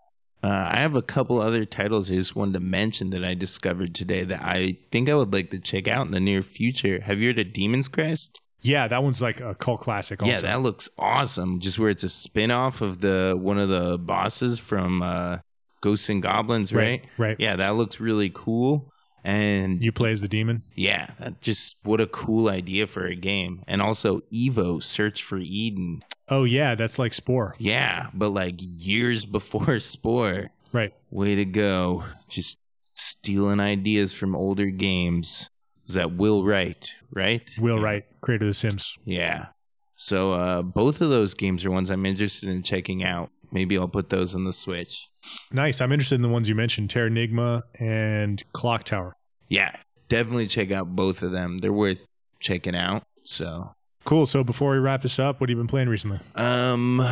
Uh, 0.43 0.71
I 0.73 0.77
have 0.79 0.97
a 0.97 1.03
couple 1.03 1.39
other 1.41 1.67
titles 1.67 2.11
I 2.11 2.15
just 2.15 2.35
wanted 2.35 2.55
to 2.55 2.61
mention 2.61 3.11
that 3.11 3.23
I 3.23 3.35
discovered 3.35 3.95
today 3.95 4.25
that 4.25 4.41
I 4.43 4.79
think 4.91 5.11
I 5.11 5.15
would 5.15 5.33
like 5.33 5.51
to 5.51 5.59
check 5.59 5.87
out 5.87 6.07
in 6.07 6.13
the 6.13 6.21
near 6.21 6.41
future. 6.41 7.01
Have 7.03 7.19
you 7.19 7.29
heard 7.29 7.39
of 7.39 7.53
Demon's 7.53 7.89
Crest? 7.89 8.41
Yeah, 8.63 8.89
that 8.89 9.03
one's 9.03 9.21
like 9.21 9.41
a 9.41 9.55
cult 9.55 9.81
classic. 9.81 10.23
Also. 10.23 10.33
Yeah, 10.33 10.41
that 10.41 10.61
looks 10.61 10.89
awesome. 10.99 11.61
Just 11.61 11.79
where 11.79 11.91
it's 11.91 12.05
a 12.05 12.09
spin 12.09 12.51
off 12.51 12.81
of 12.81 13.01
the 13.01 13.37
one 13.39 13.59
of 13.59 13.69
the 13.69 13.99
bosses 13.99 14.59
from 14.59 15.03
uh, 15.03 15.39
Ghosts 15.81 16.11
'n 16.11 16.21
Goblins, 16.21 16.73
right? 16.73 17.05
right. 17.17 17.37
Yeah, 17.39 17.57
that 17.57 17.71
looks 17.71 18.01
really 18.01 18.31
cool. 18.33 18.93
And 19.25 19.83
You 19.83 19.93
play 19.93 20.13
as 20.13 20.21
the 20.23 20.29
demon. 20.29 20.63
yeah, 20.75 21.11
that 21.19 21.41
just 21.41 21.77
what 21.83 22.01
a 22.01 22.07
cool 22.07 22.49
idea 22.49 22.87
for 22.87 23.05
a 23.07 23.15
game. 23.15 23.63
And 23.67 23.83
also 23.83 24.21
Evo 24.33 24.83
Search 24.83 25.23
for 25.23 25.39
Eden. 25.39 26.03
Oh 26.29 26.45
yeah, 26.45 26.75
that's 26.75 26.99
like 26.99 27.13
Spore. 27.13 27.55
Yeah, 27.59 28.09
but 28.15 28.31
like 28.31 28.55
years 28.59 29.25
before 29.37 29.79
Spore. 29.81 30.51
Right. 30.73 30.95
Way 31.11 31.35
to 31.35 31.45
go. 31.45 32.05
Just 32.29 32.59
stealing 32.95 33.61
ideas 33.61 34.13
from 34.15 34.35
older 34.37 34.67
games. 34.67 35.49
Is 35.89 35.95
that 35.95 36.13
Will 36.13 36.45
Wright, 36.45 36.93
right? 37.11 37.51
Will 37.59 37.79
Yeah. 37.79 37.83
Wright, 37.85 38.05
creator 38.21 38.45
of 38.45 38.51
The 38.51 38.55
Sims. 38.55 38.97
Yeah. 39.05 39.49
So 39.97 40.33
uh, 40.33 40.63
both 40.63 41.01
of 41.01 41.11
those 41.11 41.35
games 41.35 41.65
are 41.65 41.71
ones 41.71 41.91
I'm 41.91 42.07
interested 42.07 42.49
in 42.49 42.63
checking 42.63 43.03
out. 43.05 43.31
Maybe 43.53 43.77
I'll 43.77 43.89
put 43.89 44.09
those 44.09 44.35
on 44.35 44.45
the 44.45 44.53
Switch. 44.53 45.10
Nice. 45.53 45.81
I'm 45.81 45.93
interested 45.93 46.15
in 46.17 46.23
the 46.23 46.29
ones 46.29 46.49
you 46.49 46.55
mentioned, 46.55 46.89
Terranigma 46.91 47.63
and 47.79 48.43
Clock 48.53 48.85
Tower. 48.85 49.17
Yeah, 49.49 49.75
definitely 50.09 50.47
check 50.47 50.71
out 50.71 50.95
both 50.95 51.23
of 51.23 51.33
them. 51.33 51.59
They're 51.59 51.73
worth 51.73 52.07
checking 52.39 52.75
out. 52.77 53.03
So, 53.25 53.75
Cool. 54.05 54.25
So 54.27 54.43
before 54.43 54.73
we 54.73 54.79
wrap 54.79 55.03
this 55.03 55.19
up, 55.19 55.41
what 55.41 55.51
have 55.51 55.57
you 55.57 55.61
been 55.63 55.67
playing 55.69 55.89
recently? 55.89 56.21
um, 56.35 57.07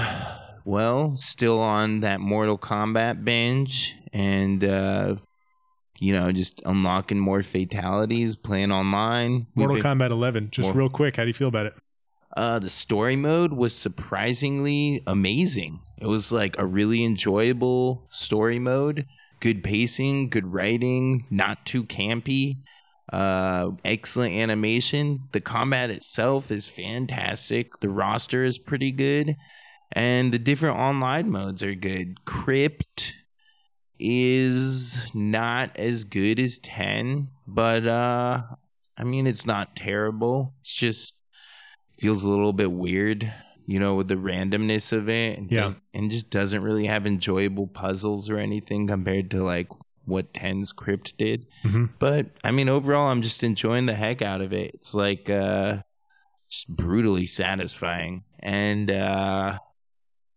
well, 0.65 1.17
still 1.17 1.61
on 1.61 2.01
that 2.01 2.21
Mortal 2.21 2.57
Kombat 2.59 3.25
binge, 3.25 3.95
and 4.13 4.63
uh, 4.65 5.17
you 6.01 6.13
know, 6.13 6.31
just 6.33 6.63
unlocking 6.65 7.19
more 7.19 7.43
fatalities, 7.43 8.37
playing 8.37 8.71
online. 8.73 9.47
Mortal 9.55 9.77
been- 9.77 9.85
Kombat 9.85 10.11
11. 10.11 10.49
Just 10.51 10.73
real 10.73 10.89
quick, 10.89 11.17
how 11.17 11.25
do 11.25 11.29
you 11.29 11.35
feel 11.35 11.49
about 11.49 11.67
it? 11.67 11.75
Uh, 12.37 12.59
the 12.59 12.71
story 12.71 13.17
mode 13.17 13.53
was 13.53 13.75
surprisingly 13.75 15.03
amazing. 15.07 15.81
It 16.01 16.07
was 16.07 16.31
like 16.31 16.57
a 16.59 16.67
really 16.67 17.05
enjoyable 17.05 18.07
story 18.11 18.59
mode. 18.59 19.07
Good 19.41 19.63
pacing, 19.63 20.31
good 20.31 20.53
writing, 20.53 21.27
not 21.31 21.65
too 21.67 21.85
campy. 21.85 22.59
Uh, 23.13 23.73
excellent 23.85 24.35
animation. 24.35 25.29
The 25.33 25.41
combat 25.41 25.91
itself 25.91 26.51
is 26.51 26.69
fantastic. 26.69 27.81
The 27.81 27.89
roster 27.89 28.45
is 28.45 28.59
pretty 28.59 28.93
good, 28.93 29.37
and 29.93 30.33
the 30.33 30.39
different 30.39 30.77
online 30.77 31.31
modes 31.31 31.63
are 31.63 31.75
good. 31.75 32.25
Crypt 32.25 33.15
is 33.99 35.11
not 35.15 35.77
as 35.77 36.05
good 36.05 36.39
as 36.39 36.59
10, 36.59 37.29
but 37.47 37.87
uh 37.87 38.43
I 38.97 39.05
mean 39.05 39.27
it's 39.27 39.47
not 39.47 39.75
terrible. 39.75 40.55
It's 40.61 40.75
just 40.75 41.15
feels 41.99 42.23
a 42.23 42.29
little 42.31 42.53
bit 42.53 42.71
weird, 42.71 43.33
you 43.71 43.79
know, 43.79 43.95
with 43.95 44.09
the 44.09 44.15
randomness 44.15 44.93
of 44.93 45.09
it. 45.11 45.39
And, 45.39 45.51
Yeah. 45.53 45.61
does- 45.63 45.77
and 45.93 46.11
just 46.11 46.31
doesn't 46.31 46.63
really 46.63 46.87
have 46.87 47.07
enjoyable 47.07 47.67
puzzles 47.67 48.31
or 48.31 48.39
anything 48.39 48.87
compared 48.87 49.31
to 49.33 49.43
like 49.45 49.69
what 50.07 50.33
10's 50.33 50.73
Crypt 50.73 51.19
did. 51.19 51.47
Mhm. 51.65 51.91
But 51.99 52.31
I 52.43 52.51
mean, 52.51 52.71
overall, 52.71 53.09
I'm 53.11 53.21
just 53.21 53.43
enjoying 53.43 53.85
the 53.85 53.95
heck 53.95 54.23
out 54.23 54.41
of 54.41 54.55
it. 54.55 54.71
It's 54.73 54.95
like 54.95 55.29
uh, 55.29 55.83
just 56.49 56.69
brutally 56.75 57.27
satisfying. 57.27 58.25
And 58.41 58.91
uh, 58.91 59.59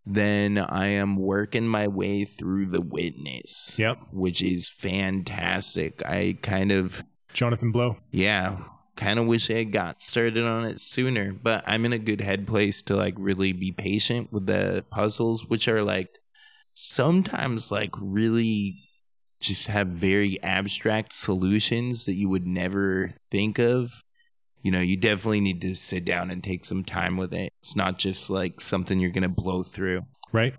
then 0.05 0.57
I 0.57 0.87
am 0.87 1.15
working 1.15 1.67
my 1.67 1.87
way 1.87 2.25
through 2.25 2.65
The 2.65 2.81
Witness, 2.81 3.77
Yep. 3.79 3.97
which 4.11 4.41
is 4.41 4.67
fantastic. 4.69 6.01
I 6.05 6.37
kind 6.41 6.71
of 6.73 7.03
Jonathan 7.33 7.71
Blow. 7.71 7.95
yeah, 8.11 8.57
kind 8.95 9.19
of 9.19 9.25
wish 9.25 9.49
I 9.49 9.55
had 9.55 9.71
got 9.71 10.01
started 10.01 10.43
on 10.43 10.65
it 10.65 10.79
sooner, 10.79 11.33
but 11.33 11.63
I'm 11.67 11.85
in 11.85 11.93
a 11.93 11.99
good 11.99 12.21
head 12.21 12.47
place 12.47 12.81
to 12.83 12.95
like 12.95 13.15
really 13.17 13.53
be 13.53 13.71
patient 13.71 14.31
with 14.31 14.45
the 14.45 14.85
puzzles, 14.89 15.45
which 15.47 15.67
are 15.67 15.83
like 15.83 16.09
sometimes 16.71 17.71
like 17.71 17.91
really 17.99 18.79
just 19.39 19.67
have 19.67 19.87
very 19.87 20.41
abstract 20.43 21.13
solutions 21.13 22.05
that 22.05 22.13
you 22.13 22.29
would 22.29 22.45
never 22.45 23.13
think 23.29 23.57
of. 23.59 24.03
You 24.61 24.71
know, 24.71 24.81
you 24.81 24.95
definitely 24.95 25.41
need 25.41 25.61
to 25.61 25.73
sit 25.73 26.05
down 26.05 26.29
and 26.29 26.43
take 26.43 26.65
some 26.65 26.83
time 26.83 27.17
with 27.17 27.33
it. 27.33 27.51
It's 27.61 27.75
not 27.75 27.97
just 27.97 28.29
like 28.29 28.61
something 28.61 28.99
you're 28.99 29.09
going 29.09 29.23
to 29.23 29.29
blow 29.29 29.63
through. 29.63 30.05
Right? 30.31 30.53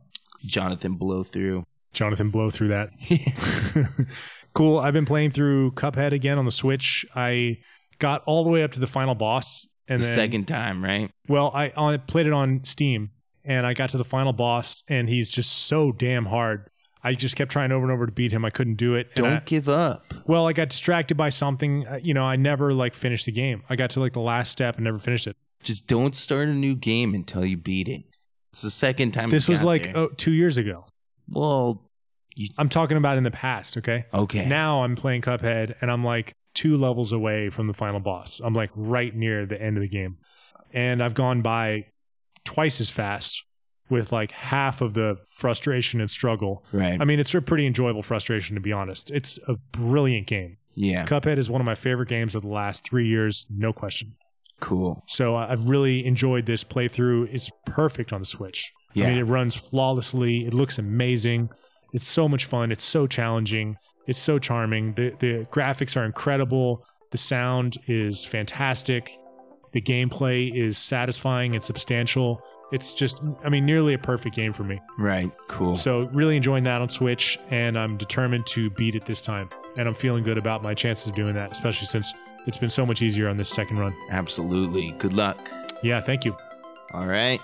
Jonathan 0.44 0.96
blow 0.96 1.22
through. 1.22 1.64
Jonathan 1.92 2.30
Blow 2.30 2.50
through 2.50 2.68
that. 2.68 2.90
cool. 4.54 4.78
I've 4.78 4.94
been 4.94 5.06
playing 5.06 5.30
through 5.30 5.72
Cuphead 5.72 6.12
again 6.12 6.38
on 6.38 6.44
the 6.44 6.52
Switch. 6.52 7.04
I 7.14 7.58
got 8.02 8.22
all 8.26 8.44
the 8.44 8.50
way 8.50 8.62
up 8.62 8.72
to 8.72 8.80
the 8.80 8.86
final 8.86 9.14
boss. 9.14 9.66
And 9.88 10.00
the 10.00 10.04
then, 10.04 10.14
second 10.14 10.44
time, 10.46 10.82
right? 10.82 11.10
well, 11.28 11.50
I, 11.54 11.72
I 11.76 11.96
played 11.96 12.26
it 12.26 12.32
on 12.32 12.64
Steam 12.64 13.10
and 13.44 13.66
I 13.66 13.74
got 13.74 13.90
to 13.90 13.98
the 13.98 14.04
final 14.04 14.32
boss 14.32 14.82
and 14.88 15.08
he's 15.08 15.30
just 15.30 15.50
so 15.52 15.90
damn 15.92 16.26
hard. 16.26 16.68
I 17.04 17.14
just 17.14 17.34
kept 17.34 17.50
trying 17.50 17.72
over 17.72 17.84
and 17.84 17.92
over 17.92 18.06
to 18.06 18.12
beat 18.12 18.30
him. 18.32 18.44
I 18.44 18.50
couldn't 18.50 18.76
do 18.76 18.94
it. 18.94 19.14
Don't 19.16 19.32
I- 19.32 19.42
give 19.44 19.68
up. 19.68 20.14
well, 20.24 20.46
I 20.46 20.52
got 20.52 20.68
distracted 20.68 21.16
by 21.16 21.30
something. 21.30 21.86
Uh, 21.86 21.98
You 22.00 22.14
know, 22.14 22.24
I 22.24 22.36
never 22.36 22.72
like 22.72 22.94
finished 22.94 23.26
the 23.26 23.32
game. 23.32 23.64
I 23.68 23.74
got 23.76 23.90
to 23.90 24.00
like 24.00 24.12
the 24.12 24.20
last 24.20 24.52
step 24.52 24.76
and 24.76 24.84
never 24.84 24.98
finished 24.98 25.26
it. 25.26 25.36
Just 25.64 25.86
don't 25.88 26.14
start 26.14 26.48
a 26.48 26.54
new 26.54 26.76
game 26.76 27.14
until 27.14 27.44
you 27.44 27.56
beat 27.56 27.88
it. 27.88 28.04
It's 28.52 28.62
the 28.62 28.70
second 28.70 29.12
time. 29.12 29.30
This 29.30 29.48
was 29.48 29.64
like 29.64 29.92
oh, 29.96 30.08
two 30.16 30.32
years 30.32 30.58
ago. 30.58 30.86
well, 31.28 31.82
I'm 32.56 32.68
talking 32.68 32.96
about 32.96 33.18
in 33.18 33.24
the 33.24 33.30
past. 33.30 33.76
Okay. 33.76 34.06
okay. 34.14 34.46
Now 34.46 34.84
I'm 34.84 34.94
playing 34.96 35.22
Cuphead 35.22 35.74
and 35.80 35.90
I'm 35.90 36.04
like 36.04 36.34
two 36.54 36.76
levels 36.76 37.12
away 37.12 37.50
from 37.50 37.66
the 37.66 37.72
final 37.72 38.00
boss. 38.00 38.40
I'm 38.42 38.54
like 38.54 38.70
right 38.74 39.14
near 39.14 39.46
the 39.46 39.60
end 39.60 39.76
of 39.76 39.80
the 39.82 39.88
game. 39.88 40.18
And 40.72 41.02
I've 41.02 41.14
gone 41.14 41.42
by 41.42 41.86
twice 42.44 42.80
as 42.80 42.90
fast 42.90 43.42
with 43.90 44.10
like 44.12 44.30
half 44.30 44.80
of 44.80 44.94
the 44.94 45.16
frustration 45.28 46.00
and 46.00 46.10
struggle. 46.10 46.64
right. 46.72 47.00
I 47.00 47.04
mean, 47.04 47.20
it's 47.20 47.34
a 47.34 47.42
pretty 47.42 47.66
enjoyable 47.66 48.02
frustration, 48.02 48.54
to 48.54 48.60
be 48.60 48.72
honest. 48.72 49.10
It's 49.10 49.38
a 49.46 49.56
brilliant 49.72 50.26
game. 50.26 50.56
yeah. 50.74 51.04
Cuphead 51.04 51.36
is 51.36 51.50
one 51.50 51.60
of 51.60 51.66
my 51.66 51.74
favorite 51.74 52.08
games 52.08 52.34
of 52.34 52.42
the 52.42 52.48
last 52.48 52.84
three 52.84 53.06
years, 53.06 53.44
no 53.50 53.72
question. 53.72 54.14
Cool. 54.60 55.02
So 55.08 55.34
I've 55.36 55.68
really 55.68 56.06
enjoyed 56.06 56.46
this 56.46 56.64
playthrough. 56.64 57.28
It's 57.34 57.50
perfect 57.66 58.12
on 58.12 58.20
the 58.20 58.26
Switch. 58.26 58.72
Yeah. 58.94 59.06
I 59.06 59.08
mean, 59.10 59.18
it 59.18 59.24
runs 59.24 59.56
flawlessly. 59.56 60.46
It 60.46 60.54
looks 60.54 60.78
amazing. 60.78 61.50
It's 61.92 62.06
so 62.06 62.28
much 62.28 62.44
fun. 62.46 62.70
It's 62.72 62.84
so 62.84 63.06
challenging. 63.06 63.76
It's 64.06 64.18
so 64.18 64.38
charming. 64.38 64.94
The 64.94 65.14
the 65.18 65.46
graphics 65.50 65.96
are 65.96 66.04
incredible. 66.04 66.84
The 67.10 67.18
sound 67.18 67.78
is 67.86 68.24
fantastic. 68.24 69.18
The 69.72 69.80
gameplay 69.80 70.54
is 70.54 70.76
satisfying 70.78 71.54
and 71.54 71.62
substantial. 71.64 72.42
It's 72.72 72.94
just, 72.94 73.20
I 73.44 73.50
mean, 73.50 73.66
nearly 73.66 73.92
a 73.92 73.98
perfect 73.98 74.34
game 74.34 74.54
for 74.54 74.64
me. 74.64 74.80
right. 74.98 75.30
Cool. 75.48 75.76
So 75.76 76.08
really 76.12 76.36
enjoying 76.36 76.64
that 76.64 76.80
on 76.80 76.88
Switch, 76.88 77.38
and 77.50 77.78
I'm 77.78 77.98
determined 77.98 78.46
to 78.48 78.70
beat 78.70 78.94
it 78.94 79.04
this 79.04 79.20
time. 79.20 79.50
And 79.76 79.86
I'm 79.86 79.94
feeling 79.94 80.24
good 80.24 80.38
about 80.38 80.62
my 80.62 80.72
chances 80.74 81.08
of 81.08 81.14
doing 81.14 81.34
that, 81.34 81.52
especially 81.52 81.86
since 81.86 82.12
it's 82.46 82.56
been 82.56 82.70
so 82.70 82.86
much 82.86 83.02
easier 83.02 83.28
on 83.28 83.36
this 83.36 83.50
second 83.50 83.78
run. 83.78 83.94
Absolutely. 84.10 84.92
Good 84.98 85.12
luck. 85.12 85.38
Yeah, 85.82 86.00
thank 86.00 86.24
you. 86.24 86.34
All 86.94 87.06
right. 87.06 87.40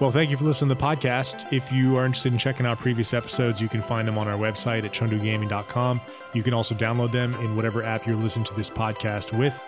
Well, 0.00 0.10
thank 0.10 0.30
you 0.30 0.36
for 0.36 0.44
listening 0.44 0.70
to 0.70 0.74
the 0.74 0.80
podcast. 0.80 1.52
If 1.52 1.70
you 1.70 1.96
are 1.96 2.04
interested 2.04 2.32
in 2.32 2.38
checking 2.38 2.66
out 2.66 2.78
previous 2.78 3.14
episodes, 3.14 3.60
you 3.60 3.68
can 3.68 3.80
find 3.80 4.08
them 4.08 4.18
on 4.18 4.26
our 4.26 4.36
website 4.36 4.84
at 4.84 4.92
chengdugaming.com. 4.92 6.00
You 6.32 6.42
can 6.42 6.52
also 6.52 6.74
download 6.74 7.12
them 7.12 7.34
in 7.34 7.54
whatever 7.54 7.84
app 7.84 8.04
you're 8.04 8.16
listening 8.16 8.44
to 8.46 8.54
this 8.54 8.68
podcast 8.68 9.36
with. 9.38 9.64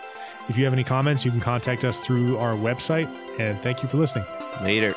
If 0.48 0.58
you 0.58 0.64
have 0.64 0.72
any 0.72 0.84
comments, 0.84 1.24
you 1.24 1.30
can 1.30 1.40
contact 1.40 1.84
us 1.84 1.98
through 1.98 2.38
our 2.38 2.54
website. 2.54 3.08
And 3.38 3.58
thank 3.60 3.82
you 3.84 3.88
for 3.88 3.98
listening. 3.98 4.24
Later. 4.62 4.94